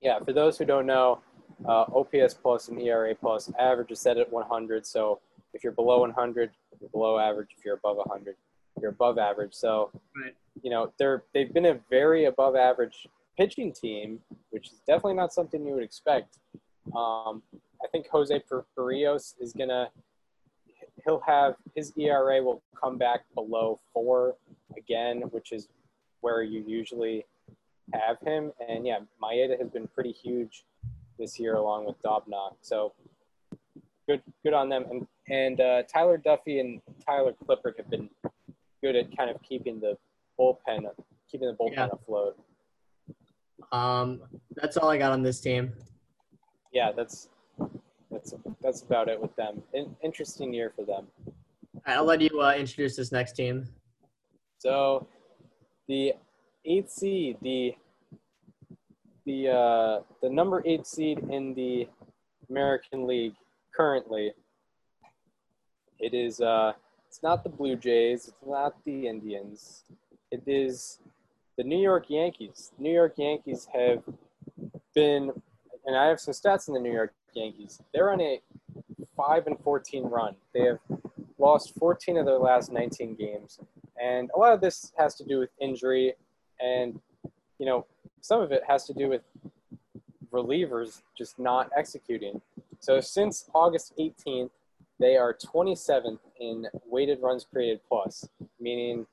Yeah, 0.01 0.19
for 0.19 0.33
those 0.33 0.57
who 0.57 0.65
don't 0.65 0.85
know, 0.85 1.19
uh, 1.67 1.85
OPS 1.93 2.33
plus 2.35 2.69
and 2.69 2.81
ERA 2.81 3.13
plus 3.15 3.51
average 3.59 3.91
is 3.91 3.99
set 3.99 4.17
at 4.17 4.31
100. 4.31 4.85
So 4.85 5.19
if 5.53 5.63
you're 5.63 5.73
below 5.73 5.99
100, 5.99 6.51
you're 6.79 6.89
below 6.89 7.19
average. 7.19 7.49
If 7.57 7.65
you're 7.65 7.75
above 7.75 7.97
100, 7.97 8.35
you're 8.81 8.91
above 8.91 9.17
average. 9.17 9.53
So, 9.53 9.91
Right. 10.15 10.33
you 10.61 10.69
know, 10.69 10.93
they're 10.97 11.23
they've 11.33 11.53
been 11.53 11.65
a 11.65 11.73
very 11.89 12.25
above 12.25 12.55
average 12.55 13.07
pitching 13.37 13.73
team, 13.73 14.21
which 14.51 14.67
is 14.71 14.79
definitely 14.87 15.15
not 15.15 15.33
something 15.33 15.65
you 15.65 15.73
would 15.73 15.83
expect. 15.83 16.39
Um, 16.95 17.43
I 17.83 17.87
think 17.91 18.07
Jose 18.07 18.37
Per- 18.39 18.65
Berrios 18.77 19.35
is 19.39 19.51
gonna 19.53 19.91
he'll 21.05 21.19
have 21.21 21.55
his 21.75 21.93
ERA 21.97 22.41
will 22.43 22.61
come 22.75 22.97
back 22.97 23.21
below 23.33 23.79
four 23.93 24.35
again, 24.77 25.21
which 25.31 25.51
is 25.51 25.67
where 26.21 26.41
you 26.41 26.61
usually 26.67 27.25
have 27.93 28.17
him. 28.25 28.51
And 28.67 28.85
yeah, 28.85 28.99
Maeda 29.21 29.57
has 29.59 29.69
been 29.69 29.87
pretty 29.87 30.11
huge 30.11 30.65
this 31.17 31.39
year 31.39 31.55
along 31.55 31.85
with 31.85 32.01
Dobnak. 32.01 32.55
So 32.61 32.93
good 34.07 34.21
good 34.43 34.53
on 34.53 34.69
them. 34.69 34.85
And 34.89 35.07
and 35.29 35.61
uh, 35.61 35.83
Tyler 35.83 36.17
Duffey 36.17 36.59
and 36.59 36.81
Tyler 37.05 37.33
Clippard 37.45 37.77
have 37.77 37.89
been 37.89 38.09
good 38.81 38.95
at 38.95 39.15
kind 39.15 39.29
of 39.29 39.41
keeping 39.43 39.79
the 39.79 39.97
bullpen 40.39 40.85
keeping 41.29 41.47
the 41.47 41.55
bullpen 41.55 41.73
Yeah. 41.73 41.89
afloat. 41.91 42.39
Um, 43.71 44.21
that's 44.55 44.77
all 44.77 44.89
I 44.89 44.97
got 44.97 45.11
on 45.11 45.21
this 45.21 45.41
team. 45.41 45.73
Yeah, 46.71 46.91
that's 46.91 47.29
that's 48.09 48.33
that's 48.61 48.81
about 48.81 49.09
it 49.09 49.19
with 49.21 49.35
them. 49.35 49.61
In, 49.73 49.95
interesting 50.03 50.53
year 50.53 50.71
for 50.75 50.85
them. 50.85 51.07
Right, 51.87 51.97
I'll 51.97 52.05
let 52.05 52.21
you 52.21 52.41
uh, 52.41 52.53
introduce 52.53 52.95
this 52.95 53.11
next 53.11 53.33
team. 53.33 53.67
So 54.57 55.07
the 55.87 56.13
eighth 56.69 56.91
seed, 56.91 57.37
the 57.41 57.75
the 59.25 59.49
uh, 59.49 59.99
the 60.21 60.29
number 60.29 60.63
eight 60.65 60.85
seed 60.87 61.19
in 61.29 61.53
the 61.53 61.87
American 62.49 63.05
League 63.05 63.35
currently. 63.75 64.33
It 65.99 66.13
is 66.13 66.39
uh, 66.39 66.73
it's 67.07 67.21
not 67.21 67.43
the 67.43 67.49
Blue 67.49 67.75
Jays, 67.75 68.27
it's 68.27 68.47
not 68.47 68.75
the 68.85 69.07
Indians. 69.07 69.83
It 70.31 70.43
is 70.45 70.99
the 71.57 71.63
New 71.63 71.79
York 71.79 72.05
Yankees. 72.09 72.71
New 72.77 72.93
York 72.93 73.15
Yankees 73.17 73.67
have 73.73 74.03
been, 74.93 75.31
and 75.85 75.97
I 75.97 76.07
have 76.07 76.19
some 76.19 76.33
stats 76.33 76.67
in 76.67 76.75
the 76.75 76.79
New 76.79 76.93
York 76.93 77.13
Yankees. 77.33 77.81
They're 77.93 78.11
on 78.11 78.21
a 78.21 78.39
five 79.17 79.47
and 79.47 79.59
fourteen 79.59 80.03
run. 80.03 80.35
They 80.53 80.61
have 80.61 80.79
lost 81.39 81.73
14 81.79 82.17
of 82.17 82.25
their 82.25 82.37
last 82.37 82.71
19 82.71 83.15
games. 83.15 83.59
And 84.01 84.29
a 84.35 84.39
lot 84.39 84.53
of 84.53 84.61
this 84.61 84.91
has 84.97 85.15
to 85.15 85.23
do 85.23 85.39
with 85.39 85.49
injury, 85.59 86.13
and 86.59 86.99
you 87.59 87.65
know, 87.65 87.85
some 88.21 88.41
of 88.41 88.51
it 88.51 88.63
has 88.67 88.85
to 88.85 88.93
do 88.93 89.09
with 89.09 89.21
relievers 90.31 91.01
just 91.17 91.37
not 91.39 91.69
executing. 91.77 92.41
So 92.79 92.99
since 93.01 93.49
August 93.53 93.93
18th, 93.99 94.49
they 94.99 95.17
are 95.17 95.33
27th 95.33 96.19
in 96.39 96.67
weighted 96.85 97.19
runs 97.21 97.45
created 97.45 97.81
plus, 97.87 98.27
meaning 98.59 99.05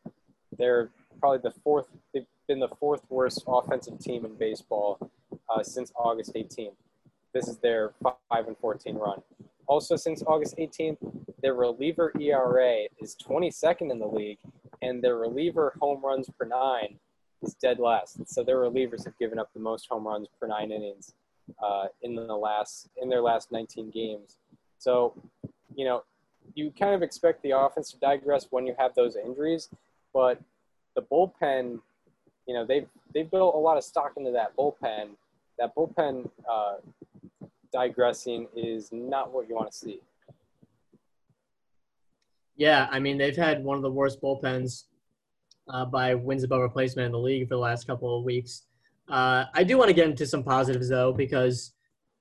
they're 0.58 0.90
probably 1.20 1.38
the 1.42 1.54
fourth. 1.62 1.86
They've 2.12 2.26
been 2.48 2.60
the 2.60 2.68
fourth 2.68 3.02
worst 3.08 3.44
offensive 3.46 3.98
team 3.98 4.24
in 4.24 4.34
baseball 4.36 5.10
uh, 5.48 5.62
since 5.62 5.92
August 5.96 6.34
18th. 6.34 6.74
This 7.32 7.48
is 7.48 7.58
their 7.58 7.92
five 8.02 8.46
and 8.46 8.56
14 8.58 8.96
run. 8.96 9.20
Also, 9.66 9.96
since 9.96 10.22
August 10.26 10.56
18th, 10.58 10.98
their 11.42 11.54
reliever 11.54 12.12
ERA 12.20 12.84
is 13.00 13.16
22nd 13.16 13.90
in 13.90 13.98
the 13.98 14.06
league, 14.06 14.38
and 14.82 15.02
their 15.02 15.16
reliever 15.16 15.74
home 15.80 16.04
runs 16.04 16.30
per 16.38 16.46
nine 16.46 16.98
is 17.42 17.54
dead 17.54 17.78
last. 17.78 18.28
So 18.28 18.42
their 18.42 18.56
relievers 18.56 19.04
have 19.04 19.18
given 19.18 19.38
up 19.38 19.52
the 19.52 19.60
most 19.60 19.86
home 19.88 20.06
runs 20.06 20.28
per 20.40 20.46
nine 20.46 20.72
innings 20.72 21.14
uh, 21.62 21.86
in 22.02 22.14
the 22.14 22.22
last 22.22 22.88
in 23.00 23.08
their 23.08 23.22
last 23.22 23.52
19 23.52 23.90
games. 23.90 24.38
So, 24.78 25.14
you 25.74 25.84
know, 25.84 26.02
you 26.54 26.72
kind 26.78 26.94
of 26.94 27.02
expect 27.02 27.42
the 27.42 27.58
offense 27.58 27.90
to 27.92 27.98
digress 27.98 28.46
when 28.50 28.66
you 28.66 28.74
have 28.78 28.94
those 28.94 29.16
injuries, 29.16 29.68
but 30.12 30.40
the 30.94 31.02
bullpen, 31.02 31.80
you 32.46 32.54
know, 32.54 32.64
they've 32.64 32.86
they've 33.14 33.30
built 33.30 33.54
a 33.54 33.58
lot 33.58 33.76
of 33.76 33.84
stock 33.84 34.12
into 34.16 34.30
that 34.32 34.56
bullpen. 34.56 35.10
That 35.58 35.74
bullpen 35.74 36.28
uh, 36.50 36.74
digressing 37.72 38.48
is 38.54 38.90
not 38.92 39.32
what 39.32 39.48
you 39.48 39.54
want 39.54 39.70
to 39.72 39.76
see. 39.76 40.00
Yeah, 42.56 42.88
I 42.90 43.00
mean 43.00 43.18
they've 43.18 43.36
had 43.36 43.62
one 43.62 43.76
of 43.76 43.82
the 43.82 43.90
worst 43.90 44.20
bullpens 44.22 44.84
uh, 45.68 45.84
by 45.84 46.14
wins 46.14 46.44
above 46.44 46.60
replacement 46.60 47.06
in 47.06 47.12
the 47.12 47.18
league 47.18 47.48
for 47.48 47.54
the 47.54 47.60
last 47.60 47.86
couple 47.86 48.18
of 48.18 48.24
weeks. 48.24 48.62
Uh, 49.08 49.44
I 49.54 49.64
do 49.64 49.78
want 49.78 49.88
to 49.88 49.94
get 49.94 50.08
into 50.08 50.26
some 50.26 50.42
positives 50.42 50.88
though 50.88 51.12
because 51.12 51.72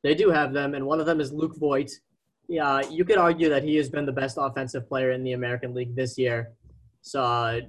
they 0.04 0.14
do 0.14 0.30
have 0.30 0.54
them, 0.54 0.76
and 0.76 0.86
one 0.86 1.00
of 1.00 1.06
them 1.06 1.20
is 1.20 1.32
Luke 1.32 1.58
Voit. 1.58 1.92
Yeah, 2.48 2.82
you 2.90 3.06
could 3.06 3.18
argue 3.18 3.50
that 3.50 3.64
he 3.64 3.76
has 3.78 3.90
been 3.90 4.06
the 4.06 4.12
best 4.12 4.38
offensive 4.40 4.88
player 4.88 5.12
in 5.12 5.24
the 5.24 5.34
American 5.34 5.74
League 5.74 5.96
this 5.96 6.18
year. 6.18 6.52
So 7.02 7.24
uh, 7.24 7.62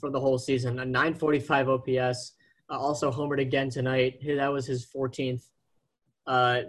for 0.00 0.10
the 0.10 0.18
whole 0.18 0.38
season, 0.38 0.80
a 0.80 0.84
945 0.84 1.68
OPS. 1.68 2.32
Uh, 2.70 2.78
also 2.78 3.12
homered 3.12 3.40
again 3.40 3.68
tonight. 3.68 4.18
That 4.26 4.52
was 4.52 4.66
his 4.66 4.86
14th. 4.86 5.42
Uh, 6.26 6.62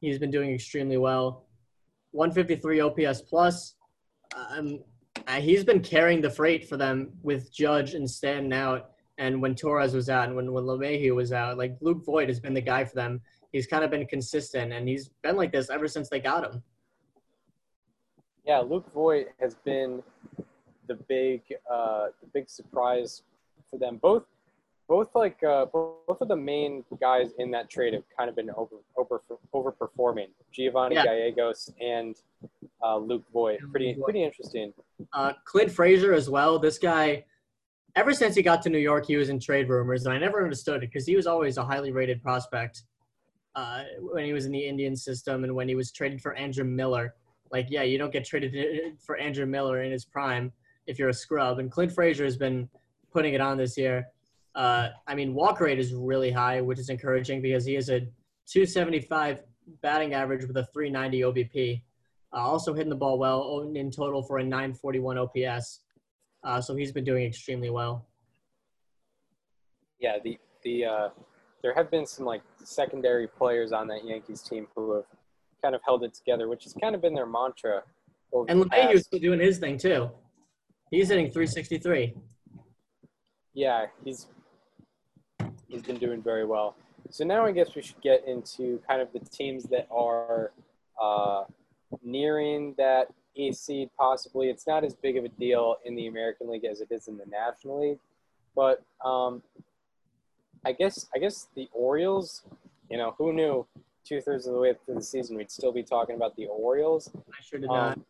he's 0.00 0.18
been 0.18 0.30
doing 0.30 0.52
extremely 0.52 0.98
well. 0.98 1.46
153 2.12 2.80
OPS 2.80 3.22
plus. 3.22 3.74
Um, 4.36 4.80
he's 5.36 5.64
been 5.64 5.80
carrying 5.80 6.20
the 6.20 6.30
freight 6.30 6.68
for 6.68 6.76
them 6.76 7.12
with 7.22 7.52
Judge 7.52 7.94
and 7.94 8.08
Stanton 8.08 8.52
out, 8.52 8.90
and 9.18 9.42
when 9.42 9.54
Torres 9.54 9.94
was 9.94 10.08
out, 10.08 10.28
and 10.28 10.36
when 10.36 10.52
when 10.52 10.64
LeMahieu 10.64 11.14
was 11.14 11.32
out. 11.32 11.58
Like 11.58 11.76
Luke 11.80 12.04
Voit 12.04 12.28
has 12.28 12.40
been 12.40 12.54
the 12.54 12.60
guy 12.60 12.84
for 12.84 12.94
them. 12.94 13.20
He's 13.52 13.66
kind 13.66 13.84
of 13.84 13.90
been 13.90 14.06
consistent, 14.06 14.72
and 14.72 14.88
he's 14.88 15.10
been 15.22 15.36
like 15.36 15.52
this 15.52 15.70
ever 15.70 15.88
since 15.88 16.08
they 16.08 16.20
got 16.20 16.44
him. 16.44 16.62
Yeah, 18.46 18.60
Luke 18.60 18.90
Voit 18.94 19.28
has 19.40 19.54
been 19.56 20.02
the 20.86 20.94
big 20.94 21.42
uh, 21.70 22.06
the 22.20 22.26
big 22.32 22.48
surprise 22.48 23.22
for 23.70 23.78
them. 23.78 23.98
Both 23.98 24.24
both 24.88 25.14
like 25.14 25.42
uh, 25.44 25.66
both 25.66 26.20
of 26.20 26.28
the 26.28 26.36
main 26.36 26.84
guys 27.00 27.32
in 27.38 27.50
that 27.50 27.68
trade 27.68 27.92
have 27.92 28.04
kind 28.16 28.28
of 28.30 28.34
been 28.34 28.50
over 28.56 28.76
over 28.96 29.22
overperforming. 29.54 30.28
Giovanni 30.50 30.94
Yeah. 30.94 31.04
Gallegos 31.04 31.70
and 31.80 32.16
uh, 32.82 32.96
Luke 32.96 33.24
Voit. 33.32 33.60
Pretty 33.70 33.96
pretty 34.02 34.24
interesting. 34.24 34.72
Uh, 35.12 35.34
Clint 35.44 35.70
Frazier 35.70 36.14
as 36.14 36.30
well. 36.30 36.58
This 36.58 36.78
guy, 36.78 37.24
ever 37.96 38.14
since 38.14 38.34
he 38.34 38.42
got 38.42 38.62
to 38.62 38.70
New 38.70 38.78
York, 38.78 39.06
he 39.06 39.16
was 39.16 39.28
in 39.28 39.38
trade 39.38 39.68
rumors, 39.68 40.06
and 40.06 40.14
I 40.14 40.18
never 40.18 40.42
understood 40.42 40.82
it 40.82 40.90
because 40.90 41.06
he 41.06 41.14
was 41.14 41.26
always 41.26 41.58
a 41.58 41.64
highly 41.64 41.92
rated 41.92 42.22
prospect 42.22 42.82
uh, 43.54 43.82
when 44.00 44.24
he 44.24 44.32
was 44.32 44.46
in 44.46 44.52
the 44.52 44.66
Indian 44.66 44.96
system 44.96 45.44
and 45.44 45.54
when 45.54 45.68
he 45.68 45.74
was 45.74 45.92
traded 45.92 46.22
for 46.22 46.34
Andrew 46.34 46.64
Miller. 46.64 47.14
Like, 47.50 47.66
yeah, 47.70 47.82
you 47.82 47.98
don't 47.98 48.12
get 48.12 48.24
traded 48.24 48.98
for 49.00 49.16
Andrew 49.16 49.46
Miller 49.46 49.82
in 49.82 49.90
his 49.92 50.04
prime 50.04 50.52
if 50.86 50.98
you're 50.98 51.08
a 51.08 51.14
scrub. 51.14 51.58
And 51.58 51.70
Clint 51.70 51.92
Frazier 51.92 52.24
has 52.24 52.36
been 52.36 52.68
putting 53.12 53.34
it 53.34 53.40
on 53.40 53.56
this 53.56 53.76
year. 53.76 54.06
Uh, 54.58 54.88
I 55.06 55.14
mean, 55.14 55.34
walk 55.34 55.60
rate 55.60 55.78
is 55.78 55.94
really 55.94 56.32
high, 56.32 56.60
which 56.60 56.80
is 56.80 56.88
encouraging 56.88 57.40
because 57.40 57.64
he 57.64 57.74
has 57.74 57.88
a 57.90 58.00
275 58.00 59.44
batting 59.82 60.14
average 60.14 60.44
with 60.44 60.56
a 60.56 60.66
390 60.74 61.20
OBP. 61.20 61.82
Uh, 62.32 62.36
also 62.36 62.74
hitting 62.74 62.90
the 62.90 62.96
ball 62.96 63.20
well 63.20 63.70
in 63.74 63.90
total 63.92 64.20
for 64.20 64.38
a 64.38 64.42
941 64.42 65.16
OPS. 65.16 65.80
Uh, 66.42 66.60
so 66.60 66.74
he's 66.74 66.90
been 66.90 67.04
doing 67.04 67.24
extremely 67.24 67.70
well. 67.70 68.08
Yeah, 70.00 70.18
the 70.22 70.36
the 70.64 70.84
uh, 70.84 71.08
there 71.62 71.74
have 71.74 71.88
been 71.90 72.06
some 72.06 72.26
like 72.26 72.42
secondary 72.64 73.28
players 73.28 73.70
on 73.70 73.86
that 73.88 74.04
Yankees 74.04 74.42
team 74.42 74.66
who 74.74 74.94
have 74.94 75.04
kind 75.62 75.76
of 75.76 75.80
held 75.84 76.02
it 76.02 76.14
together, 76.14 76.48
which 76.48 76.64
has 76.64 76.74
kind 76.74 76.96
of 76.96 77.00
been 77.00 77.14
their 77.14 77.26
mantra. 77.26 77.82
Over 78.32 78.50
And 78.50 78.60
the 78.60 78.66
LeMahieu's 78.66 79.04
still 79.04 79.20
doing 79.20 79.40
his 79.40 79.58
thing 79.58 79.78
too. 79.78 80.10
He's 80.90 81.08
hitting 81.08 81.26
363. 81.26 82.14
Yeah, 83.54 83.86
he's 84.04 84.26
he's 85.68 85.82
been 85.82 85.98
doing 85.98 86.22
very 86.22 86.44
well. 86.44 86.76
So 87.10 87.24
now 87.24 87.46
I 87.46 87.52
guess 87.52 87.74
we 87.74 87.82
should 87.82 88.00
get 88.02 88.26
into 88.26 88.80
kind 88.88 89.00
of 89.00 89.12
the 89.12 89.20
teams 89.20 89.64
that 89.64 89.86
are 89.90 90.52
uh, 91.00 91.44
nearing 92.02 92.74
that 92.76 93.08
A 93.36 93.52
seed 93.52 93.90
possibly. 93.96 94.50
It's 94.50 94.66
not 94.66 94.84
as 94.84 94.94
big 94.94 95.16
of 95.16 95.24
a 95.24 95.28
deal 95.28 95.76
in 95.84 95.94
the 95.94 96.06
American 96.08 96.50
League 96.50 96.64
as 96.64 96.80
it 96.80 96.88
is 96.90 97.08
in 97.08 97.16
the 97.16 97.26
National 97.26 97.80
League, 97.80 97.98
but 98.54 98.82
um, 99.04 99.42
I 100.64 100.72
guess 100.72 101.06
I 101.14 101.18
guess 101.18 101.48
the 101.54 101.68
Orioles. 101.72 102.42
You 102.90 102.96
know, 102.96 103.14
who 103.18 103.34
knew 103.34 103.66
two 104.04 104.20
thirds 104.22 104.46
of 104.46 104.54
the 104.54 104.58
way 104.58 104.74
through 104.84 104.94
the 104.94 105.02
season 105.02 105.36
we'd 105.36 105.50
still 105.50 105.72
be 105.72 105.82
talking 105.82 106.16
about 106.16 106.34
the 106.36 106.46
Orioles. 106.46 107.10
I 107.14 107.42
sure 107.42 107.60
did 107.60 107.68
not. 107.68 107.98
Um, 107.98 108.04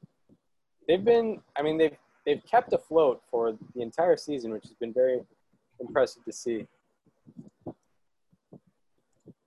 they've 0.87 1.05
been, 1.05 1.41
I 1.57 1.63
mean, 1.63 1.77
they've 1.79 1.97
they've 2.25 2.43
kept 2.49 2.73
afloat 2.73 3.23
for 3.31 3.57
the 3.75 3.83
entire 3.83 4.17
season, 4.17 4.53
which 4.53 4.65
has 4.65 4.75
been 4.75 4.93
very 4.93 5.21
impressive 5.81 6.25
to 6.25 6.33
see. 6.33 6.67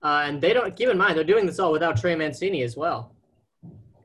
Uh, 0.02 0.22
and 0.24 0.40
they 0.40 0.52
don't 0.52 0.74
keep 0.74 0.88
in 0.88 0.98
mind 0.98 1.16
they're 1.16 1.24
doing 1.24 1.46
this 1.46 1.58
all 1.58 1.72
without 1.72 1.96
Trey 1.96 2.14
Mancini 2.14 2.62
as 2.62 2.76
well. 2.76 3.14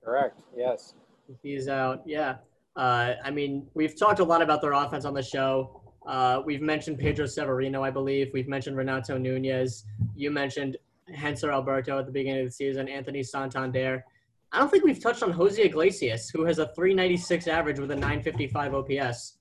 Correct. 0.03 0.41
Yes. 0.55 0.93
He's 1.41 1.67
out. 1.67 2.03
Yeah. 2.05 2.35
Uh, 2.75 3.13
I 3.23 3.31
mean, 3.31 3.67
we've 3.73 3.97
talked 3.97 4.19
a 4.19 4.23
lot 4.23 4.41
about 4.41 4.61
their 4.61 4.73
offense 4.73 5.03
on 5.05 5.13
the 5.13 5.23
show. 5.23 5.81
Uh, 6.07 6.41
we've 6.45 6.61
mentioned 6.61 6.99
Pedro 6.99 7.25
Severino, 7.25 7.83
I 7.83 7.89
believe. 7.89 8.29
We've 8.33 8.47
mentioned 8.47 8.77
Renato 8.77 9.17
Nunez. 9.17 9.83
You 10.15 10.31
mentioned 10.31 10.77
Hanser 11.13 11.51
Alberto 11.51 11.99
at 11.99 12.05
the 12.05 12.11
beginning 12.11 12.41
of 12.41 12.47
the 12.47 12.51
season, 12.51 12.87
Anthony 12.87 13.23
Santander. 13.23 14.05
I 14.51 14.59
don't 14.59 14.69
think 14.69 14.85
we've 14.85 15.01
touched 15.01 15.23
on 15.23 15.31
Jose 15.31 15.61
Iglesias, 15.61 16.29
who 16.29 16.45
has 16.45 16.59
a 16.59 16.67
396 16.67 17.47
average 17.47 17.79
with 17.79 17.91
a 17.91 17.95
955 17.95 18.75
OPS. 18.75 19.37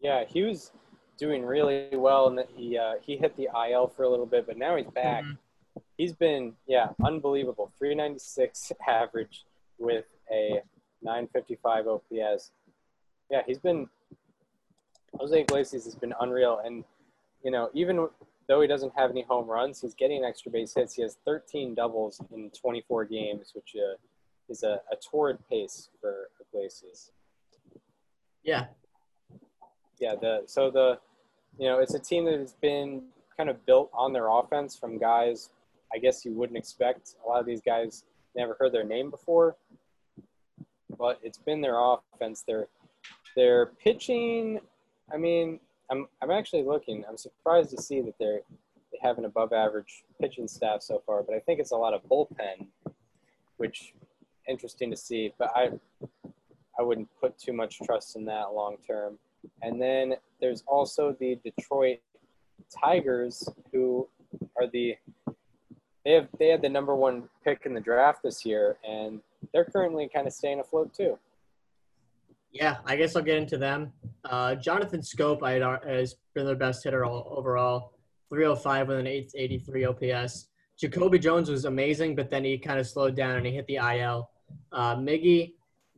Yeah, 0.00 0.24
he 0.26 0.42
was 0.42 0.72
doing 1.18 1.44
really 1.44 1.88
well, 1.92 2.28
and 2.28 2.40
he 2.54 2.78
uh, 2.78 2.94
he 3.02 3.16
hit 3.16 3.36
the 3.36 3.48
IL 3.70 3.88
for 3.88 4.02
a 4.04 4.08
little 4.08 4.26
bit, 4.26 4.46
but 4.46 4.56
now 4.56 4.76
he's 4.76 4.86
back. 4.86 5.24
Mhm. 5.24 5.38
He's 5.96 6.12
been 6.12 6.54
yeah 6.66 6.90
unbelievable. 7.04 7.72
396 7.78 8.72
average 8.86 9.44
with 9.78 10.06
a 10.30 10.62
955 11.02 11.86
OPS. 11.88 12.52
Yeah, 13.30 13.42
he's 13.46 13.58
been 13.58 13.88
Jose 15.18 15.40
Iglesias 15.40 15.84
has 15.84 15.94
been 15.94 16.14
unreal, 16.20 16.60
and 16.64 16.84
you 17.42 17.50
know 17.50 17.70
even 17.74 18.08
though 18.46 18.60
he 18.60 18.66
doesn't 18.68 18.92
have 18.96 19.10
any 19.10 19.22
home 19.22 19.46
runs, 19.46 19.80
he's 19.80 19.94
getting 19.94 20.24
extra 20.24 20.50
base 20.50 20.74
hits. 20.74 20.94
He 20.94 21.02
has 21.02 21.16
13 21.24 21.74
doubles 21.74 22.20
in 22.32 22.50
24 22.50 23.06
games, 23.06 23.52
which 23.54 23.74
uh, 23.76 23.96
is 24.48 24.62
a, 24.62 24.80
a 24.92 24.96
torrid 24.96 25.38
pace 25.48 25.88
for 26.00 26.28
Iglesias. 26.40 27.10
Yeah. 28.42 28.66
Yeah, 30.04 30.16
the 30.20 30.42
so 30.44 30.70
the 30.70 30.98
you 31.58 31.66
know 31.66 31.78
it's 31.78 31.94
a 31.94 31.98
team 31.98 32.26
that 32.26 32.38
has 32.38 32.52
been 32.60 33.04
kind 33.38 33.48
of 33.48 33.64
built 33.64 33.90
on 33.94 34.12
their 34.12 34.28
offense 34.28 34.76
from 34.76 34.98
guys 34.98 35.48
I 35.94 35.98
guess 35.98 36.24
you 36.26 36.32
wouldn't 36.32 36.58
expect. 36.58 37.14
A 37.24 37.28
lot 37.28 37.40
of 37.40 37.46
these 37.46 37.62
guys 37.62 38.04
never 38.36 38.54
heard 38.58 38.72
their 38.72 38.84
name 38.84 39.10
before, 39.10 39.56
but 40.98 41.20
it's 41.22 41.38
been 41.38 41.62
their 41.62 41.78
offense. 41.78 42.44
Their 42.46 42.68
their 43.34 43.66
pitching. 43.66 44.60
I 45.10 45.16
mean, 45.16 45.60
I'm 45.90 46.06
I'm 46.20 46.30
actually 46.30 46.64
looking. 46.64 47.04
I'm 47.08 47.16
surprised 47.16 47.70
to 47.70 47.80
see 47.80 48.02
that 48.02 48.14
they're 48.18 48.40
they 48.92 48.98
have 49.00 49.16
an 49.16 49.24
above 49.24 49.54
average 49.54 50.04
pitching 50.20 50.48
staff 50.48 50.82
so 50.82 51.02
far, 51.06 51.22
but 51.22 51.34
I 51.34 51.38
think 51.40 51.60
it's 51.60 51.72
a 51.72 51.76
lot 51.76 51.94
of 51.94 52.02
bullpen, 52.04 52.66
which 53.56 53.94
interesting 54.48 54.90
to 54.90 54.96
see. 54.98 55.32
But 55.38 55.52
I 55.54 55.70
I 56.78 56.82
wouldn't 56.82 57.08
put 57.20 57.38
too 57.38 57.52
much 57.52 57.78
trust 57.80 58.16
in 58.16 58.24
that 58.26 58.52
long 58.52 58.76
term. 58.86 59.18
And 59.62 59.80
then 59.80 60.14
there's 60.40 60.62
also 60.66 61.16
the 61.18 61.38
Detroit 61.44 61.98
Tigers, 62.82 63.48
who 63.72 64.08
are 64.58 64.66
the 64.72 64.96
they 66.04 66.12
have 66.12 66.28
they 66.38 66.48
had 66.48 66.62
the 66.62 66.68
number 66.68 66.94
one 66.94 67.24
pick 67.44 67.62
in 67.64 67.74
the 67.74 67.80
draft 67.80 68.22
this 68.22 68.44
year, 68.44 68.76
and 68.86 69.20
they're 69.52 69.64
currently 69.64 70.08
kind 70.12 70.26
of 70.26 70.32
staying 70.32 70.60
afloat 70.60 70.92
too. 70.94 71.18
Yeah, 72.52 72.76
I 72.86 72.96
guess 72.96 73.16
I'll 73.16 73.22
get 73.22 73.38
into 73.38 73.58
them. 73.58 73.92
Uh, 74.24 74.54
Jonathan 74.54 75.00
Schoop 75.00 75.42
I 75.42 75.52
had, 75.52 75.62
ar- 75.62 75.82
has 75.86 76.14
been 76.34 76.46
their 76.46 76.54
best 76.54 76.84
hitter 76.84 77.04
all, 77.04 77.34
overall, 77.36 77.94
305 78.28 78.88
with 78.88 78.98
an 78.98 79.06
883 79.08 79.84
OPS. 79.86 80.48
Jacoby 80.78 81.18
Jones 81.18 81.50
was 81.50 81.64
amazing, 81.64 82.14
but 82.14 82.30
then 82.30 82.44
he 82.44 82.56
kind 82.56 82.78
of 82.78 82.86
slowed 82.86 83.16
down 83.16 83.36
and 83.36 83.44
he 83.44 83.52
hit 83.52 83.66
the 83.66 83.76
IL. 83.76 84.30
Uh, 84.70 84.94
Miggy, 84.94 85.54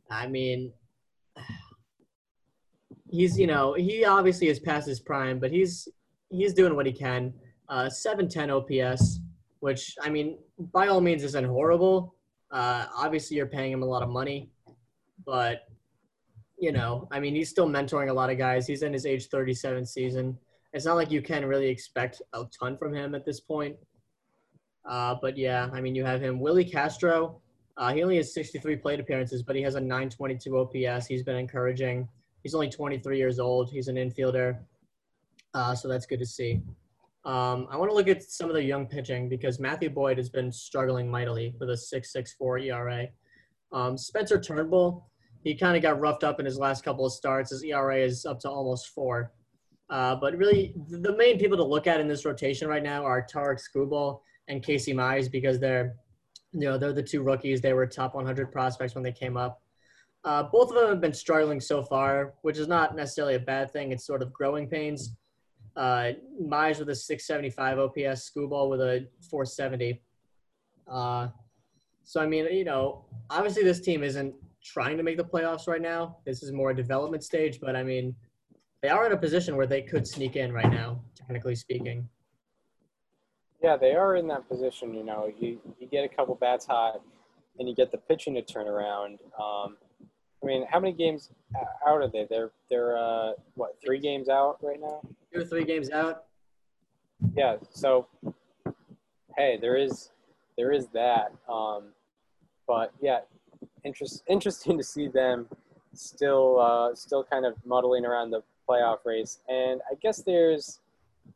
I 0.09 0.25
mean, 0.27 0.73
he's 3.09 3.37
you 3.37 3.47
know 3.47 3.73
he 3.73 4.05
obviously 4.05 4.47
is 4.47 4.59
past 4.59 4.87
his 4.87 4.99
prime, 4.99 5.39
but 5.39 5.51
he's 5.51 5.87
he's 6.29 6.53
doing 6.53 6.75
what 6.75 6.85
he 6.85 6.91
can. 6.91 7.33
Uh, 7.69 7.89
710 7.89 8.49
OPS, 8.49 9.19
which 9.59 9.95
I 10.01 10.09
mean 10.09 10.37
by 10.73 10.87
all 10.87 11.01
means 11.01 11.23
isn't 11.23 11.45
horrible. 11.45 12.15
Uh, 12.51 12.85
obviously, 12.95 13.37
you're 13.37 13.45
paying 13.45 13.71
him 13.71 13.83
a 13.83 13.85
lot 13.85 14.03
of 14.03 14.09
money, 14.09 14.49
but 15.25 15.67
you 16.57 16.71
know, 16.71 17.07
I 17.11 17.19
mean, 17.19 17.35
he's 17.35 17.49
still 17.49 17.67
mentoring 17.67 18.09
a 18.09 18.13
lot 18.13 18.29
of 18.29 18.37
guys. 18.37 18.65
He's 18.65 18.81
in 18.81 18.93
his 18.93 19.05
age 19.05 19.27
37 19.27 19.85
season. 19.85 20.37
It's 20.73 20.85
not 20.85 20.95
like 20.95 21.11
you 21.11 21.21
can 21.21 21.45
really 21.45 21.67
expect 21.67 22.21
a 22.33 22.45
ton 22.57 22.77
from 22.77 22.93
him 22.93 23.13
at 23.15 23.25
this 23.25 23.39
point. 23.39 23.75
Uh, 24.87 25.15
but 25.21 25.37
yeah, 25.37 25.69
I 25.71 25.81
mean, 25.81 25.93
you 25.93 26.03
have 26.03 26.21
him. 26.21 26.39
Willi 26.39 26.65
Castro, 26.65 27.41
uh, 27.77 27.93
he 27.93 28.01
only 28.01 28.17
has 28.17 28.33
63 28.33 28.77
plate 28.77 28.99
appearances, 28.99 29.43
but 29.43 29.55
he 29.55 29.61
has 29.61 29.75
a 29.75 29.81
922 29.81 30.57
OPS. 30.57 31.07
He's 31.07 31.23
been 31.23 31.35
encouraging. 31.35 32.07
He's 32.43 32.53
only 32.53 32.69
23 32.69 33.17
years 33.17 33.39
old. 33.39 33.69
He's 33.69 33.87
an 33.87 33.95
infielder. 33.95 34.59
Uh, 35.53 35.75
so 35.75 35.87
that's 35.87 36.05
good 36.05 36.19
to 36.19 36.25
see. 36.25 36.61
Um, 37.25 37.67
I 37.69 37.75
want 37.75 37.91
to 37.91 37.95
look 37.95 38.07
at 38.07 38.23
some 38.23 38.49
of 38.49 38.55
the 38.55 38.63
young 38.63 38.85
pitching 38.85 39.27
because 39.27 39.59
Matthew 39.59 39.89
Boyd 39.89 40.17
has 40.17 40.29
been 40.29 40.51
struggling 40.51 41.09
mightily 41.11 41.53
with 41.59 41.69
a 41.69 41.73
6.64 41.73 42.65
ERA. 42.65 43.07
Um, 43.73 43.97
Spencer 43.97 44.39
Turnbull, 44.39 45.09
he 45.43 45.53
kind 45.53 45.75
of 45.75 45.83
got 45.83 45.99
roughed 45.99 46.23
up 46.23 46.39
in 46.39 46.45
his 46.45 46.57
last 46.57 46.83
couple 46.83 47.05
of 47.05 47.11
starts. 47.11 47.51
His 47.51 47.63
ERA 47.63 47.97
is 47.97 48.25
up 48.25 48.39
to 48.41 48.49
almost 48.49 48.89
four. 48.89 49.33
Uh, 49.89 50.15
but 50.15 50.37
really, 50.37 50.73
the 50.89 51.15
main 51.15 51.37
people 51.37 51.57
to 51.57 51.63
look 51.63 51.87
at 51.87 51.99
in 51.99 52.07
this 52.07 52.25
rotation 52.25 52.67
right 52.67 52.83
now 52.83 53.03
are 53.03 53.21
Tarik 53.21 53.59
Skubal 53.59 54.21
and 54.47 54.63
Casey 54.63 54.93
Mize 54.93 55.29
because 55.31 55.59
they're, 55.59 55.95
you 56.53 56.61
know, 56.61 56.77
they're 56.77 56.93
the 56.93 57.03
two 57.03 57.23
rookies. 57.23 57.61
They 57.61 57.73
were 57.73 57.85
top 57.87 58.15
100 58.15 58.51
prospects 58.51 58.95
when 58.95 59.03
they 59.03 59.11
came 59.11 59.37
up. 59.37 59.61
Uh, 60.23 60.43
both 60.43 60.69
of 60.69 60.75
them 60.75 60.89
have 60.89 61.01
been 61.01 61.13
struggling 61.13 61.61
so 61.61 61.81
far, 61.81 62.33
which 62.41 62.57
is 62.57 62.67
not 62.67 62.95
necessarily 62.95 63.35
a 63.35 63.39
bad 63.39 63.71
thing. 63.71 63.91
It's 63.91 64.05
sort 64.05 64.21
of 64.21 64.33
growing 64.33 64.67
pains. 64.67 65.15
Uh, 65.75 66.13
Mize 66.41 66.79
with 66.79 66.89
a 66.89 66.95
675 66.95 67.79
OPS, 67.79 68.29
Skubal 68.29 68.69
with 68.69 68.81
a 68.81 69.07
470. 69.29 70.01
Uh, 70.87 71.27
so 72.03 72.21
I 72.21 72.25
mean, 72.25 72.45
you 72.51 72.63
know, 72.63 73.05
obviously 73.29 73.63
this 73.63 73.79
team 73.79 74.01
isn't 74.03 74.33
trying 74.63 74.97
to 74.97 75.03
make 75.03 75.17
the 75.17 75.23
playoffs 75.23 75.67
right 75.67 75.81
now. 75.81 76.17
This 76.25 76.41
is 76.41 76.51
more 76.51 76.71
a 76.71 76.75
development 76.75 77.23
stage, 77.23 77.59
but 77.59 77.75
I 77.75 77.83
mean, 77.83 78.15
they 78.81 78.89
are 78.89 79.05
in 79.05 79.11
a 79.11 79.17
position 79.17 79.55
where 79.55 79.67
they 79.67 79.81
could 79.81 80.07
sneak 80.07 80.35
in 80.35 80.51
right 80.51 80.71
now, 80.71 81.01
technically 81.15 81.55
speaking. 81.55 82.07
Yeah, 83.61 83.75
they 83.75 83.93
are 83.95 84.15
in 84.15 84.27
that 84.27 84.47
position. 84.47 84.93
You 84.93 85.03
know, 85.03 85.31
you 85.39 85.59
you 85.79 85.87
get 85.87 86.03
a 86.03 86.07
couple 86.07 86.35
bats 86.35 86.65
hot, 86.65 87.01
and 87.59 87.67
you 87.67 87.75
get 87.75 87.91
the 87.91 87.97
pitching 87.97 88.35
to 88.35 88.41
turn 88.41 88.67
around. 88.67 89.19
Um, 89.41 89.77
I 90.43 90.45
mean, 90.45 90.65
how 90.69 90.79
many 90.79 90.93
games 90.93 91.31
out 91.55 92.01
are 92.01 92.07
they? 92.07 92.25
They're 92.29 92.51
they're 92.69 92.97
uh, 92.97 93.31
what 93.55 93.75
three 93.83 93.99
games 93.99 94.29
out 94.29 94.57
right 94.61 94.79
now? 94.79 95.01
Two 95.33 95.41
or 95.41 95.45
three 95.45 95.63
games 95.65 95.89
out. 95.89 96.25
Yeah. 97.35 97.57
So, 97.71 98.07
hey, 99.35 99.57
there 99.59 99.75
is 99.75 100.11
there 100.57 100.71
is 100.71 100.87
that. 100.89 101.31
Um, 101.49 101.85
but 102.67 102.91
yeah, 103.01 103.19
interest 103.83 104.23
interesting 104.27 104.77
to 104.77 104.83
see 104.83 105.07
them 105.07 105.47
still 105.93 106.59
uh, 106.59 106.93
still 106.95 107.23
kind 107.23 107.45
of 107.45 107.53
muddling 107.65 108.05
around 108.05 108.29
the 108.31 108.43
playoff 108.69 108.99
race. 109.05 109.39
And 109.47 109.81
I 109.91 109.95
guess 110.01 110.21
there's 110.21 110.79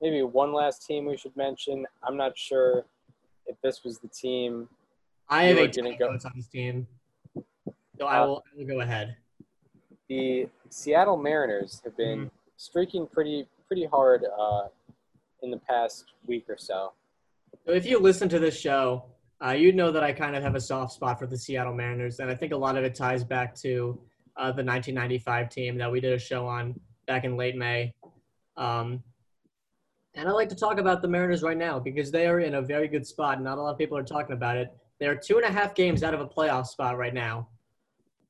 maybe 0.01 0.21
one 0.21 0.53
last 0.53 0.85
team 0.85 1.05
we 1.05 1.17
should 1.17 1.35
mention. 1.35 1.85
I'm 2.03 2.17
not 2.17 2.37
sure 2.37 2.85
if 3.47 3.55
this 3.63 3.83
was 3.83 3.97
the 3.99 4.07
team. 4.09 4.67
I 5.29 5.45
have 5.45 5.57
You 5.57 5.63
are 5.63 5.67
18 5.67 5.83
gonna 5.83 5.97
go- 5.97 6.09
on 6.09 6.19
this 6.35 6.47
team, 6.47 6.87
so 8.01 8.07
I 8.07 8.19
will, 8.21 8.43
I 8.51 8.57
will 8.57 8.65
go 8.65 8.79
ahead. 8.79 9.15
The 10.09 10.47
Seattle 10.69 11.17
Mariners 11.17 11.81
have 11.85 11.95
been 11.95 12.31
streaking 12.57 13.05
pretty 13.05 13.47
pretty 13.67 13.85
hard 13.85 14.25
uh, 14.25 14.63
in 15.43 15.51
the 15.51 15.57
past 15.57 16.05
week 16.25 16.45
or 16.49 16.57
so. 16.57 16.93
So 17.63 17.73
if 17.73 17.85
you 17.85 17.99
listen 17.99 18.27
to 18.29 18.39
this 18.39 18.59
show, 18.59 19.05
uh, 19.45 19.51
you'd 19.51 19.75
know 19.75 19.91
that 19.91 20.03
I 20.03 20.13
kind 20.13 20.35
of 20.35 20.41
have 20.41 20.55
a 20.55 20.59
soft 20.59 20.93
spot 20.93 21.19
for 21.19 21.27
the 21.27 21.37
Seattle 21.37 21.75
Mariners, 21.75 22.19
and 22.19 22.31
I 22.31 22.33
think 22.33 22.53
a 22.53 22.57
lot 22.57 22.75
of 22.75 22.83
it 22.83 22.95
ties 22.95 23.23
back 23.23 23.53
to 23.57 23.99
uh, 24.35 24.45
the 24.45 24.63
1995 24.63 25.49
team 25.49 25.77
that 25.77 25.91
we 25.91 25.99
did 25.99 26.13
a 26.13 26.19
show 26.19 26.47
on 26.47 26.73
back 27.05 27.23
in 27.23 27.37
late 27.37 27.55
May. 27.55 27.93
Um, 28.57 29.03
and 30.15 30.27
I 30.27 30.31
like 30.31 30.49
to 30.49 30.55
talk 30.55 30.79
about 30.79 31.03
the 31.03 31.07
Mariners 31.07 31.43
right 31.43 31.57
now 31.57 31.79
because 31.79 32.09
they 32.09 32.25
are 32.25 32.39
in 32.39 32.55
a 32.55 32.61
very 32.63 32.87
good 32.87 33.05
spot. 33.05 33.35
And 33.35 33.43
not 33.43 33.59
a 33.59 33.61
lot 33.61 33.71
of 33.71 33.77
people 33.77 33.95
are 33.95 34.03
talking 34.03 34.35
about 34.35 34.57
it. 34.57 34.73
They 34.99 35.05
are 35.05 35.15
two 35.15 35.37
and 35.37 35.45
a 35.45 35.51
half 35.51 35.75
games 35.75 36.01
out 36.03 36.15
of 36.15 36.19
a 36.19 36.27
playoff 36.27 36.65
spot 36.65 36.97
right 36.97 37.13
now. 37.13 37.47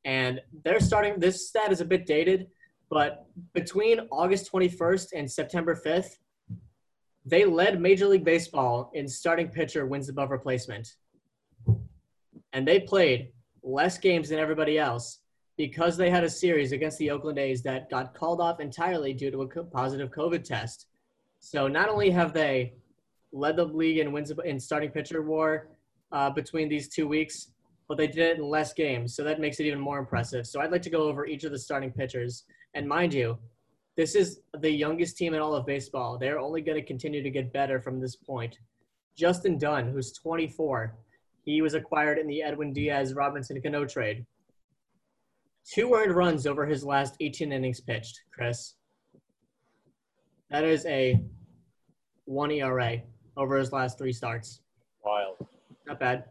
And 0.05 0.41
they're 0.63 0.79
starting, 0.79 1.19
this 1.19 1.47
stat 1.47 1.71
is 1.71 1.81
a 1.81 1.85
bit 1.85 2.05
dated, 2.05 2.47
but 2.89 3.25
between 3.53 3.99
August 4.11 4.51
21st 4.51 5.07
and 5.15 5.31
September 5.31 5.75
5th, 5.75 6.17
they 7.25 7.45
led 7.45 7.79
Major 7.79 8.07
League 8.07 8.25
Baseball 8.25 8.91
in 8.93 9.07
starting 9.07 9.47
pitcher 9.47 9.85
wins 9.85 10.09
above 10.09 10.31
replacement. 10.31 10.95
And 12.53 12.67
they 12.67 12.79
played 12.79 13.31
less 13.63 13.97
games 13.97 14.29
than 14.29 14.39
everybody 14.39 14.79
else 14.79 15.19
because 15.57 15.95
they 15.95 16.09
had 16.09 16.23
a 16.23 16.29
series 16.29 16.71
against 16.71 16.97
the 16.97 17.11
Oakland 17.11 17.37
A's 17.37 17.61
that 17.61 17.89
got 17.89 18.15
called 18.15 18.41
off 18.41 18.59
entirely 18.59 19.13
due 19.13 19.29
to 19.29 19.41
a 19.43 19.63
positive 19.65 20.09
COVID 20.09 20.43
test. 20.43 20.87
So 21.39 21.67
not 21.67 21.89
only 21.89 22.09
have 22.09 22.33
they 22.33 22.73
led 23.31 23.55
the 23.55 23.65
league 23.65 23.99
in 23.99 24.11
wins 24.11 24.31
in 24.43 24.59
starting 24.59 24.89
pitcher 24.89 25.21
war 25.21 25.69
uh, 26.11 26.29
between 26.29 26.67
these 26.67 26.89
two 26.89 27.07
weeks, 27.07 27.50
but 27.91 27.97
they 27.97 28.07
did 28.07 28.19
it 28.19 28.37
in 28.37 28.47
less 28.47 28.71
games. 28.71 29.13
So 29.17 29.21
that 29.25 29.41
makes 29.41 29.59
it 29.59 29.65
even 29.65 29.77
more 29.77 29.99
impressive. 29.99 30.47
So 30.47 30.61
I'd 30.61 30.71
like 30.71 30.81
to 30.83 30.89
go 30.89 31.09
over 31.09 31.25
each 31.25 31.43
of 31.43 31.51
the 31.51 31.59
starting 31.59 31.91
pitchers. 31.91 32.45
And 32.73 32.87
mind 32.87 33.13
you, 33.13 33.37
this 33.97 34.15
is 34.15 34.39
the 34.61 34.71
youngest 34.71 35.17
team 35.17 35.33
in 35.33 35.41
all 35.41 35.55
of 35.55 35.65
baseball. 35.65 36.17
They're 36.17 36.39
only 36.39 36.61
going 36.61 36.79
to 36.79 36.87
continue 36.87 37.21
to 37.21 37.29
get 37.29 37.51
better 37.51 37.81
from 37.81 37.99
this 37.99 38.15
point. 38.15 38.57
Justin 39.17 39.57
Dunn, 39.57 39.89
who's 39.89 40.13
24, 40.13 40.95
he 41.43 41.61
was 41.61 41.73
acquired 41.73 42.17
in 42.17 42.27
the 42.27 42.41
Edwin 42.41 42.71
Diaz 42.71 43.13
Robinson 43.13 43.61
Cano 43.61 43.83
trade. 43.83 44.25
Two 45.69 45.93
earned 45.93 46.15
runs 46.15 46.47
over 46.47 46.65
his 46.65 46.85
last 46.85 47.15
18 47.19 47.51
innings 47.51 47.81
pitched, 47.81 48.21
Chris. 48.33 48.75
That 50.49 50.63
is 50.63 50.85
a 50.85 51.21
one 52.23 52.51
ERA 52.51 53.01
over 53.35 53.57
his 53.57 53.73
last 53.73 53.97
three 53.97 54.13
starts. 54.13 54.61
Wild. 55.03 55.45
Not 55.85 55.99
bad. 55.99 56.23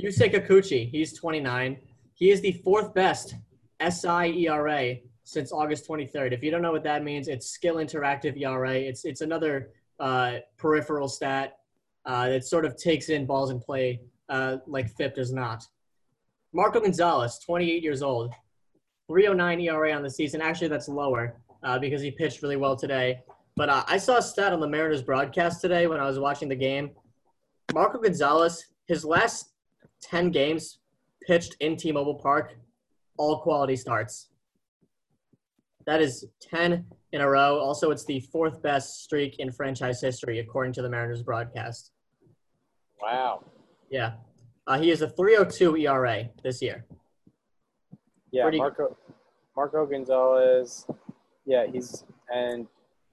Yusei 0.00 0.32
Kikuchi, 0.32 0.90
he's 0.90 1.18
29. 1.18 1.76
He 2.14 2.30
is 2.30 2.40
the 2.40 2.52
fourth 2.64 2.92
best 2.94 3.34
SI 3.80 4.46
ERA 4.46 4.96
since 5.24 5.52
August 5.52 5.88
23rd. 5.88 6.32
If 6.32 6.42
you 6.42 6.50
don't 6.50 6.62
know 6.62 6.72
what 6.72 6.84
that 6.84 7.04
means, 7.04 7.28
it's 7.28 7.46
skill 7.48 7.76
interactive 7.76 8.40
ERA. 8.40 8.74
It's 8.74 9.04
it's 9.04 9.20
another 9.20 9.70
uh, 9.98 10.38
peripheral 10.58 11.08
stat 11.08 11.58
uh, 12.04 12.28
that 12.28 12.44
sort 12.44 12.64
of 12.64 12.76
takes 12.76 13.08
in 13.08 13.26
balls 13.26 13.50
in 13.50 13.60
play 13.60 14.00
uh, 14.28 14.58
like 14.66 14.88
FIP 14.96 15.14
does 15.14 15.32
not. 15.32 15.64
Marco 16.52 16.80
Gonzalez, 16.80 17.38
28 17.44 17.82
years 17.82 18.02
old, 18.02 18.32
309 19.08 19.60
ERA 19.60 19.92
on 19.92 20.02
the 20.02 20.10
season. 20.10 20.40
Actually, 20.40 20.68
that's 20.68 20.88
lower 20.88 21.36
uh, 21.62 21.78
because 21.78 22.02
he 22.02 22.10
pitched 22.10 22.42
really 22.42 22.56
well 22.56 22.76
today. 22.76 23.20
But 23.56 23.68
uh, 23.68 23.84
I 23.86 23.98
saw 23.98 24.16
a 24.16 24.22
stat 24.22 24.52
on 24.52 24.60
the 24.60 24.68
Mariners 24.68 25.02
broadcast 25.02 25.60
today 25.60 25.86
when 25.86 26.00
I 26.00 26.06
was 26.06 26.18
watching 26.18 26.48
the 26.48 26.56
game. 26.56 26.90
Marco 27.74 27.98
Gonzalez, 27.98 28.64
his 28.86 29.04
last 29.04 29.50
10 30.02 30.30
games 30.30 30.78
pitched 31.26 31.56
in 31.60 31.76
T-Mobile 31.76 32.14
Park, 32.16 32.54
all 33.18 33.40
quality 33.40 33.76
starts. 33.76 34.28
That 35.86 36.00
is 36.00 36.26
10 36.40 36.84
in 37.12 37.20
a 37.20 37.28
row. 37.28 37.58
Also, 37.58 37.90
it's 37.90 38.04
the 38.04 38.20
fourth 38.32 38.62
best 38.62 39.02
streak 39.02 39.38
in 39.38 39.50
franchise 39.52 40.00
history, 40.00 40.38
according 40.38 40.72
to 40.74 40.82
the 40.82 40.88
Mariners 40.88 41.22
broadcast. 41.22 41.92
Wow. 43.02 43.44
Yeah. 43.90 44.12
Uh, 44.66 44.78
he 44.78 44.90
is 44.90 45.02
a 45.02 45.08
302 45.08 45.76
ERA 45.78 46.28
this 46.44 46.62
year. 46.62 46.84
Yeah, 48.30 48.42
Pretty- 48.44 48.58
Marco 48.58 48.96
Marco 49.56 49.84
Gonzalez. 49.86 50.86
Yeah, 51.44 51.66
he's 51.66 52.04
and 52.32 52.68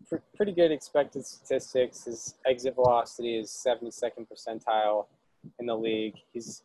pr- 0.07 0.17
pretty 0.35 0.51
good 0.51 0.71
expected 0.71 1.25
statistics. 1.25 2.03
His 2.03 2.35
exit 2.45 2.75
velocity 2.75 3.39
is 3.39 3.49
72nd 3.65 4.27
percentile 4.31 5.07
in 5.59 5.65
the 5.65 5.75
league. 5.75 6.15
He's 6.33 6.63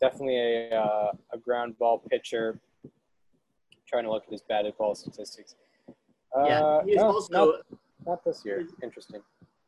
definitely 0.00 0.36
a 0.38 0.74
uh, 0.74 1.12
a 1.32 1.38
ground 1.38 1.78
ball 1.78 2.02
pitcher. 2.10 2.60
trying 3.88 4.04
to 4.04 4.10
look 4.10 4.24
at 4.26 4.32
his 4.32 4.42
batted 4.42 4.76
ball 4.78 4.94
statistics. 4.94 5.54
Yeah. 6.34 6.60
Uh, 6.60 6.84
He 6.84 6.92
is 6.92 6.96
no, 6.96 7.06
also 7.06 7.32
not, 7.32 7.78
not 8.06 8.24
this 8.24 8.42
year. 8.44 8.66
Interesting. 8.82 9.22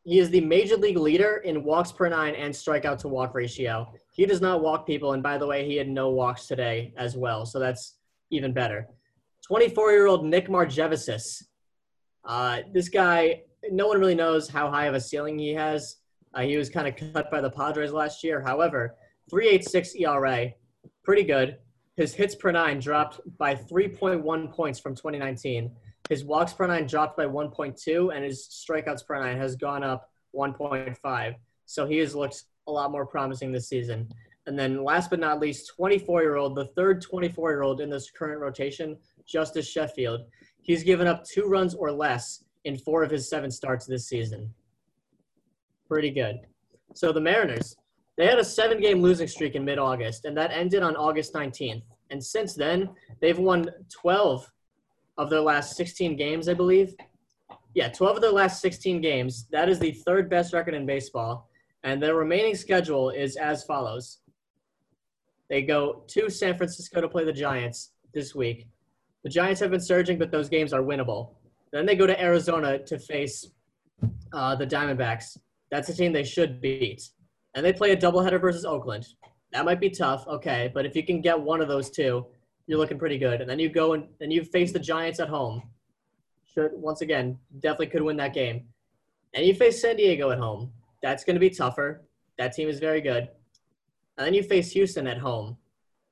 He 0.04 0.18
is 0.18 0.30
the 0.30 0.40
major 0.40 0.76
league 0.76 0.96
leader 0.96 1.42
in 1.44 1.62
walks 1.64 1.92
per 1.92 2.08
nine 2.08 2.34
and 2.34 2.52
strikeout 2.52 2.98
to 3.00 3.08
walk 3.08 3.34
ratio. 3.34 3.92
He 4.12 4.24
does 4.26 4.40
not 4.40 4.62
walk 4.62 4.86
people, 4.86 5.12
and 5.12 5.22
by 5.22 5.36
the 5.38 5.46
way, 5.46 5.66
he 5.66 5.76
had 5.76 5.88
no 5.88 6.10
walks 6.10 6.46
today 6.46 6.94
as 6.96 7.16
well, 7.16 7.44
so 7.44 7.58
that's 7.58 7.96
even 8.30 8.52
better. 8.52 8.88
24 9.46 9.92
year 9.92 10.06
old 10.06 10.24
Nick 10.24 10.48
Margevicius. 10.48 11.44
Uh, 12.24 12.60
this 12.72 12.88
guy, 12.88 13.42
no 13.70 13.86
one 13.86 13.98
really 13.98 14.14
knows 14.14 14.48
how 14.48 14.70
high 14.70 14.86
of 14.86 14.94
a 14.94 15.00
ceiling 15.00 15.38
he 15.38 15.52
has. 15.54 15.96
Uh, 16.38 16.42
he 16.42 16.56
was 16.56 16.70
kind 16.70 16.86
of 16.86 16.94
cut 17.12 17.28
by 17.32 17.40
the 17.40 17.50
Padres 17.50 17.90
last 17.90 18.22
year. 18.22 18.40
However, 18.40 18.94
386 19.28 19.96
ERA, 19.96 20.52
pretty 21.02 21.24
good. 21.24 21.56
His 21.96 22.14
hits 22.14 22.36
per 22.36 22.52
nine 22.52 22.78
dropped 22.78 23.20
by 23.38 23.56
3.1 23.56 24.52
points 24.52 24.78
from 24.78 24.94
2019. 24.94 25.72
His 26.08 26.24
walks 26.24 26.52
per 26.52 26.68
nine 26.68 26.86
dropped 26.86 27.16
by 27.16 27.24
1.2, 27.24 28.14
and 28.14 28.24
his 28.24 28.46
strikeouts 28.48 29.04
per 29.04 29.20
nine 29.20 29.36
has 29.36 29.56
gone 29.56 29.82
up 29.82 30.12
1.5. 30.32 31.34
So 31.66 31.86
he 31.86 31.98
has 31.98 32.14
looked 32.14 32.44
a 32.68 32.70
lot 32.70 32.92
more 32.92 33.04
promising 33.04 33.50
this 33.50 33.68
season. 33.68 34.08
And 34.46 34.56
then 34.56 34.84
last 34.84 35.10
but 35.10 35.18
not 35.18 35.40
least, 35.40 35.72
24 35.74 36.22
year 36.22 36.36
old, 36.36 36.54
the 36.54 36.66
third 36.66 37.02
24 37.02 37.50
year 37.50 37.62
old 37.62 37.80
in 37.80 37.90
this 37.90 38.12
current 38.12 38.40
rotation, 38.40 38.96
Justice 39.26 39.68
Sheffield. 39.68 40.20
He's 40.62 40.84
given 40.84 41.08
up 41.08 41.24
two 41.24 41.46
runs 41.46 41.74
or 41.74 41.90
less 41.90 42.44
in 42.64 42.78
four 42.78 43.02
of 43.02 43.10
his 43.10 43.28
seven 43.28 43.50
starts 43.50 43.86
this 43.86 44.06
season. 44.06 44.54
Pretty 45.88 46.10
good. 46.10 46.40
So 46.94 47.12
the 47.12 47.20
Mariners, 47.20 47.76
they 48.16 48.26
had 48.26 48.38
a 48.38 48.44
seven 48.44 48.80
game 48.80 49.00
losing 49.00 49.28
streak 49.28 49.54
in 49.54 49.64
mid 49.64 49.78
August, 49.78 50.24
and 50.24 50.36
that 50.36 50.50
ended 50.52 50.82
on 50.82 50.96
August 50.96 51.34
19th. 51.34 51.82
And 52.10 52.22
since 52.22 52.54
then, 52.54 52.90
they've 53.20 53.38
won 53.38 53.70
12 53.90 54.50
of 55.18 55.30
their 55.30 55.40
last 55.40 55.76
16 55.76 56.16
games, 56.16 56.48
I 56.48 56.54
believe. 56.54 56.94
Yeah, 57.74 57.88
12 57.88 58.16
of 58.16 58.22
their 58.22 58.32
last 58.32 58.60
16 58.60 59.00
games. 59.00 59.46
That 59.52 59.68
is 59.68 59.78
the 59.78 59.92
third 59.92 60.30
best 60.30 60.52
record 60.52 60.74
in 60.74 60.86
baseball. 60.86 61.48
And 61.84 62.02
their 62.02 62.14
remaining 62.14 62.54
schedule 62.54 63.10
is 63.10 63.36
as 63.36 63.64
follows 63.64 64.18
they 65.48 65.62
go 65.62 66.04
to 66.08 66.28
San 66.28 66.56
Francisco 66.56 67.00
to 67.00 67.08
play 67.08 67.24
the 67.24 67.32
Giants 67.32 67.92
this 68.12 68.34
week. 68.34 68.68
The 69.24 69.30
Giants 69.30 69.60
have 69.60 69.70
been 69.70 69.80
surging, 69.80 70.18
but 70.18 70.30
those 70.30 70.48
games 70.48 70.72
are 70.72 70.82
winnable. 70.82 71.30
Then 71.72 71.86
they 71.86 71.96
go 71.96 72.06
to 72.06 72.20
Arizona 72.22 72.78
to 72.84 72.98
face 72.98 73.50
uh, 74.32 74.54
the 74.56 74.66
Diamondbacks. 74.66 75.38
That's 75.70 75.88
a 75.88 75.94
team 75.94 76.12
they 76.12 76.24
should 76.24 76.60
beat. 76.60 77.10
And 77.54 77.64
they 77.64 77.72
play 77.72 77.92
a 77.92 77.96
doubleheader 77.96 78.40
versus 78.40 78.64
Oakland. 78.64 79.06
That 79.52 79.64
might 79.64 79.80
be 79.80 79.90
tough, 79.90 80.26
okay, 80.26 80.70
but 80.74 80.84
if 80.84 80.94
you 80.94 81.02
can 81.02 81.20
get 81.20 81.40
one 81.40 81.60
of 81.60 81.68
those 81.68 81.90
two, 81.90 82.26
you're 82.66 82.78
looking 82.78 82.98
pretty 82.98 83.18
good. 83.18 83.40
And 83.40 83.48
then 83.48 83.58
you 83.58 83.68
go 83.68 83.94
and 83.94 84.08
then 84.20 84.30
you 84.30 84.44
face 84.44 84.72
the 84.72 84.78
Giants 84.78 85.20
at 85.20 85.28
home. 85.28 85.62
Should 86.52 86.72
once 86.74 87.00
again 87.00 87.38
definitely 87.60 87.86
could 87.88 88.02
win 88.02 88.16
that 88.18 88.34
game. 88.34 88.66
And 89.34 89.44
you 89.44 89.54
face 89.54 89.80
San 89.80 89.96
Diego 89.96 90.30
at 90.30 90.38
home. 90.38 90.72
That's 91.02 91.24
going 91.24 91.36
to 91.36 91.40
be 91.40 91.50
tougher. 91.50 92.02
That 92.38 92.52
team 92.52 92.68
is 92.68 92.78
very 92.78 93.00
good. 93.00 93.28
And 94.16 94.26
then 94.26 94.34
you 94.34 94.42
face 94.42 94.70
Houston 94.72 95.06
at 95.06 95.18
home. 95.18 95.56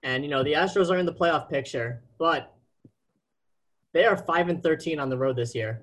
And 0.02 0.24
you 0.24 0.30
know, 0.30 0.42
the 0.42 0.52
Astros 0.52 0.90
are 0.90 0.98
in 0.98 1.06
the 1.06 1.12
playoff 1.12 1.48
picture, 1.48 2.02
but 2.18 2.54
they 3.92 4.04
are 4.04 4.16
5 4.16 4.48
and 4.48 4.62
13 4.62 4.98
on 4.98 5.08
the 5.08 5.18
road 5.18 5.36
this 5.36 5.54
year. 5.54 5.82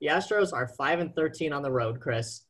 The 0.00 0.08
Astros 0.08 0.52
are 0.52 0.68
5 0.68 1.00
and 1.00 1.14
13 1.14 1.52
on 1.52 1.62
the 1.62 1.70
road, 1.70 2.00
Chris. 2.00 2.42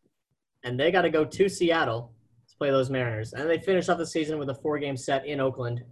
And 0.65 0.79
they 0.79 0.91
got 0.91 1.03
to 1.03 1.11
go 1.11 1.25
to 1.25 1.49
Seattle 1.49 2.13
to 2.49 2.57
play 2.57 2.71
those 2.71 2.91
Mariners. 2.91 3.33
And 3.33 3.49
they 3.49 3.59
finish 3.59 3.89
off 3.89 3.99
the 3.99 4.07
season 4.07 4.39
with 4.39 4.51
a 4.51 4.55
four-game 4.55 4.97
set 4.97 5.27
in 5.27 5.41
Oakland. 5.41 5.83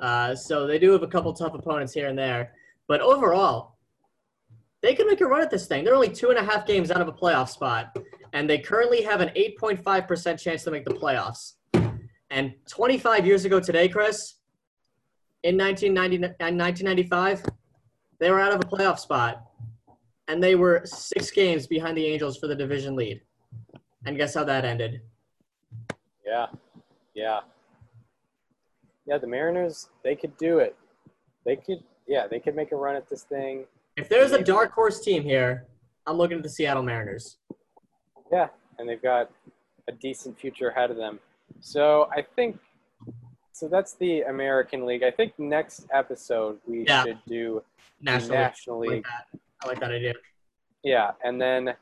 Uh, 0.00 0.34
so 0.34 0.66
they 0.66 0.78
do 0.78 0.92
have 0.92 1.02
a 1.02 1.08
couple 1.08 1.32
tough 1.32 1.54
opponents 1.54 1.92
here 1.92 2.08
and 2.08 2.18
there. 2.18 2.52
But 2.86 3.00
overall, 3.00 3.78
they 4.80 4.94
could 4.94 5.06
make 5.06 5.20
a 5.20 5.26
run 5.26 5.42
at 5.42 5.50
this 5.50 5.66
thing. 5.66 5.84
They're 5.84 5.94
only 5.94 6.10
two 6.10 6.30
and 6.30 6.38
a 6.38 6.44
half 6.44 6.66
games 6.66 6.90
out 6.90 7.00
of 7.00 7.08
a 7.08 7.12
playoff 7.12 7.48
spot, 7.48 7.96
and 8.32 8.48
they 8.48 8.58
currently 8.58 9.02
have 9.02 9.20
an 9.20 9.30
8.5% 9.36 10.40
chance 10.40 10.64
to 10.64 10.70
make 10.70 10.84
the 10.84 10.94
playoffs. 10.94 11.54
And 12.30 12.54
25 12.68 13.26
years 13.26 13.44
ago 13.44 13.58
today, 13.58 13.88
Chris, 13.88 14.36
in 15.42 15.56
1990, 15.56 16.34
1995, 16.54 17.44
they 18.20 18.30
were 18.30 18.40
out 18.40 18.52
of 18.52 18.60
a 18.60 18.64
playoff 18.64 18.98
spot, 18.98 19.44
and 20.28 20.42
they 20.42 20.54
were 20.54 20.82
six 20.84 21.30
games 21.30 21.66
behind 21.66 21.96
the 21.96 22.06
Angels 22.06 22.38
for 22.38 22.46
the 22.46 22.54
division 22.54 22.94
lead. 22.94 23.20
And 24.06 24.16
guess 24.16 24.34
how 24.34 24.44
that 24.44 24.64
ended? 24.64 25.00
Yeah, 26.26 26.46
yeah, 27.14 27.40
yeah. 29.06 29.18
The 29.18 29.26
Mariners, 29.26 29.88
they 30.04 30.14
could 30.14 30.36
do 30.36 30.58
it. 30.58 30.76
They 31.44 31.56
could, 31.56 31.82
yeah, 32.06 32.26
they 32.26 32.38
could 32.38 32.54
make 32.54 32.72
a 32.72 32.76
run 32.76 32.96
at 32.96 33.08
this 33.08 33.22
thing. 33.22 33.64
If 33.96 34.08
there's 34.08 34.32
a 34.32 34.42
dark 34.42 34.72
horse 34.72 35.00
team 35.00 35.22
here, 35.22 35.66
I'm 36.06 36.16
looking 36.16 36.36
at 36.36 36.42
the 36.42 36.48
Seattle 36.50 36.82
Mariners. 36.82 37.38
Yeah, 38.30 38.48
and 38.78 38.88
they've 38.88 39.02
got 39.02 39.30
a 39.88 39.92
decent 39.92 40.38
future 40.38 40.68
ahead 40.68 40.90
of 40.90 40.96
them. 40.96 41.18
So 41.60 42.08
I 42.14 42.22
think 42.36 42.58
so 43.52 43.66
that's 43.68 43.94
the 43.94 44.20
American 44.22 44.86
League. 44.86 45.02
I 45.02 45.10
think 45.10 45.36
next 45.38 45.86
episode 45.92 46.58
we 46.66 46.84
Yeah. 46.86 47.02
should 47.04 47.18
do 47.26 47.62
National, 48.00 48.36
National 48.36 48.78
League. 48.78 48.90
League. 48.90 49.06
I 49.08 49.16
like. 49.32 49.40
I 49.64 49.66
like 49.68 49.80
that 49.80 49.90
idea. 49.90 50.14
Yeah, 50.84 51.10
and 51.24 51.40
then 51.40 51.74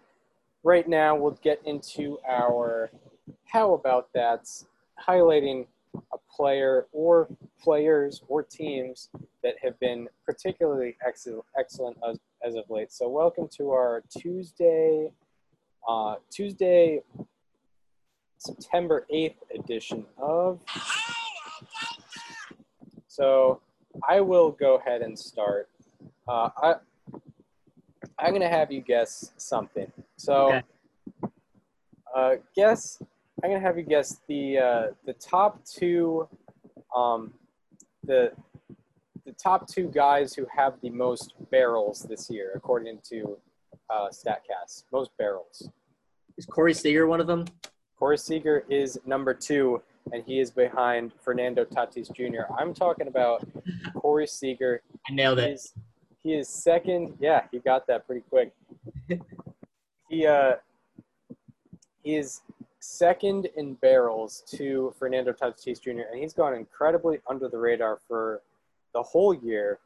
right 0.67 0.89
now 0.89 1.15
we'll 1.15 1.39
get 1.45 1.61
into 1.65 2.19
our 2.29 2.91
how 3.45 3.75
about 3.75 4.09
that's 4.13 4.67
highlighting 5.01 5.65
a 5.95 6.19
player 6.29 6.89
or 6.91 7.29
players 7.63 8.25
or 8.27 8.43
teams 8.43 9.09
that 9.45 9.55
have 9.63 9.79
been 9.79 10.09
particularly 10.25 10.97
excellent, 11.07 11.45
excellent 11.57 11.97
as, 12.11 12.19
as 12.45 12.57
of 12.57 12.65
late. 12.69 12.93
So 12.93 13.09
welcome 13.09 13.47
to 13.59 13.71
our 13.71 14.03
Tuesday, 14.11 15.13
uh, 15.87 16.17
Tuesday, 16.33 17.01
September 18.39 19.07
8th 19.15 19.37
edition 19.55 20.05
of. 20.19 20.59
So 23.07 23.61
I 24.09 24.21
will 24.21 24.51
go 24.51 24.79
ahead 24.79 25.03
and 25.03 25.17
start. 25.17 25.69
Uh, 26.27 26.49
I, 26.61 26.75
I'm 28.19 28.33
gonna 28.33 28.49
have 28.49 28.73
you 28.73 28.81
guess 28.81 29.31
something. 29.37 29.93
So, 30.17 30.49
Okay. 30.49 30.63
uh, 32.15 32.37
guess. 32.55 33.03
I'm 33.45 33.51
gonna 33.51 33.61
have 33.61 33.77
you 33.77 33.85
guess 33.85 34.21
the 34.29 34.59
uh, 34.59 34.87
the 35.05 35.13
top 35.13 35.63
two, 35.67 36.27
um, 36.95 37.35
the 38.03 38.33
the 39.27 39.33
top 39.33 39.69
two 39.69 39.91
guys 39.91 40.33
who 40.33 40.47
have 40.57 40.81
the 40.81 40.89
most 40.89 41.35
barrels 41.51 42.01
this 42.09 42.31
year, 42.31 42.53
according 42.55 43.01
to 43.11 43.37
uh, 43.91 44.09
Statcast. 44.09 44.85
Most 44.91 45.11
barrels. 45.19 45.69
Is 46.39 46.47
Corey 46.47 46.73
Seager 46.73 47.07
one 47.07 47.21
of 47.21 47.27
them? 47.27 47.45
Corey 47.99 48.17
Seager 48.17 48.65
is 48.71 48.99
number 49.05 49.35
two, 49.35 49.83
and 50.13 50.25
he 50.25 50.41
is 50.41 50.51
behind 50.51 51.13
Fernando 51.23 51.65
Tatis 51.67 52.11
Jr. 52.15 52.51
I'm 52.59 52.73
talking 52.73 53.07
about 53.09 53.47
Corey 53.97 54.27
Seager 54.27 54.81
I 55.11 55.13
nailed 55.13 55.39
he 55.39 55.45
it. 55.45 55.51
is, 55.53 55.75
he 56.23 56.33
is 56.35 56.49
second. 56.49 57.17
Yeah, 57.21 57.43
he 57.53 57.59
got 57.59 57.87
that 57.89 58.07
pretty 58.07 58.23
quick. 58.31 58.53
he 60.17 60.27
uh, 60.27 60.55
he 62.03 62.17
is 62.17 62.43
second 62.81 63.49
in 63.57 63.75
barrels 63.75 64.43
to 64.57 64.95
Fernando 64.99 65.33
Tatis 65.33 65.81
Jr. 65.81 65.91
and 66.11 66.21
he's 66.21 66.33
gone 66.33 66.55
incredibly 66.55 67.19
under 67.29 67.49
the 67.49 67.59
radar 67.59 67.99
for 68.07 68.43
the 68.95 69.03
whole 69.03 69.35
year, 69.35 69.79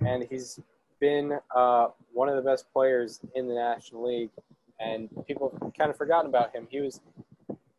and 0.00 0.26
he's 0.30 0.60
been 1.00 1.38
uh, 1.54 1.88
one 2.12 2.28
of 2.28 2.36
the 2.36 2.42
best 2.42 2.70
players 2.72 3.20
in 3.34 3.48
the 3.48 3.54
National 3.54 4.06
League, 4.06 4.30
and 4.78 5.08
people 5.26 5.50
kind 5.76 5.90
of 5.90 5.96
forgotten 5.96 6.28
about 6.28 6.54
him. 6.54 6.66
He 6.70 6.80
was 6.80 7.00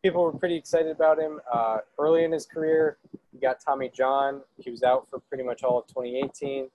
people 0.02 0.22
were 0.22 0.32
pretty 0.32 0.56
excited 0.56 0.90
about 0.92 1.18
him 1.18 1.40
uh, 1.52 1.78
early 1.98 2.24
in 2.24 2.32
his 2.32 2.46
career. 2.46 2.98
He 3.32 3.38
got 3.38 3.60
Tommy 3.60 3.90
John. 3.94 4.42
He 4.58 4.70
was 4.70 4.82
out 4.82 5.08
for 5.08 5.20
pretty 5.20 5.44
much 5.44 5.62
all 5.62 5.78
of 5.78 5.86
2018 5.86 6.68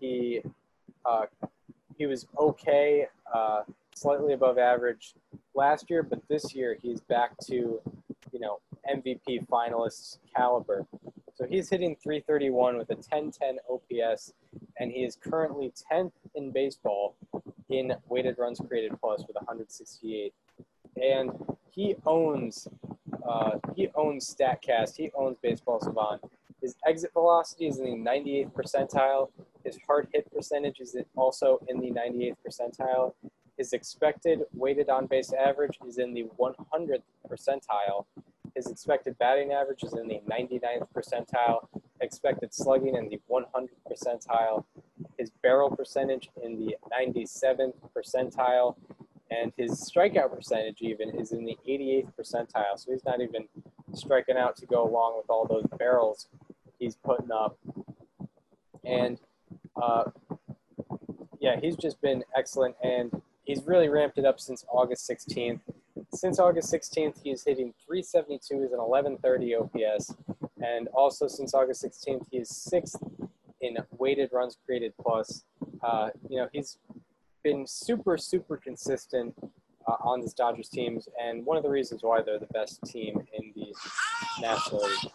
he 0.00 0.42
uh, 1.04 1.26
he 1.96 2.06
was 2.06 2.26
okay, 2.38 3.06
uh, 3.32 3.62
slightly 4.00 4.32
above 4.32 4.58
average 4.58 5.14
last 5.54 5.90
year, 5.90 6.02
but 6.02 6.20
this 6.28 6.54
year 6.54 6.76
he's 6.80 7.00
back 7.00 7.36
to 7.46 7.80
you 8.32 8.40
know 8.40 8.60
MVP 8.90 9.46
finalist 9.46 10.18
caliber. 10.34 10.86
So 11.34 11.46
he's 11.46 11.68
hitting 11.70 11.96
331 12.02 12.76
with 12.76 12.90
a 12.90 12.96
1010 12.96 13.58
OPS, 13.70 14.34
and 14.78 14.90
he 14.92 15.04
is 15.04 15.16
currently 15.16 15.72
10th 15.90 16.12
in 16.34 16.50
baseball 16.50 17.16
in 17.70 17.94
weighted 18.08 18.36
runs 18.38 18.60
created 18.66 18.92
plus 19.00 19.20
with 19.26 19.36
168. 19.36 20.34
And 21.00 21.30
he 21.70 21.94
owns 22.04 22.68
uh, 23.26 23.58
he 23.76 23.88
owns 23.94 24.34
Statcast. 24.34 24.96
He 24.96 25.10
owns 25.14 25.36
Baseball 25.42 25.80
Savant. 25.80 26.20
His 26.60 26.74
exit 26.86 27.12
velocity 27.12 27.68
is 27.68 27.78
in 27.78 27.84
the 27.84 28.10
98th 28.10 28.52
percentile. 28.52 29.28
His 29.64 29.78
hard 29.86 30.08
hit 30.12 30.30
percentage 30.32 30.80
is 30.80 30.96
also 31.16 31.58
in 31.68 31.80
the 31.80 31.90
98th 31.90 32.36
percentile. 32.46 33.14
His 33.60 33.74
expected 33.74 34.40
weighted 34.54 34.88
on 34.88 35.04
base 35.04 35.34
average 35.34 35.76
is 35.86 35.98
in 35.98 36.14
the 36.14 36.24
100th 36.40 37.02
percentile. 37.28 38.06
His 38.54 38.66
expected 38.68 39.18
batting 39.18 39.52
average 39.52 39.82
is 39.82 39.92
in 39.92 40.08
the 40.08 40.22
99th 40.30 40.86
percentile. 40.96 41.68
Expected 42.00 42.54
slugging 42.54 42.96
in 42.96 43.10
the 43.10 43.20
100th 43.30 43.68
percentile. 43.86 44.64
His 45.18 45.30
barrel 45.42 45.68
percentage 45.68 46.30
in 46.42 46.56
the 46.58 46.74
97th 46.90 47.74
percentile. 47.94 48.76
And 49.30 49.52
his 49.58 49.72
strikeout 49.72 50.34
percentage 50.34 50.78
even 50.80 51.10
is 51.10 51.32
in 51.32 51.44
the 51.44 51.58
88th 51.68 52.14
percentile. 52.18 52.78
So 52.78 52.92
he's 52.92 53.04
not 53.04 53.20
even 53.20 53.46
striking 53.92 54.38
out 54.38 54.56
to 54.56 54.64
go 54.64 54.88
along 54.88 55.18
with 55.18 55.28
all 55.28 55.46
those 55.46 55.66
barrels 55.78 56.28
he's 56.78 56.96
putting 56.96 57.30
up. 57.30 57.58
And 58.86 59.20
uh, 59.76 60.04
yeah, 61.40 61.60
he's 61.60 61.76
just 61.76 62.00
been 62.00 62.24
excellent, 62.34 62.74
and 62.82 63.20
he's 63.50 63.66
really 63.66 63.88
ramped 63.88 64.16
it 64.16 64.24
up 64.24 64.38
since 64.38 64.64
August 64.70 65.10
16th. 65.10 65.60
Since 66.14 66.38
August 66.38 66.72
16th, 66.72 67.20
he's 67.22 67.42
hitting 67.44 67.74
372 67.84 68.56
with 68.56 68.72
an 68.72 68.78
1130 68.78 69.56
OPS, 69.56 70.14
and 70.62 70.86
also 70.88 71.26
since 71.26 71.52
August 71.52 71.84
16th, 71.84 72.26
he 72.30 72.38
is 72.38 72.48
sixth 72.48 73.02
in 73.60 73.76
weighted 73.98 74.30
runs 74.32 74.56
created 74.64 74.92
plus. 75.00 75.42
Uh, 75.82 76.10
you 76.28 76.36
know, 76.36 76.48
he's 76.52 76.78
been 77.42 77.66
super, 77.66 78.16
super 78.16 78.56
consistent 78.56 79.34
uh, 79.88 79.96
on 80.04 80.20
this 80.20 80.32
Dodgers 80.32 80.68
teams, 80.68 81.08
and 81.20 81.44
one 81.44 81.56
of 81.56 81.64
the 81.64 81.70
reasons 81.70 82.04
why 82.04 82.22
they're 82.22 82.38
the 82.38 82.46
best 82.46 82.80
team 82.84 83.20
in 83.36 83.52
the 83.56 83.74
National 84.40 84.80
League. 84.80 85.12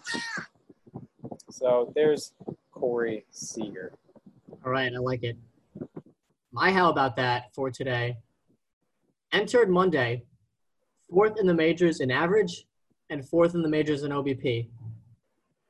So 1.51 1.93
there's 1.95 2.33
Corey 2.73 3.25
Seager. 3.31 3.93
All 4.65 4.71
right, 4.71 4.91
I 4.93 4.97
like 4.97 5.23
it. 5.23 5.37
My 6.51 6.71
how 6.71 6.89
about 6.89 7.15
that 7.17 7.53
for 7.53 7.69
today? 7.69 8.17
Entered 9.35 9.69
Monday, 9.69 10.23
fourth 11.09 11.37
in 11.37 11.45
the 11.45 11.53
majors 11.53 11.99
in 11.99 12.09
average 12.09 12.67
and 13.09 13.27
fourth 13.27 13.53
in 13.53 13.61
the 13.61 13.67
majors 13.67 14.03
in 14.03 14.11
OBP. 14.11 14.69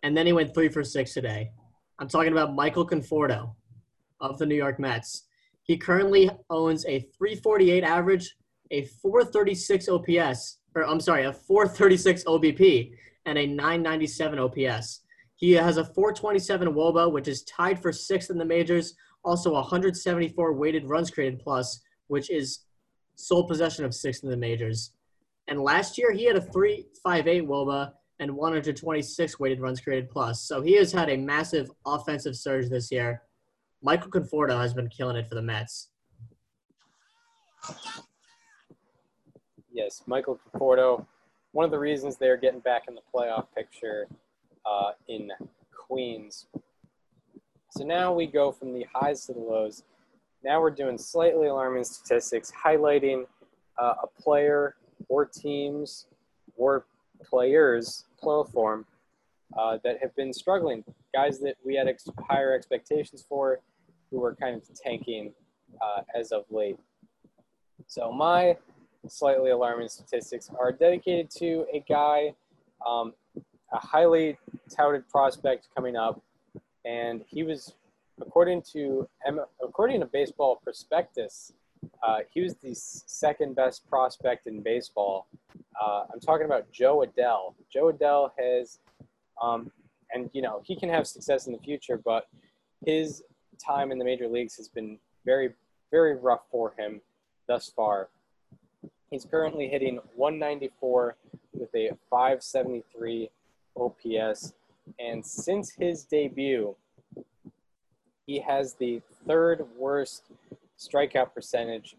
And 0.04 0.16
then 0.16 0.28
he 0.28 0.34
went 0.34 0.54
three 0.54 0.70
for 0.70 0.84
six 0.84 1.16
today. 1.16 1.50
I'm 1.98 2.08
talking 2.08 2.32
about 2.32 2.54
Michael 2.54 2.88
Conforto 2.88 3.56
of 4.22 4.38
the 4.38 4.46
New 4.46 4.54
York 4.54 4.80
Mets. 4.80 5.24
He 5.64 5.78
currently 5.78 6.30
owns 6.52 6.86
a 6.86 7.00
348 7.18 7.84
average, 7.84 8.36
a 8.70 8.86
436 8.86 9.90
OPS, 9.90 10.60
or 10.76 10.86
I'm 10.86 11.00
sorry, 11.00 11.26
a 11.26 11.34
436 11.34 12.24
OBP, 12.26 12.92
and 13.26 13.40
a 13.40 13.48
997 13.48 14.38
OPS. 14.38 15.02
He 15.38 15.54
has 15.54 15.78
a 15.78 15.86
427 15.86 16.72
WOBA, 16.72 17.12
which 17.12 17.28
is 17.28 17.42
tied 17.46 17.82
for 17.82 17.92
sixth 17.92 18.30
in 18.30 18.38
the 18.38 18.46
majors. 18.46 18.94
Also, 19.24 19.54
174 19.54 20.54
weighted 20.54 20.88
runs 20.88 21.10
created 21.10 21.40
plus 21.40 21.82
which 22.08 22.30
is 22.30 22.65
sole 23.16 23.48
possession 23.48 23.86
of 23.86 23.94
sixth 23.94 24.24
in 24.24 24.30
the 24.30 24.38
majors. 24.38 24.92
And 25.48 25.62
last 25.62 25.98
year, 25.98 26.12
he 26.12 26.26
had 26.26 26.36
a 26.36 26.42
3.58 26.42 27.48
WOBA 27.48 27.92
and 28.20 28.36
126 28.36 29.40
weighted 29.40 29.60
runs 29.60 29.82
created 29.82 30.10
plus. 30.10 30.42
So 30.42 30.62
he 30.62 30.76
has 30.78 30.92
had 30.92 31.10
a 31.10 31.18
massive 31.18 31.70
offensive 31.86 32.36
surge 32.36 32.70
this 32.70 32.92
year. 32.92 33.22
Michael 33.82 34.10
Conforto 34.10 34.60
has 34.60 34.74
been 34.74 34.90
killing 34.90 35.16
it 35.16 35.28
for 35.28 35.36
the 35.36 35.42
Mets. 35.42 35.90
Yes, 39.72 40.02
Michael 40.08 40.40
Conforto. 40.54 41.06
One 41.52 41.66
of 41.66 41.72
the 41.72 41.80
reasons 41.80 42.18
they're 42.18 42.38
getting 42.38 42.62
back 42.62 42.84
in 42.88 42.96
the 42.96 43.02
playoff 43.14 43.48
picture 43.56 44.08
uh, 44.66 44.92
in 45.08 45.30
Queens. 45.72 46.48
So 47.70 47.84
now 47.84 48.14
we 48.14 48.26
go 48.26 48.52
from 48.52 48.74
the 48.74 48.86
highs 48.94 49.26
to 49.26 49.34
the 49.34 49.40
lows. 49.40 49.84
Now 50.46 50.62
we're 50.62 50.70
doing 50.70 50.96
slightly 51.00 51.48
alarming 51.48 51.86
statistics, 51.86 52.52
highlighting 52.52 53.26
uh, 53.80 53.96
a 54.04 54.22
player 54.22 54.76
or 55.10 55.26
teams 55.26 56.06
or 56.56 56.86
players, 57.24 58.06
plural 58.20 58.44
form, 58.44 58.86
uh, 59.58 59.80
that 59.84 59.98
have 60.04 60.16
been 60.16 60.32
struggling. 60.32 60.84
Guys 61.16 61.40
that 61.40 61.56
we 61.66 61.74
had 61.74 61.88
ex- 61.88 62.08
higher 62.30 62.54
expectations 62.54 63.26
for, 63.28 63.60
who 64.12 64.20
were 64.20 64.36
kind 64.36 64.56
of 64.56 64.62
tanking 64.76 65.34
uh, 65.82 66.02
as 66.14 66.32
of 66.32 66.44
late. 66.52 66.78
So 67.88 68.12
my 68.12 68.56
slightly 69.08 69.50
alarming 69.50 69.88
statistics 69.88 70.52
are 70.60 70.72
dedicated 70.72 71.32
to 71.38 71.66
a 71.74 71.84
guy, 71.90 72.36
um, 72.86 73.14
a 73.74 73.80
highly 73.80 74.38
touted 74.70 75.10
prospect 75.10 75.70
coming 75.76 75.96
up, 75.96 76.22
and 76.86 77.26
he 77.28 77.42
was, 77.42 77.74
according 78.22 78.62
to 78.74 79.08
according 79.64 80.00
to 80.02 80.06
Baseball 80.06 80.60
Prospectus, 80.64 81.54
uh, 82.04 82.20
he 82.32 82.42
was 82.42 82.56
the 82.56 82.74
second 82.74 83.56
best 83.56 83.88
prospect 83.90 84.48
in 84.48 84.62
baseball. 84.62 85.28
Uh, 85.82 86.06
I'm 86.14 86.20
talking 86.20 86.46
about 86.46 86.72
Jo 86.72 87.04
Adell. 87.06 87.54
Jo 87.72 87.92
Adell 87.92 88.30
has, 88.38 88.80
um, 89.42 89.72
and 90.14 90.30
you 90.34 90.42
know, 90.42 90.62
he 90.64 90.76
can 90.76 90.90
have 90.90 91.08
success 91.08 91.48
in 91.48 91.54
the 91.54 91.60
future, 91.60 92.00
but 92.04 92.28
his 92.86 93.24
time 93.64 93.92
in 93.92 93.98
the 93.98 94.06
major 94.06 94.28
leagues 94.28 94.56
has 94.58 94.68
been 94.68 94.98
very, 95.26 95.54
very 95.92 96.16
rough 96.16 96.42
for 96.52 96.74
him 96.78 97.02
thus 97.48 97.72
far. 97.76 98.10
He's 99.10 99.26
currently 99.26 99.68
hitting 99.68 100.00
194 100.16 101.16
with 101.54 101.74
a 101.76 101.92
573 102.10 103.30
OPS, 103.78 104.54
and 105.00 105.26
since 105.26 105.72
his 105.72 106.04
debut, 106.04 106.76
he 108.26 108.40
has 108.40 108.74
the 108.74 109.02
third 109.28 109.66
worst 109.78 110.24
strikeout 110.78 111.34
percentage 111.34 111.96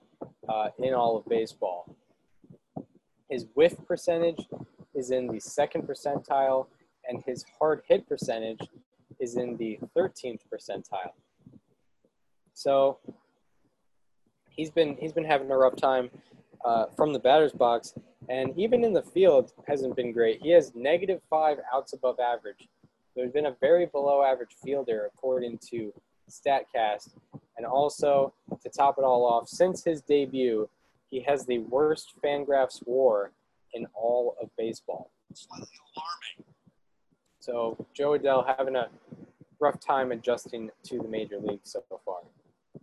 uh, 0.48 0.68
in 0.78 0.94
all 0.94 1.16
of 1.16 1.26
baseball. 1.26 1.94
His 3.30 3.46
whiff 3.54 3.74
percentage 3.86 4.46
is 4.94 5.10
in 5.10 5.26
the 5.28 5.40
second 5.40 5.82
percentile, 5.82 6.66
and 7.08 7.22
his 7.24 7.44
hard 7.58 7.82
hit 7.88 8.08
percentage 8.08 8.60
is 9.20 9.36
in 9.36 9.56
the 9.56 9.78
13th 9.96 10.40
percentile. 10.52 11.12
So 12.54 12.98
he's 14.50 14.70
been 14.70 14.96
he's 14.96 15.12
been 15.12 15.24
having 15.24 15.50
a 15.50 15.56
rough 15.56 15.76
time 15.76 16.10
uh, 16.64 16.86
from 16.96 17.12
the 17.12 17.18
batter's 17.18 17.52
box, 17.52 17.94
and 18.28 18.56
even 18.58 18.84
in 18.84 18.92
the 18.92 19.02
field 19.02 19.52
hasn't 19.66 19.94
been 19.96 20.12
great. 20.12 20.40
He 20.42 20.50
has 20.50 20.72
negative 20.74 21.20
five 21.28 21.58
outs 21.72 21.92
above 21.92 22.18
average. 22.18 22.68
So 23.14 23.22
he's 23.22 23.32
been 23.32 23.46
a 23.46 23.56
very 23.60 23.86
below 23.86 24.22
average 24.22 24.56
fielder 24.62 25.10
according 25.14 25.58
to 25.70 25.92
StatCast, 26.30 27.10
and 27.56 27.66
also 27.66 28.32
to 28.62 28.68
top 28.68 28.96
it 28.98 29.04
all 29.04 29.24
off, 29.24 29.48
since 29.48 29.84
his 29.84 30.02
debut, 30.02 30.68
he 31.08 31.20
has 31.22 31.46
the 31.46 31.58
worst 31.58 32.14
Fangraphs 32.22 32.82
WAR 32.86 33.32
in 33.74 33.86
all 33.94 34.36
of 34.42 34.50
baseball. 34.56 35.10
Slightly 35.34 35.68
alarming. 35.96 36.52
So 37.40 37.86
Jo 37.94 38.18
Adell 38.18 38.46
having 38.56 38.76
a 38.76 38.88
rough 39.60 39.78
time 39.80 40.12
adjusting 40.12 40.70
to 40.84 40.98
the 40.98 41.08
major 41.08 41.38
league 41.38 41.60
so 41.62 41.82
far. 42.04 42.18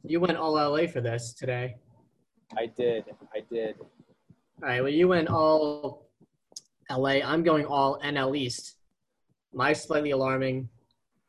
You 0.04 0.20
went 0.20 0.38
all 0.38 0.54
LA 0.54 0.88
for 0.88 1.02
this 1.02 1.34
today. 1.34 1.76
I 2.58 2.68
did. 2.68 3.06
I 3.34 3.42
did. 3.52 3.76
All 3.80 4.70
right. 4.70 4.82
Well, 4.82 4.92
you 4.92 5.08
went 5.08 5.30
all 5.30 6.08
LA. 6.90 7.22
I'm 7.24 7.44
going 7.44 7.66
all 7.66 8.00
NL 8.04 8.38
East. 8.38 8.78
My 9.54 9.74
slightly 9.74 10.12
alarming 10.12 10.70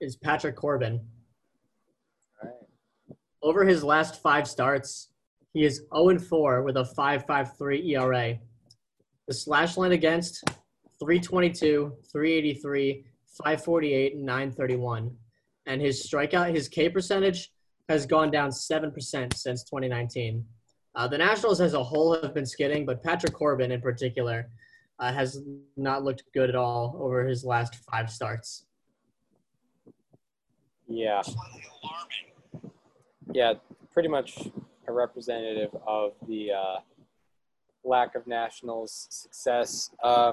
is 0.00 0.16
Patrick 0.16 0.56
Corbin. 0.56 1.00
All 3.44 3.52
right. 3.52 3.54
Over 3.54 3.64
his 3.64 3.84
last 3.84 4.22
five 4.22 4.48
starts, 4.48 5.10
he 5.52 5.64
is 5.64 5.82
0 5.94 6.18
4 6.18 6.62
with 6.62 6.76
a 6.76 6.88
5.53 6.96 7.88
ERA. 7.90 8.38
The 9.28 9.34
slash 9.34 9.76
line 9.76 9.92
against 9.92 10.44
322, 11.00 11.92
383, 12.12 13.04
548, 13.44 14.14
and 14.14 14.24
931. 14.24 15.10
And 15.66 15.80
his 15.80 16.06
strikeout, 16.06 16.54
his 16.54 16.68
K 16.68 16.88
percentage 16.88 17.50
has 17.88 18.06
gone 18.06 18.30
down 18.30 18.50
7% 18.50 19.34
since 19.34 19.64
2019. 19.64 20.44
Uh, 20.96 21.08
the 21.08 21.18
Nationals 21.18 21.60
as 21.60 21.74
a 21.74 21.82
whole 21.82 22.20
have 22.20 22.34
been 22.34 22.46
skidding, 22.46 22.86
but 22.86 23.02
Patrick 23.02 23.32
Corbin 23.32 23.72
in 23.72 23.80
particular 23.80 24.48
uh, 25.00 25.12
has 25.12 25.42
not 25.76 26.04
looked 26.04 26.22
good 26.32 26.48
at 26.48 26.56
all 26.56 26.96
over 27.00 27.26
his 27.26 27.44
last 27.44 27.76
five 27.90 28.10
starts. 28.10 28.66
Yeah. 30.86 31.22
Yeah, 33.32 33.54
pretty 33.92 34.08
much 34.08 34.48
a 34.86 34.92
representative 34.92 35.70
of 35.86 36.12
the 36.28 36.52
uh, 36.52 36.76
lack 37.84 38.14
of 38.14 38.26
Nationals 38.26 39.06
success. 39.10 39.90
Uh, 40.02 40.32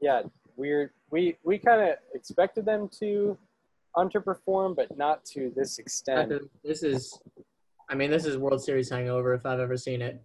yeah, 0.00 0.22
we're 0.56 0.92
we 1.10 1.36
we 1.44 1.58
kind 1.58 1.80
of 1.80 1.96
expected 2.14 2.64
them 2.64 2.88
to 3.00 3.36
underperform, 3.96 4.76
but 4.76 4.96
not 4.96 5.24
to 5.24 5.52
this 5.56 5.78
extent. 5.78 6.32
This 6.62 6.82
is, 6.82 7.18
I 7.88 7.94
mean, 7.94 8.10
this 8.10 8.24
is 8.24 8.36
World 8.36 8.62
Series 8.62 8.88
hangover 8.90 9.34
if 9.34 9.44
I've 9.44 9.60
ever 9.60 9.76
seen 9.76 10.02
it. 10.02 10.20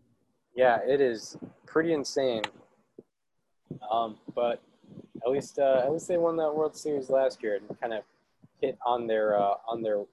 Yeah, 0.56 0.80
it 0.88 1.02
is 1.02 1.38
pretty 1.66 1.94
insane. 1.94 2.44
Um, 3.92 4.18
but 4.34 4.62
at 5.26 5.32
least 5.32 5.60
uh, 5.60 5.82
at 5.84 5.92
least 5.92 6.08
they 6.08 6.18
won 6.18 6.38
that 6.38 6.54
World 6.54 6.78
Series 6.78 7.10
last 7.10 7.42
year 7.42 7.56
and 7.56 7.80
kind 7.80 7.94
of 7.94 8.04
hit 8.62 8.78
on 8.86 9.08
their 9.08 9.40
uh, 9.40 9.56
on 9.68 9.82
their 9.82 10.04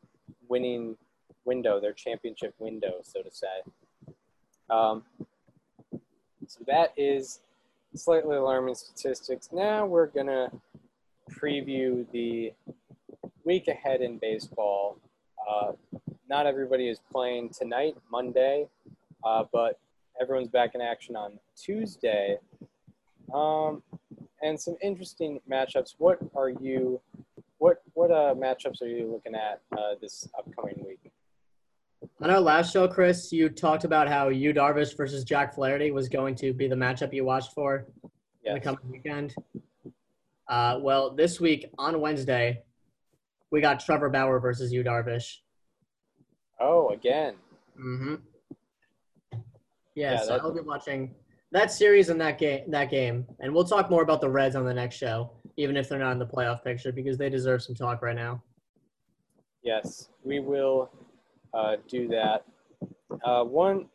winning 0.49 0.97
window, 1.45 1.81
their 1.81 1.93
championship 1.93 2.55
window, 2.59 3.01
so 3.03 3.23
to 3.23 3.31
say. 3.31 4.15
Um, 4.71 5.03
so 6.47 6.61
that 6.67 6.93
is 6.97 7.41
slightly 7.95 8.37
alarming 8.37 8.75
statistics. 8.75 9.51
Now 9.53 9.87
we're 9.87 10.07
gonna 10.07 10.51
preview 11.31 12.07
the 12.13 12.53
week 13.45 13.69
ahead 13.69 14.01
in 14.01 14.19
baseball. 14.19 14.99
Uh, 15.49 15.73
not 16.29 16.47
everybody 16.47 16.89
is 16.89 17.01
playing 17.13 17.51
tonight, 17.51 17.97
Monday, 18.11 18.69
uh, 19.25 19.45
but 19.53 19.79
everyone's 20.21 20.49
back 20.49 20.75
in 20.75 20.81
action 20.81 21.17
on 21.17 21.39
Tuesday. 21.57 22.39
Um, 23.35 23.83
and 24.43 24.61
some 24.61 24.77
interesting 24.83 25.41
matchups. 25.51 25.95
What 25.99 26.19
are 26.35 26.49
you? 26.49 27.01
What 27.59 27.83
what 27.95 28.11
uh, 28.11 28.35
matchups 28.35 28.83
are 28.83 28.89
you 28.89 29.11
looking 29.11 29.35
at 29.35 29.61
uh, 29.77 29.95
this 30.01 30.29
upcoming 30.37 30.85
week? 30.85 31.12
On 32.23 32.31
our 32.31 32.39
last 32.39 32.73
show, 32.73 32.87
Chris, 32.87 33.33
you 33.33 33.49
talked 33.49 33.83
about 33.83 34.07
how 34.07 34.29
Yu 34.29 34.55
Darvish 34.55 34.97
versus 34.97 35.25
Jack 35.25 35.57
Flaherty 35.57 35.91
was 35.91 36.09
going 36.09 36.37
to 36.37 36.53
be 36.53 36.69
the 36.69 36.77
matchup 36.77 37.13
you 37.13 37.25
watched 37.25 37.53
for 37.53 37.89
yes. 38.45 38.55
the 38.55 38.61
coming 38.61 38.93
weekend. 38.93 39.35
Uh, 40.49 40.79
well, 40.81 41.11
this 41.11 41.41
week 41.41 41.69
on 41.79 42.01
Wednesday, 42.01 42.63
we 43.51 43.61
got 43.61 43.81
Trevor 43.81 44.09
Bauer 44.09 44.39
versus 44.39 44.73
Yu 44.73 44.85
Darvish. 44.85 45.39
Oh, 46.61 46.91
again. 46.91 47.35
Mm-hmm. 47.77 48.15
Yeah, 49.97 50.13
Yeah, 50.13 50.23
so 50.23 50.37
I'll 50.37 50.55
be 50.55 50.61
watching 50.61 51.17
that 51.51 51.73
series 51.73 52.09
and 52.09 52.21
that 52.21 52.39
game. 52.39 52.71
That 52.71 52.89
game, 52.89 53.27
and 53.41 53.53
we'll 53.53 53.65
talk 53.65 53.91
more 53.91 54.05
about 54.05 54.21
the 54.21 54.31
Reds 54.31 54.55
on 54.55 54.65
the 54.65 54.73
next 54.73 54.95
show, 54.95 55.33
even 55.57 55.77
if 55.77 55.89
they're 55.89 55.99
not 55.99 56.13
in 56.13 56.21
the 56.21 56.27
playoff 56.27 56.63
picture, 56.63 56.93
because 56.93 57.19
they 57.19 57.29
deserve 57.29 57.65
some 57.65 57.75
talk 57.75 58.01
right 58.01 58.15
now. 58.15 58.41
Yes, 59.65 60.09
we 60.23 60.39
will 60.39 60.89
uh, 61.55 61.77
do 61.89 62.09
that. 62.09 62.45
Uh, 63.25 63.45
one 63.45 63.87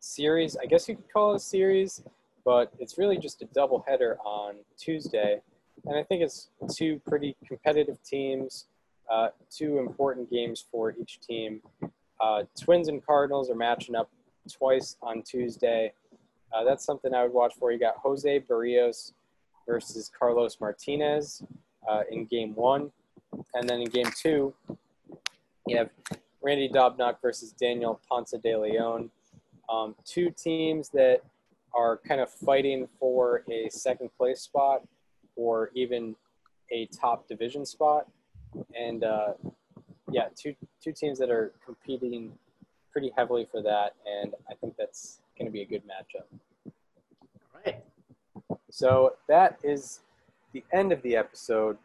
series, 0.00 0.56
I 0.56 0.66
guess 0.66 0.88
you 0.88 0.96
could 0.96 1.12
call 1.12 1.32
it 1.32 1.36
a 1.36 1.40
series, 1.40 2.02
but 2.44 2.72
it's 2.78 2.98
really 2.98 3.18
just 3.18 3.42
a 3.42 3.44
double 3.46 3.84
header 3.86 4.18
on 4.24 4.54
Tuesday. 4.78 5.40
And 5.86 5.96
I 5.96 6.02
think 6.02 6.22
it's 6.22 6.48
two 6.74 7.00
pretty 7.06 7.36
competitive 7.46 8.02
teams, 8.02 8.66
uh, 9.10 9.28
two 9.50 9.78
important 9.78 10.30
games 10.30 10.64
for 10.70 10.94
each 11.00 11.20
team. 11.20 11.60
Uh, 12.20 12.44
Twins 12.60 12.88
and 12.88 13.04
Cardinals 13.04 13.50
are 13.50 13.54
matching 13.54 13.94
up 13.94 14.10
twice 14.50 14.96
on 15.02 15.22
Tuesday. 15.22 15.92
Uh, 16.52 16.64
that's 16.64 16.84
something 16.84 17.14
I 17.14 17.22
would 17.22 17.32
watch 17.32 17.54
for. 17.58 17.72
You 17.72 17.78
got 17.78 17.96
Jose 17.98 18.40
Berrios 18.40 19.12
versus 19.66 20.10
Carlos 20.18 20.60
Martinez 20.60 21.42
uh, 21.88 22.02
in 22.10 22.24
game 22.26 22.54
one. 22.54 22.90
And 23.54 23.68
then 23.68 23.80
in 23.80 23.88
game 23.88 24.10
two, 24.20 24.52
you 25.66 25.76
have 25.76 25.90
Randy 26.42 26.68
Dobnak 26.68 27.16
versus 27.20 27.52
Daniel 27.52 28.00
Ponce 28.08 28.34
de 28.42 28.56
Leon. 28.56 29.10
Um, 29.68 29.94
two 30.04 30.30
teams 30.30 30.88
that 30.90 31.20
are 31.74 31.98
kind 31.98 32.20
of 32.20 32.30
fighting 32.30 32.88
for 32.98 33.44
a 33.50 33.68
second 33.70 34.10
place 34.16 34.40
spot 34.40 34.82
or 35.36 35.70
even 35.74 36.16
a 36.72 36.86
top 36.86 37.28
division 37.28 37.64
spot. 37.64 38.08
And 38.78 39.04
uh, 39.04 39.34
yeah, 40.10 40.28
two, 40.36 40.54
two 40.82 40.92
teams 40.92 41.18
that 41.18 41.30
are 41.30 41.52
competing 41.64 42.32
pretty 42.92 43.12
heavily 43.16 43.46
for 43.50 43.62
that. 43.62 43.94
And 44.06 44.34
I 44.50 44.54
think 44.54 44.74
that's 44.76 45.20
going 45.38 45.46
to 45.46 45.52
be 45.52 45.62
a 45.62 45.66
good 45.66 45.82
matchup. 45.84 46.26
All 47.54 47.60
right. 47.64 47.84
So 48.70 49.14
that 49.28 49.58
is 49.62 50.00
the 50.52 50.64
end 50.72 50.92
of 50.92 51.02
the 51.02 51.16
episode. 51.16 51.76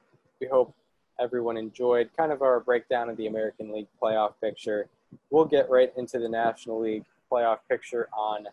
We 0.41 0.47
hope 0.47 0.76
everyone 1.20 1.57
enjoyed 1.57 2.09
kind 2.18 2.32
of 2.32 2.41
our 2.41 2.59
breakdown 2.59 3.09
of 3.09 3.18
the 3.18 3.28
American 3.28 3.72
League 3.74 3.88
playoff 4.01 4.34
picture. 4.41 4.88
We'll 5.30 5.45
get 5.45 5.70
right 5.70 5.91
into 5.97 6.20
the 6.20 6.30
National 6.30 6.82
League 6.82 7.05
playoff 7.32 7.59
picture 7.70 8.09
on 8.13 8.47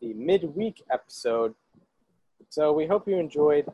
the 0.00 0.14
midweek 0.14 0.82
episode. 0.90 1.54
So 2.48 2.72
we 2.72 2.86
hope 2.86 3.08
you 3.08 3.16
enjoyed 3.16 3.66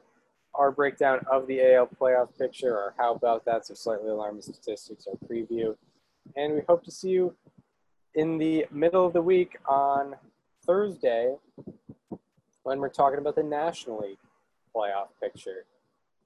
our 0.54 0.70
breakdown 0.70 1.20
of 1.30 1.46
the 1.46 1.74
AL 1.74 1.88
playoff 2.00 2.36
picture, 2.38 2.74
or 2.74 2.94
how 2.98 3.14
about 3.14 3.44
that, 3.44 3.66
some 3.66 3.76
slightly 3.76 4.10
alarming 4.10 4.42
statistics, 4.42 5.06
our 5.06 5.16
preview. 5.28 5.76
And 6.36 6.54
we 6.54 6.60
hope 6.68 6.84
to 6.84 6.90
see 6.90 7.10
you 7.10 7.34
in 8.14 8.38
the 8.38 8.66
middle 8.70 9.06
of 9.06 9.12
the 9.12 9.22
week 9.22 9.56
on 9.66 10.14
Thursday 10.66 11.36
when 12.62 12.78
we're 12.78 12.88
talking 12.88 13.18
about 13.18 13.34
the 13.34 13.42
National 13.42 14.00
League 14.00 14.18
playoff 14.74 15.08
picture. 15.20 15.64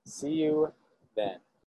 See 0.04 0.30
you 0.30 0.72
then. 1.16 1.38